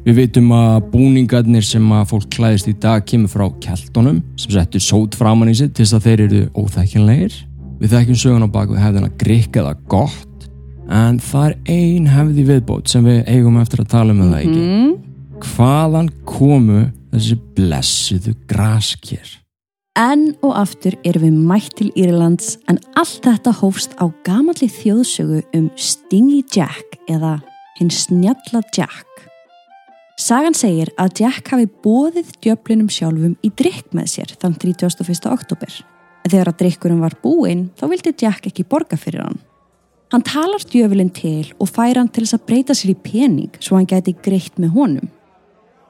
Við 0.06 0.18
veitum 0.22 0.54
að 0.56 0.86
búningarnir 0.94 1.66
sem 1.68 1.90
að 1.94 2.06
fólk 2.14 2.30
klæðist 2.32 2.70
í 2.72 2.76
dag 2.80 3.04
kemur 3.06 3.30
frá 3.34 3.44
keltonum 3.62 4.22
sem 4.40 4.54
settu 4.56 4.80
sót 4.82 5.18
framan 5.20 5.52
í 5.52 5.58
sig 5.60 5.74
til 5.76 5.84
þess 5.84 5.98
að 5.98 6.08
þeir 6.08 6.24
eru 6.26 6.40
óþækjanlegir. 6.56 7.36
Við 7.82 7.94
þekkjum 7.98 8.22
sögun 8.24 8.48
á 8.48 8.56
baku 8.56 8.80
hefðina 8.80 9.12
grikk 9.20 9.60
eða 9.60 9.76
gott 9.92 10.48
en 10.88 11.20
það 11.20 11.50
er 11.50 11.76
ein 11.76 12.08
hefði 12.14 12.48
viðbót 12.54 12.92
sem 12.92 13.06
við 13.06 13.22
eigum 13.36 13.60
eftir 13.60 13.84
að 13.84 13.92
tala 13.98 14.16
um 14.16 14.24
það 14.24 14.40
ekki. 14.40 14.64
-hmm. 14.64 14.98
Hvaðan 15.52 16.10
komu 16.24 16.82
þessi 17.12 17.38
blessiðu 17.58 18.36
grasker? 18.48 19.28
Enn 20.00 20.38
og 20.40 20.54
aftur 20.56 20.96
erum 21.04 21.26
við 21.26 21.40
mætt 21.50 21.74
til 21.76 21.90
Írlands 22.00 22.54
en 22.72 22.78
allt 22.96 23.26
þetta 23.26 23.52
hófst 23.58 23.98
á 24.00 24.08
gamalli 24.24 24.70
þjóðsögu 24.72 25.42
um 25.58 25.66
Stingy 25.76 26.46
Jack 26.56 26.96
eða 27.12 27.42
hinn 27.76 27.92
snjalla 27.92 28.62
Jack. 28.72 29.26
Sagan 30.16 30.56
segir 30.56 30.94
að 30.96 31.20
Jack 31.26 31.52
hafi 31.52 31.68
bóðið 31.84 32.32
djöflinum 32.40 32.88
sjálfum 32.88 33.36
í 33.44 33.52
drikk 33.52 33.92
með 33.92 34.14
sér 34.14 34.34
þann 34.40 34.56
31. 34.64 35.28
oktober. 35.28 35.76
En 36.24 36.32
þegar 36.32 36.54
að 36.54 36.60
drikkurinn 36.64 37.04
var 37.04 37.20
búinn 37.20 37.68
þá 37.76 37.90
vildi 37.92 38.16
Jack 38.24 38.48
ekki 38.48 38.64
borga 38.64 38.96
fyrir 38.96 39.26
hann. 39.26 39.42
Hann 40.16 40.24
talar 40.24 40.64
djöflin 40.72 41.12
til 41.12 41.52
og 41.60 41.68
fær 41.68 42.00
hann 42.00 42.08
til 42.08 42.24
þess 42.24 42.40
að 42.40 42.48
breyta 42.48 42.78
sér 42.80 42.96
í 42.96 43.02
pening 43.12 43.60
svo 43.60 43.76
hann 43.76 43.92
gæti 43.92 44.16
greitt 44.24 44.56
með 44.56 44.72
honum. 44.78 45.12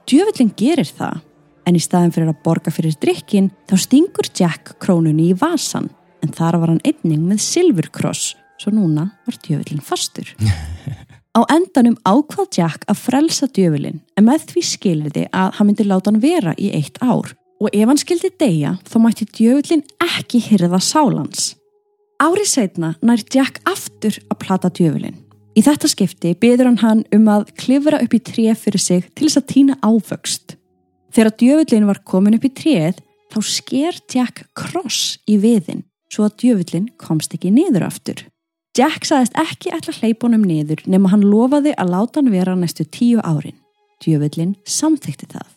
Djöfullin 0.09 0.55
gerir 0.57 0.89
það, 0.89 1.21
en 1.67 1.77
í 1.77 1.81
staðin 1.83 2.13
fyrir 2.15 2.31
að 2.31 2.41
borga 2.45 2.73
fyrir 2.73 2.97
drikkin 3.01 3.51
þá 3.69 3.75
stingur 3.85 4.29
Jack 4.37 4.75
krónunni 4.83 5.31
í 5.31 5.37
vasan, 5.37 5.89
en 6.21 6.33
þar 6.35 6.59
var 6.61 6.73
hann 6.73 6.83
einning 6.87 7.23
með 7.29 7.43
silfurkross, 7.45 8.35
svo 8.61 8.73
núna 8.75 9.09
var 9.25 9.39
djöfullin 9.45 9.83
fastur. 9.85 10.29
Á 11.37 11.47
endanum 11.47 11.95
ákvað 12.03 12.57
Jack 12.57 12.83
að 12.91 12.99
frelsa 13.05 13.47
djöfullin, 13.47 14.01
en 14.19 14.27
með 14.27 14.49
því 14.51 14.65
skilriði 14.67 15.25
að 15.31 15.55
hann 15.57 15.69
myndi 15.69 15.87
láta 15.87 16.11
hann 16.11 16.23
vera 16.23 16.55
í 16.59 16.73
eitt 16.75 16.99
ár. 16.99 17.31
Og 17.61 17.69
ef 17.71 17.87
hann 17.87 17.99
skildi 18.01 18.31
deyja, 18.41 18.75
þá 18.89 18.95
mætti 18.99 19.27
djöfullin 19.37 19.83
ekki 20.01 20.41
hyrða 20.43 20.81
sálans. 20.83 21.51
Árið 22.21 22.49
setna 22.49 22.95
nær 23.01 23.21
Jack 23.33 23.61
aftur 23.69 24.17
að 24.27 24.41
plata 24.43 24.69
djöfullin. 24.73 25.15
Í 25.57 25.63
þetta 25.65 25.89
skipti 25.91 26.31
byður 26.39 26.69
hann 26.69 26.81
hann 26.81 27.03
um 27.15 27.29
að 27.31 27.49
klifra 27.59 27.99
upp 28.03 28.13
í 28.15 28.21
tré 28.23 28.51
fyrir 28.55 28.79
sig 28.83 29.07
til 29.15 29.27
þess 29.27 29.39
að 29.41 29.47
týna 29.51 29.77
ávöxt. 29.83 30.55
Þegar 31.11 31.37
djöfullin 31.41 31.87
var 31.89 32.01
komin 32.07 32.37
upp 32.37 32.45
í 32.47 32.53
tréð 32.55 32.99
þá 33.31 33.39
sker 33.47 33.97
Jack 34.11 34.45
kross 34.57 35.17
í 35.27 35.37
viðin 35.41 35.85
svo 36.11 36.27
að 36.27 36.37
djöfullin 36.43 36.89
komst 36.99 37.33
ekki 37.35 37.51
niður 37.53 37.87
aftur. 37.87 38.25
Jack 38.77 39.03
sagðist 39.07 39.35
ekki 39.39 39.71
ætla 39.75 40.11
honum 40.23 40.43
niður 40.47 40.83
nema 40.87 41.11
hann 41.11 41.25
lofaði 41.27 41.73
að 41.75 41.91
láta 41.91 42.21
hann 42.21 42.31
vera 42.31 42.55
næstu 42.55 42.85
tíu 42.87 43.19
árin. 43.19 43.57
Djöfullin 44.03 44.55
samþykti 44.63 45.27
það. 45.33 45.47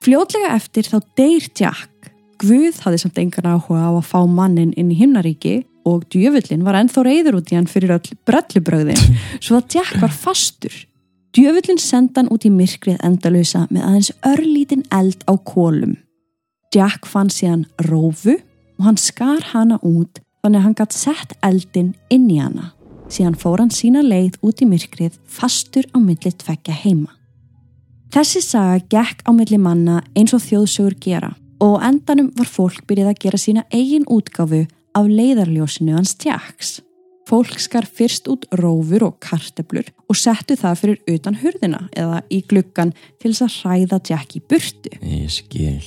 Fljótlega 0.00 0.54
eftir 0.56 0.88
þá 0.88 0.98
deyr 1.16 1.48
Jack. 1.52 2.12
Guð 2.40 2.80
hafði 2.80 3.02
samt 3.02 3.18
engan 3.20 3.50
áhuga 3.52 3.84
á 3.84 3.92
að 3.92 4.06
fá 4.08 4.20
mannin 4.24 4.72
inn 4.80 4.92
í 4.92 4.96
himnaríki 4.96 5.58
og 5.84 6.06
djöfullin 6.12 6.64
var 6.64 6.78
ennþá 6.80 7.04
reyður 7.04 7.40
út 7.40 7.52
í 7.52 7.58
hann 7.58 7.68
fyrir 7.68 7.92
öll 7.98 8.16
brellubröðin 8.28 9.00
svo 9.44 9.60
að 9.60 9.76
Jack 9.76 10.00
var 10.00 10.14
fastur. 10.14 10.72
Djöfullin 11.30 11.78
senda 11.78 12.20
hann 12.20 12.30
út 12.34 12.42
í 12.42 12.50
myrkrið 12.50 13.02
endalösa 13.06 13.66
með 13.70 13.84
aðeins 13.86 14.10
örlítinn 14.26 14.82
eld 14.90 15.22
á 15.30 15.38
kólum. 15.46 15.94
Jack 16.74 17.06
fann 17.06 17.30
síðan 17.30 17.68
rófu 17.86 18.34
og 18.78 18.88
hann 18.88 18.98
skar 18.98 19.44
hana 19.52 19.78
út 19.86 20.18
þannig 20.42 20.58
að 20.58 20.64
hann 20.64 20.76
gætt 20.80 20.96
sett 20.96 21.36
eldin 21.46 21.94
inn 22.10 22.26
í 22.30 22.40
hana. 22.42 22.72
Síðan 23.10 23.38
fór 23.38 23.62
hann 23.62 23.70
sína 23.74 24.02
leið 24.02 24.40
út 24.46 24.62
í 24.62 24.68
myrkrið 24.70 25.20
fastur 25.26 25.86
á 25.94 25.98
milli 26.02 26.34
tvekja 26.34 26.74
heima. 26.82 27.10
Þessi 28.10 28.42
saga 28.42 28.82
gekk 28.90 29.22
á 29.22 29.30
milli 29.30 29.58
manna 29.58 30.00
eins 30.18 30.34
og 30.34 30.42
þjóðsögur 30.42 30.98
gera 30.98 31.30
og 31.62 31.78
endanum 31.86 32.32
var 32.34 32.50
fólk 32.50 32.82
byrjað 32.90 33.12
að 33.12 33.22
gera 33.22 33.38
sína 33.38 33.66
eigin 33.70 34.08
útgáfu 34.10 34.64
af 34.98 35.06
leiðarljósinu 35.06 35.94
hans 35.94 36.16
Jacks. 36.18 36.80
Fólk 37.30 37.60
skar 37.62 37.86
fyrst 37.86 38.26
út 38.26 38.48
rófur 38.58 39.04
og 39.06 39.18
karteblur 39.22 39.86
og 40.10 40.18
settu 40.18 40.56
það 40.58 40.80
fyrir 40.80 41.12
utan 41.12 41.36
hurðina 41.38 41.84
eða 41.94 42.24
í 42.26 42.40
gluggan 42.50 42.90
til 43.22 43.30
þess 43.30 43.44
að 43.46 43.58
hræða 43.60 43.98
Jack 44.08 44.34
í 44.34 44.40
burtu. 44.50 44.90
Ég 44.98 45.30
skil. 45.30 45.84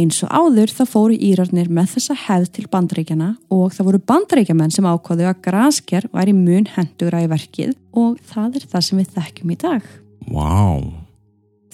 Eins 0.00 0.18
og 0.24 0.32
áður 0.32 0.72
þá 0.74 0.80
fóru 0.88 1.14
Írarnir 1.14 1.70
með 1.70 1.92
þessa 1.92 2.16
hefð 2.24 2.50
til 2.56 2.64
bandreikjana 2.72 3.28
og 3.52 3.76
það 3.76 3.88
voru 3.90 4.00
bandreikjamenn 4.10 4.74
sem 4.74 4.88
ákvaðu 4.88 5.28
að 5.28 5.42
grasker 5.44 6.08
væri 6.14 6.34
mun 6.34 6.66
hendugra 6.74 7.22
í 7.22 7.28
verkið 7.30 7.76
og 7.94 8.18
það 8.32 8.58
er 8.58 8.66
það 8.72 8.86
sem 8.88 9.02
við 9.02 9.14
þekkjum 9.18 9.52
í 9.54 9.58
dag. 9.60 9.86
Vá, 10.30 10.82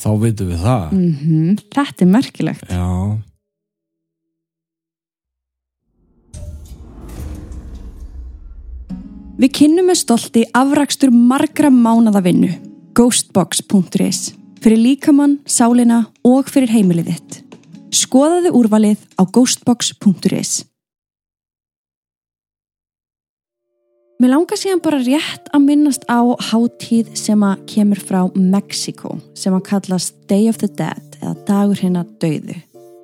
þá 0.02 0.10
veitum 0.20 0.52
við 0.52 0.66
það. 0.66 0.92
Mm 0.92 1.56
Þetta 1.76 2.04
er 2.04 2.12
merkilegt. 2.12 2.68
Já. 2.68 2.88
Við 9.37 9.51
kynnum 9.53 9.91
með 9.91 9.99
stolti 10.01 10.43
afrakstur 10.57 11.11
margra 11.12 11.68
mánada 11.68 12.22
vinnu, 12.24 12.49
ghostbox.is, 12.97 14.30
fyrir 14.64 14.80
líkamann, 14.80 15.34
sálina 15.45 16.07
og 16.24 16.49
fyrir 16.49 16.72
heimilið 16.72 17.11
þitt. 17.11 17.37
Skoðaðu 17.93 18.55
úrvalið 18.57 19.03
á 19.20 19.28
ghostbox.is. 19.28 20.62
Mér 24.16 24.32
langar 24.32 24.57
síðan 24.57 24.80
bara 24.80 25.03
rétt 25.05 25.53
að 25.53 25.66
minnast 25.66 26.09
á 26.09 26.24
hátíð 26.49 27.12
sem 27.20 27.45
að 27.45 27.66
kemur 27.68 28.01
frá 28.01 28.22
Mexiko 28.32 29.18
sem 29.37 29.53
að 29.53 29.66
kallast 29.68 30.16
Day 30.32 30.49
of 30.49 30.57
the 30.64 30.70
Dead 30.72 31.20
eða 31.20 31.37
dagur 31.45 31.84
hérna 31.84 32.07
döðu. 32.24 32.57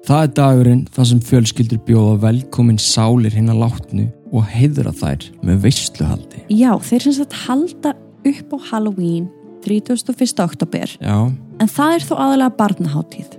Það 0.09 0.25
er 0.25 0.35
dagurinn 0.41 0.83
þar 0.97 1.13
sem 1.13 1.23
fjölskyldur 1.29 1.85
bjóða 1.85 2.17
velkomin 2.25 2.81
sálir 2.81 3.37
hérna 3.37 3.53
látnu 3.61 4.09
og 4.33 4.49
heiðra 4.49 4.93
þær 4.97 5.29
með 5.45 5.61
veistluhaldi. 5.67 6.43
Já, 6.49 6.73
þeir 6.81 7.07
sem 7.07 7.17
sagt 7.19 7.39
halda 7.45 7.95
upp 8.33 8.57
á 8.57 8.59
Halloween 8.71 9.29
31. 9.63 10.43
oktober 10.43 10.97
Já, 10.99 11.17
en 11.61 11.71
það 11.71 11.95
er 11.95 12.09
þó 12.09 12.15
aðalega 12.17 12.57
barnaháttíð. 12.59 13.39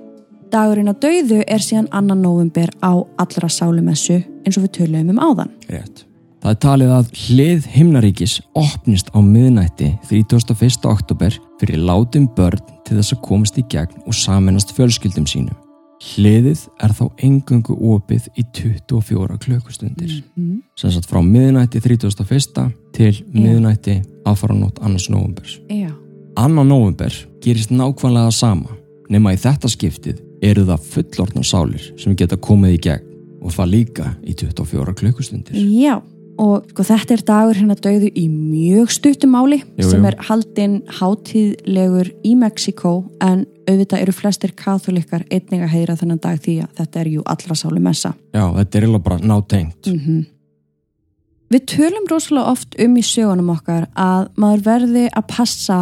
Dagurinn 0.54 0.92
að 0.92 1.02
dauðu 1.02 1.42
er 1.50 1.64
síðan 1.66 1.90
annan 1.98 2.22
november 2.22 2.70
á 2.86 2.94
allra 3.18 3.50
sálumessu 3.50 4.22
eins 4.46 4.58
og 4.60 4.68
við 4.68 4.76
töluðum 4.78 5.16
um 5.16 5.24
áðan. 5.24 5.54
rétt. 5.70 6.06
Það 6.44 6.52
er 6.52 6.60
talið 6.60 6.90
að 6.92 7.12
hlið 7.24 7.68
himnaríkis 7.72 8.34
opnist 8.60 9.10
á 9.16 9.20
miðnætti 9.24 9.94
31. 10.10 10.90
oktober 10.92 11.38
fyrir 11.62 11.80
látum 11.88 12.28
börn 12.36 12.60
til 12.84 12.98
þess 13.00 13.16
að 13.16 13.22
komast 13.24 13.58
í 13.58 13.64
gegn 13.72 14.04
og 14.04 14.18
saminast 14.18 14.76
fjölskyldum 14.76 15.24
sínum. 15.24 15.56
Hliðið 16.04 16.66
er 16.84 16.94
þá 16.98 17.04
engungu 17.24 17.76
opið 17.94 18.30
í 18.36 18.44
24 18.58 19.38
klukkustundir. 19.46 20.16
Mm. 20.36 20.62
Sem 20.80 20.92
sagt 20.92 21.10
frá 21.10 21.22
miðnætti 21.24 21.82
31. 21.84 22.72
til 22.96 23.14
miðnætti 23.34 24.00
aðfaranótt 24.28 24.82
annars 24.84 25.10
novembers. 25.12 25.60
Já. 25.70 25.92
Annan 26.40 26.68
november 26.68 27.14
gerist 27.44 27.72
nákvæmlega 27.72 28.32
sama 28.34 28.74
nema 29.12 29.36
í 29.36 29.40
þetta 29.40 29.70
skiptið 29.70 30.22
eru 30.44 30.66
það 30.68 30.88
fullortnar 30.96 31.48
sálir 31.48 31.92
sem 32.00 32.16
geta 32.18 32.40
komið 32.42 32.78
í 32.78 32.82
gegn 32.88 33.12
og 33.44 33.54
það 33.54 33.72
líka 33.74 34.10
í 34.24 34.34
24 34.40 34.96
klukkustundir. 34.98 35.56
Já, 35.76 35.98
og 36.42 36.70
sko, 36.72 36.86
þetta 36.88 37.16
er 37.16 37.24
dagur 37.28 37.60
hérna 37.60 37.76
döðu 37.78 38.10
í 38.18 38.26
mjög 38.32 38.94
stuttum 38.96 39.34
máli 39.36 39.60
Jú, 39.62 39.90
sem 39.92 40.02
jú. 40.02 40.10
er 40.10 40.18
haldinn 40.30 40.78
hátíðlegur 41.00 42.14
í 42.26 42.34
Mexiko 42.40 42.96
en 43.24 43.46
auðvitað 43.68 44.04
eru 44.04 44.14
flestir 44.16 44.54
katholikar 44.58 45.26
einnig 45.30 45.64
að 45.64 45.74
heyra 45.74 45.98
þennan 46.00 46.22
dag 46.24 46.40
því 46.44 46.60
að 46.66 46.78
þetta 46.82 47.02
er 47.02 47.10
jú 47.14 47.26
allra 47.26 47.56
sálumessa. 47.56 48.14
Já, 48.34 48.46
þetta 48.60 48.78
er 48.78 48.86
eiginlega 48.88 49.08
bara 49.10 49.20
nátengt. 49.34 49.88
Mm 49.88 50.26
Við 51.54 51.66
tölum 51.70 52.08
rosalega 52.10 52.50
oft 52.50 52.74
um 52.82 52.96
í 52.98 53.04
sögunum 53.06 53.52
okkar 53.54 53.84
að 53.94 54.32
maður 54.42 54.64
verði 54.66 55.04
að 55.14 55.28
passa 55.30 55.76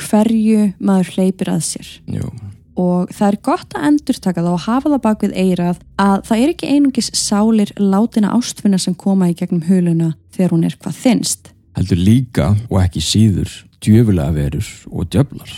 hverju 0.00 0.70
maður 0.78 1.10
hleypir 1.16 1.50
að 1.52 1.64
sér 1.66 1.90
Jú, 2.08 2.30
og 2.78 3.12
það 3.12 3.28
er 3.28 3.38
gott 3.50 3.76
að 3.76 3.86
endurtaka 3.90 4.40
það 4.40 4.54
og 4.54 4.64
hafa 4.64 4.92
það 4.94 5.02
bak 5.04 5.26
við 5.26 5.36
eirað 5.42 5.82
að 6.00 6.16
það 6.30 6.44
er 6.44 6.54
ekki 6.54 6.72
einungis 6.72 7.10
sálir 7.18 7.74
látina 7.76 8.32
ástfinna 8.38 8.80
sem 8.80 8.96
koma 8.96 9.28
í 9.28 9.36
gegnum 9.36 9.66
huluna 9.68 10.14
þegar 10.32 10.54
hún 10.54 10.64
er 10.64 10.78
hvað 10.80 11.00
þinnst. 11.02 11.52
heldur 11.76 12.00
líka 12.00 12.48
og 12.70 12.80
ekki 12.82 13.04
síður 13.04 13.52
djöfulega 13.84 14.32
verur 14.34 14.68
og 14.90 15.10
djöflar. 15.12 15.52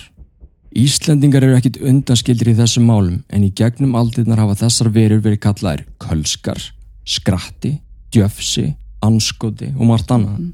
Íslendingar 0.71 1.43
eru 1.43 1.57
ekkit 1.59 1.81
undanskildir 1.83 2.53
í 2.53 2.59
þessum 2.59 2.87
málum 2.87 3.16
en 3.27 3.43
í 3.43 3.51
gegnum 3.59 3.97
aldirnar 3.99 4.39
hafa 4.39 4.61
þessar 4.62 4.93
verur 4.95 5.23
verið 5.25 5.43
kallaðir 5.43 5.83
kölskar, 5.99 6.61
skratti, 7.03 7.81
djöfsi, 8.14 8.68
anskoti 9.03 9.73
og 9.75 9.89
margt 9.89 10.12
annað. 10.14 10.53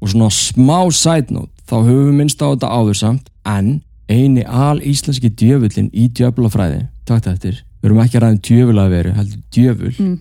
Og 0.00 0.08
svona 0.08 0.30
smá 0.32 0.88
note, 1.30 1.52
þá 1.68 1.76
höfum 1.84 2.08
við 2.08 2.16
minnst 2.16 2.40
á 2.40 2.48
þetta 2.48 2.72
áður 2.72 2.96
samt, 2.96 3.28
en 3.44 3.82
eini 4.08 4.44
al 4.48 4.80
íslenski 4.80 5.28
djöfullin 5.28 5.90
í 5.92 6.08
djöflafræði, 6.08 6.86
takt 7.04 7.28
eftir, 7.28 7.60
við 7.82 7.90
erum 7.90 8.00
ekki 8.00 8.16
að 8.16 8.24
ræðum 8.24 8.40
djöfulega 8.48 8.94
veru, 8.96 9.12
heldur 9.12 9.42
djöfull, 9.52 9.94
Mm. 9.98 10.20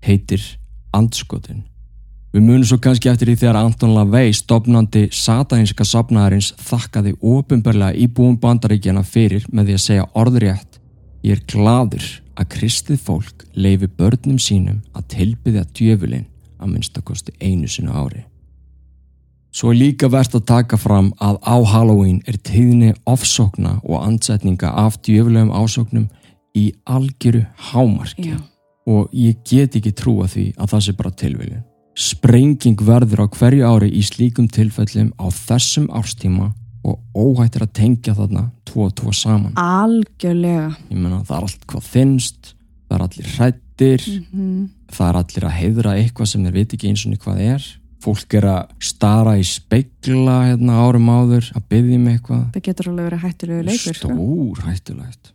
heitir 0.00 0.42
andskotin. 0.92 1.67
Við 2.32 2.44
munum 2.44 2.64
svo 2.68 2.76
kannski 2.82 3.08
eftir 3.08 3.30
því 3.30 3.36
þegar 3.40 3.56
Anton 3.62 3.94
LaVey, 3.96 4.34
stopnandi 4.36 5.06
satanínska 5.16 5.86
safnaðarins, 5.88 6.50
þakkaði 6.60 7.14
ofinbarlega 7.24 7.96
íbúum 8.04 8.36
bandaríkjana 8.42 9.04
fyrir 9.04 9.46
með 9.48 9.70
því 9.70 9.78
að 9.78 9.86
segja 9.86 10.10
orðrétt 10.12 10.78
Ég 11.26 11.34
er 11.34 11.44
gladur 11.50 12.04
að 12.38 12.50
kristið 12.54 13.00
fólk 13.02 13.42
leifi 13.58 13.88
börnum 13.98 14.38
sínum 14.38 14.82
að 14.94 15.08
tilbyðja 15.14 15.64
djöfulinn 15.74 16.28
að 16.58 16.70
minnstakosti 16.74 17.34
einu 17.42 17.66
sinu 17.70 17.90
ári. 17.90 18.22
Svo 19.50 19.72
er 19.72 19.80
líka 19.80 20.10
verðt 20.12 20.36
að 20.38 20.46
taka 20.52 20.78
fram 20.78 21.10
að 21.24 21.40
á 21.42 21.56
Halloween 21.72 22.20
er 22.30 22.38
tíðni 22.46 22.92
ofsókna 23.08 23.78
og 23.82 24.04
ansetninga 24.04 24.70
af 24.70 25.00
djöfulegum 25.02 25.50
ásóknum 25.50 26.06
í 26.54 26.70
algjöru 26.86 27.42
hámarki 27.72 28.36
Já. 28.36 28.38
og 28.86 29.10
ég 29.12 29.42
get 29.48 29.74
ekki 29.80 29.92
trúa 29.92 30.28
því 30.30 30.52
að 30.56 30.70
það 30.74 30.84
sé 30.86 30.96
bara 31.00 31.16
tilviljun. 31.24 31.67
Sprenging 31.98 32.78
verður 32.86 33.24
á 33.24 33.28
hverju 33.34 33.64
ári 33.66 33.88
í 33.90 34.02
slíkum 34.06 34.46
tilfellum 34.54 35.10
á 35.18 35.26
þessum 35.34 35.88
árstíma 35.90 36.52
og 36.86 37.00
óhætt 37.18 37.56
er 37.58 37.64
að 37.66 37.72
tengja 37.74 38.14
þarna 38.14 38.44
tvo 38.68 38.84
og 38.86 38.94
tvo 39.00 39.10
saman. 39.12 39.56
Algjörlega. 39.58 40.76
Ég 40.92 40.94
meina 41.00 41.24
það 41.26 41.34
er 41.40 41.46
allt 41.48 41.66
hvað 41.72 41.88
þinnst, 41.92 42.52
það 42.88 42.96
er 42.98 43.04
allir 43.08 43.32
hrættir, 43.34 44.04
Mm. 44.32 44.68
það 44.94 45.08
er 45.08 45.18
allir 45.22 45.44
að 45.48 45.56
heiðra 45.58 45.96
eitthvað 45.98 46.26
sem 46.28 46.44
þeir 46.44 46.52
veit 46.54 46.72
ekki 46.74 46.88
eins 46.88 47.06
og 47.06 47.18
hvað 47.18 47.40
er. 47.40 47.66
Fólk 48.00 48.34
er 48.38 48.44
að 48.46 48.68
stara 48.78 49.32
í 49.38 49.42
speigla 49.42 50.36
hérna 50.54 50.78
árum 50.78 51.10
áður 51.10 51.50
að 51.54 51.62
byggja 51.68 51.98
með 51.98 52.12
eitthvað. 52.14 52.44
Það 52.54 52.62
getur 52.62 52.88
alveg 52.92 53.08
verið 53.10 53.24
hættulegu 53.26 53.64
leikur. 53.66 53.94
sko. 53.94 54.08
Stór 54.14 54.62
hættulegt. 54.70 55.32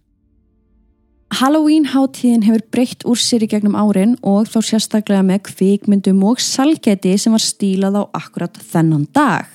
Halloween 1.33 1.87
hátíðin 1.89 2.43
hefur 2.45 2.61
breytt 2.69 3.03
úr 3.09 3.17
sér 3.17 3.41
í 3.41 3.47
gegnum 3.49 3.73
árin 3.79 4.11
og 4.21 4.45
þá 4.51 4.59
sérstaklega 4.67 5.23
með 5.25 5.39
kvikmyndum 5.47 6.19
og 6.29 6.41
salgeti 6.43 7.15
sem 7.17 7.33
var 7.33 7.41
stílað 7.41 7.97
á 7.97 8.03
akkurat 8.19 8.59
þennan 8.69 9.07
dag. 9.15 9.47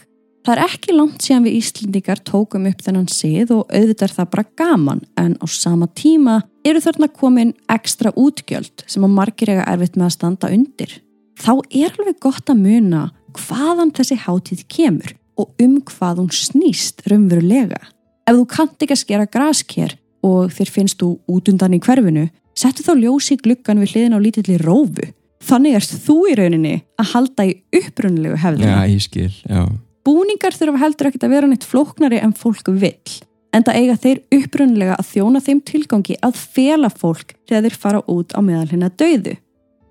Það 0.42 0.54
er 0.56 0.62
ekki 0.64 0.96
langt 0.96 1.22
síðan 1.22 1.44
við 1.46 1.58
Íslendingar 1.60 2.22
tókum 2.26 2.66
upp 2.66 2.82
þennan 2.82 3.06
sið 3.12 3.52
og 3.54 3.70
auðvitað 3.70 4.06
er 4.08 4.14
það 4.16 4.30
bara 4.32 4.46
gaman 4.58 5.04
en 5.22 5.36
á 5.38 5.46
sama 5.46 5.86
tíma 5.92 6.40
eru 6.66 6.82
þarna 6.82 7.10
komin 7.14 7.54
ekstra 7.70 8.14
útgjöld 8.16 8.82
sem 8.88 9.06
að 9.06 9.14
margir 9.20 9.54
eiga 9.54 9.68
erfitt 9.70 9.94
með 9.94 10.08
að 10.08 10.16
standa 10.16 10.50
undir. 10.56 10.98
Þá 11.38 11.52
er 11.68 11.94
alveg 11.94 12.18
gott 12.24 12.50
að 12.50 12.64
muna 12.64 13.04
hvaðan 13.38 13.94
þessi 13.94 14.18
hátíð 14.24 14.66
kemur 14.72 15.14
og 15.38 15.54
um 15.62 15.78
hvað 15.92 16.24
hún 16.24 16.34
snýst 16.34 17.06
raunverulega. 17.06 17.78
Ef 18.26 18.34
þú 18.34 18.50
kannt 18.50 18.82
ekki 18.82 18.96
að 18.96 19.04
skera 19.04 19.30
grasker 19.30 19.94
og 20.26 20.52
þér 20.54 20.72
finnst 20.74 21.00
þú 21.00 21.14
út 21.30 21.50
undan 21.52 21.76
í 21.76 21.80
hverfinu, 21.82 22.26
settu 22.58 22.84
þá 22.86 22.92
ljós 22.98 23.30
í 23.34 23.38
gluggan 23.42 23.82
við 23.82 23.94
hliðin 23.94 24.18
á 24.18 24.24
lítilli 24.24 24.58
rófu. 24.62 25.12
Þannig 25.48 25.78
erst 25.78 25.94
þú 26.04 26.16
í 26.28 26.34
rauninni 26.38 26.74
að 26.98 27.10
halda 27.12 27.46
í 27.46 27.54
upprunalegu 27.78 28.40
hefðinu. 28.42 28.68
Já, 28.72 28.90
ég 28.90 29.04
skil, 29.04 29.32
já. 29.46 29.62
Búningar 30.08 30.56
þurfa 30.56 30.82
heldur 30.82 31.10
ekkert 31.10 31.26
að 31.26 31.34
vera 31.36 31.50
neitt 31.50 31.66
flóknari 31.68 32.20
en 32.22 32.32
fólk 32.36 32.70
vill. 32.80 33.18
En 33.54 33.64
það 33.64 33.78
eiga 33.80 33.98
þeir 34.02 34.22
upprunlega 34.38 34.96
að 34.98 35.10
þjóna 35.12 35.42
þeim 35.44 35.60
tilgangi 35.68 36.16
að 36.24 36.40
fela 36.56 36.90
fólk 36.92 37.36
þegar 37.48 37.68
þeir 37.68 37.78
fara 37.84 38.00
út 38.10 38.34
á 38.36 38.40
meðal 38.44 38.66
hérna 38.72 38.90
döðu. 38.90 39.36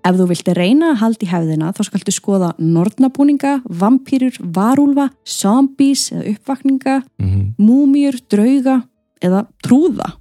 Ef 0.06 0.16
þú 0.16 0.26
vilti 0.30 0.54
reyna 0.54 0.92
að 0.92 1.00
halda 1.02 1.26
í 1.26 1.30
hefðina 1.32 1.72
þá 1.74 1.80
skaltu 1.88 2.14
skoða 2.14 2.52
nortnabúninga, 2.62 3.58
vampýrur, 3.66 4.38
varúlfa, 4.54 5.08
zombies 5.26 6.08
eða 6.14 6.34
uppvakninga, 6.34 7.00
Mm 7.18 7.48
múmjur, 7.58 8.14
drauga 8.30 8.76
eða 9.24 9.46
trúða 9.64 10.12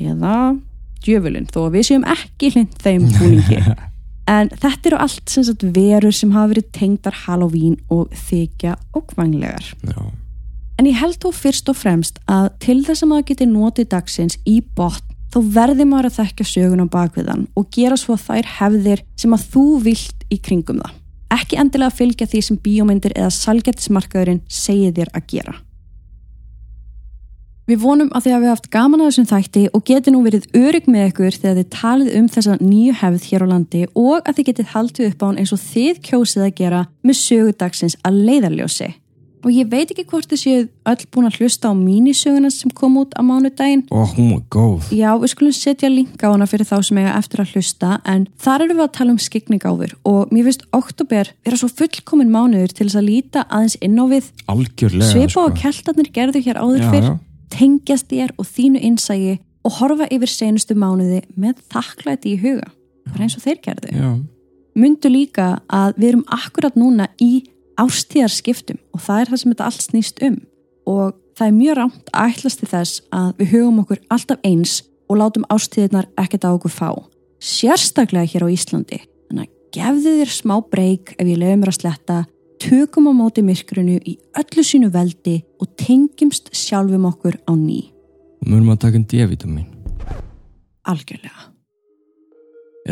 eða 0.00 0.54
djöfulinn 1.04 1.48
þó 1.52 1.66
að 1.66 1.74
við 1.76 1.88
séum 1.90 2.06
ekki 2.14 2.54
hlind 2.54 2.78
þeim 2.82 3.10
búningi. 3.18 3.60
En 4.24 4.48
þetta 4.48 4.88
eru 4.88 4.98
allt 5.04 5.28
sem 5.28 5.44
sagt 5.44 5.66
verur 5.74 6.14
sem 6.16 6.30
hafa 6.32 6.54
verið 6.54 6.68
tengdar 6.72 7.16
Halloween 7.26 7.74
og 7.92 8.12
þykja 8.16 8.78
ókvænglegar. 8.96 9.66
Já. 9.84 9.98
En 10.80 10.88
ég 10.88 10.96
held 10.96 11.18
þó 11.20 11.28
fyrst 11.36 11.68
og 11.68 11.76
fremst 11.76 12.16
að 12.24 12.48
til 12.64 12.78
þess 12.86 13.04
að 13.04 13.10
maður 13.10 13.26
geti 13.28 13.48
notið 13.50 13.90
dagsins 13.92 14.38
í 14.48 14.62
botn 14.78 15.12
þá 15.34 15.38
verði 15.54 15.86
maður 15.90 16.08
að 16.08 16.16
þekka 16.22 16.46
sögun 16.46 16.84
á 16.86 16.94
bakviðan 16.94 17.44
og 17.58 17.68
gera 17.74 17.98
svo 18.00 18.16
þær 18.18 18.48
hefðir 18.56 19.04
sem 19.18 19.34
að 19.36 19.46
þú 19.52 19.66
vilt 19.84 20.26
í 20.32 20.40
kringum 20.40 20.80
það. 20.80 20.96
Ekki 21.34 21.58
endilega 21.60 21.90
að 21.92 21.98
fylgja 22.00 22.30
því 22.30 22.42
sem 22.48 22.58
bíómyndir 22.64 23.14
eða 23.18 23.30
salgættismarkaðurinn 23.34 24.44
segir 24.48 24.94
þér 24.96 25.10
að 25.12 25.30
gera. 25.34 25.54
Við 27.64 27.78
vonum 27.80 28.10
að 28.12 28.26
þið 28.26 28.34
hafi 28.34 28.48
haft 28.50 28.66
gaman 28.74 29.00
að 29.00 29.06
þessum 29.08 29.26
þætti 29.30 29.60
og 29.72 29.82
geti 29.88 30.12
nú 30.12 30.18
verið 30.26 30.50
örygg 30.58 30.88
með 30.92 31.06
ykkur 31.08 31.36
þegar 31.38 31.54
þið 31.56 31.68
talið 31.72 32.10
um 32.18 32.26
þessa 32.34 32.56
nýju 32.60 32.96
hefð 33.00 33.28
hér 33.30 33.44
á 33.44 33.46
landi 33.54 33.80
og 33.96 34.18
að 34.20 34.36
þið 34.36 34.48
getið 34.50 34.68
haldið 34.74 35.08
upp 35.08 35.24
á 35.24 35.26
hann 35.30 35.40
eins 35.40 35.54
og 35.56 35.62
þið 35.62 36.02
kjósið 36.04 36.44
að 36.44 36.52
gera 36.60 36.82
með 37.00 37.18
sögudagsins 37.22 37.96
að 38.04 38.20
leiðarljósi. 38.28 38.90
Og 39.44 39.52
ég 39.52 39.72
veit 39.72 39.90
ekki 39.92 40.04
hvort 40.08 40.28
þið 40.28 40.40
séu 40.42 40.60
öll 40.92 41.08
búin 41.12 41.28
að 41.30 41.40
hlusta 41.40 41.72
á 41.72 41.76
mínisöguna 41.76 42.52
sem 42.52 42.70
kom 42.72 43.00
út 43.00 43.16
á 43.16 43.20
mánudaginn. 43.24 43.86
Hún 43.88 44.30
var 44.34 44.44
góð. 44.52 44.92
Já, 44.92 45.10
við 45.20 45.32
skulum 45.32 45.56
setja 45.56 45.88
link 45.92 46.20
á 46.20 46.32
hana 46.32 46.48
fyrir 46.48 46.68
þá 46.68 46.78
sem 46.84 47.00
eiga 47.00 47.16
eftir 47.16 47.44
að 47.44 47.56
hlusta 47.56 47.98
en 48.04 48.28
þar 48.40 48.64
erum 48.68 48.80
við 48.80 48.86
að 48.88 48.96
tala 49.00 49.12
um 49.16 49.20
skikningáfur 49.20 49.92
og 50.04 50.32
mér 50.32 50.50
finnst 50.50 50.64
oktober 50.72 51.32
vera 51.44 51.60
svo 51.60 51.72
fullkomin 51.72 52.32
mánuður 52.32 52.72
til 52.72 52.88
þess 52.88 53.00
að 53.00 53.08
líta 53.08 53.44
aðeins 53.48 53.76
inn 53.84 54.00
á 54.00 54.04
við 54.08 54.32
Algjörlega, 54.48 55.12
svipa 55.12 55.44
og 55.44 55.60
keltarnir 55.60 56.12
gerðu 56.16 56.44
hér 56.44 56.60
áður 56.64 56.80
Já, 56.80 56.90
fyrr 56.92 57.08
já. 57.12 57.14
Tengjast 57.52 58.08
þér 58.12 58.34
og 58.38 58.48
þínu 58.48 58.82
innsægi 58.90 59.38
og 59.64 59.78
horfa 59.80 60.08
yfir 60.12 60.30
senustu 60.30 60.76
mánuði 60.76 61.22
með 61.40 61.60
þakklæti 61.72 62.34
í 62.34 62.40
huga. 62.42 62.70
Bara 63.08 63.26
eins 63.26 63.36
og 63.38 63.44
þeir 63.44 63.60
gerðu. 63.64 63.92
Já, 63.96 64.10
mundu 64.78 65.10
líka 65.12 65.48
að 65.72 65.98
við 65.98 66.08
erum 66.12 66.24
akkurat 66.32 66.78
núna 66.78 67.08
í 67.22 67.44
ástíðarskiptum 67.80 68.78
og 68.94 69.02
það 69.02 69.20
er 69.20 69.30
það 69.30 69.40
sem 69.40 69.54
þetta 69.54 69.68
allt 69.68 69.86
snýst 69.86 70.22
um. 70.26 70.36
Og 70.90 71.14
það 71.38 71.46
er 71.46 71.56
mjög 71.58 71.78
rámt 71.80 72.12
að 72.12 72.34
ætlast 72.34 72.60
til 72.60 72.70
þess 72.70 73.00
að 73.14 73.30
við 73.40 73.54
hugum 73.54 73.80
okkur 73.82 74.02
alltaf 74.14 74.46
eins 74.46 74.76
og 75.10 75.18
látum 75.20 75.48
ástíðirnar 75.52 76.08
ekkert 76.20 76.46
á 76.46 76.50
okkur 76.52 76.72
fá. 76.72 76.90
Sérstaklega 77.44 78.30
hér 78.30 78.46
á 78.46 78.48
Íslandi. 78.52 79.00
Þannig 79.28 79.48
að 79.48 79.74
gefðu 79.76 80.14
þér 80.20 80.32
smá 80.32 80.54
breyk 80.70 81.14
ef 81.18 81.26
ég 81.26 81.40
lefum 81.40 81.64
mér 81.64 81.72
að 81.72 81.80
sletta, 81.80 82.20
tökum 82.64 83.10
á 83.10 83.12
móti 83.12 83.42
myrkrunu 83.44 83.98
í 84.00 84.16
öllu 84.40 84.64
sínu 84.64 84.90
veldi 84.94 85.40
og 85.60 85.74
tengjumst 85.80 86.52
sjálfum 86.56 87.04
okkur 87.10 87.36
á 87.44 87.52
ný. 87.52 87.90
Og 88.40 88.48
munum 88.48 88.72
að 88.74 88.80
taka 88.86 89.00
um 89.00 89.04
D-vitamin. 89.10 89.66
Algjörlega. 90.88 91.50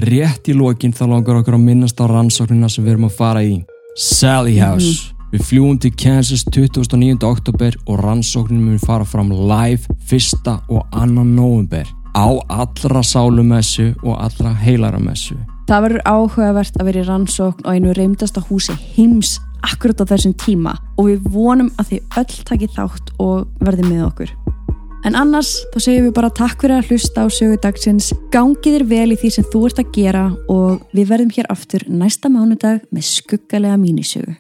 Rétt 0.04 0.48
í 0.48 0.56
lokin 0.56 0.94
þá 0.96 1.04
langar 1.08 1.40
okkur 1.40 1.58
að 1.58 1.66
minnast 1.66 2.00
á 2.00 2.08
rannsóknina 2.08 2.70
sem 2.72 2.84
við 2.84 2.94
erum 2.94 3.08
að 3.10 3.18
fara 3.18 3.42
í. 3.44 3.58
Sally 3.96 4.56
House. 4.60 5.12
Við 5.32 5.44
fljúum 5.48 5.78
til 5.80 5.92
Kansas 5.96 6.44
29. 6.48 7.20
oktober 7.24 7.76
og 7.86 8.00
rannsóknin 8.00 8.64
mun 8.64 8.80
fara 8.80 9.04
fram 9.08 9.32
live 9.32 9.88
1. 10.08 10.48
og 10.68 10.84
2. 10.92 11.24
november 11.24 11.88
á 12.12 12.28
allra 12.48 13.02
sálumessu 13.04 13.94
og 14.02 14.18
allra 14.20 14.52
heilaramessu. 14.52 15.36
Það 15.68 15.86
verður 15.86 16.04
áhugavert 16.04 16.76
að 16.76 16.88
vera 16.90 17.00
í 17.00 17.08
rannsókn 17.08 17.64
og 17.64 17.72
einu 17.72 17.94
reymdasta 17.96 18.42
húsi 18.48 18.76
heims 18.96 19.38
akkurat 19.66 20.02
á 20.02 20.10
þessum 20.12 20.34
tíma 20.38 20.76
og 20.98 21.10
við 21.10 21.28
vonum 21.34 21.70
að 21.80 21.92
þið 21.92 22.18
öll 22.22 22.38
takið 22.50 22.76
þátt 22.76 23.12
og 23.22 23.48
verði 23.62 23.88
með 23.88 24.04
okkur. 24.08 24.34
En 25.02 25.16
annars 25.18 25.56
þá 25.72 25.78
segjum 25.82 26.04
við 26.06 26.14
bara 26.14 26.30
takk 26.30 26.60
fyrir 26.62 26.78
að 26.78 26.92
hlusta 26.92 27.24
á 27.24 27.28
sögu 27.32 27.56
dagsins, 27.62 28.12
gangið 28.30 28.76
þér 28.76 28.84
vel 28.92 29.08
í 29.10 29.18
því 29.18 29.30
sem 29.34 29.48
þú 29.50 29.64
ert 29.66 29.82
að 29.82 29.90
gera 29.96 30.22
og 30.52 30.84
við 30.94 31.10
verðum 31.10 31.34
hér 31.34 31.50
aftur 31.50 31.86
næsta 31.90 32.30
mánudag 32.30 32.84
með 32.94 33.08
skuggalega 33.10 33.80
mínisögu. 33.82 34.36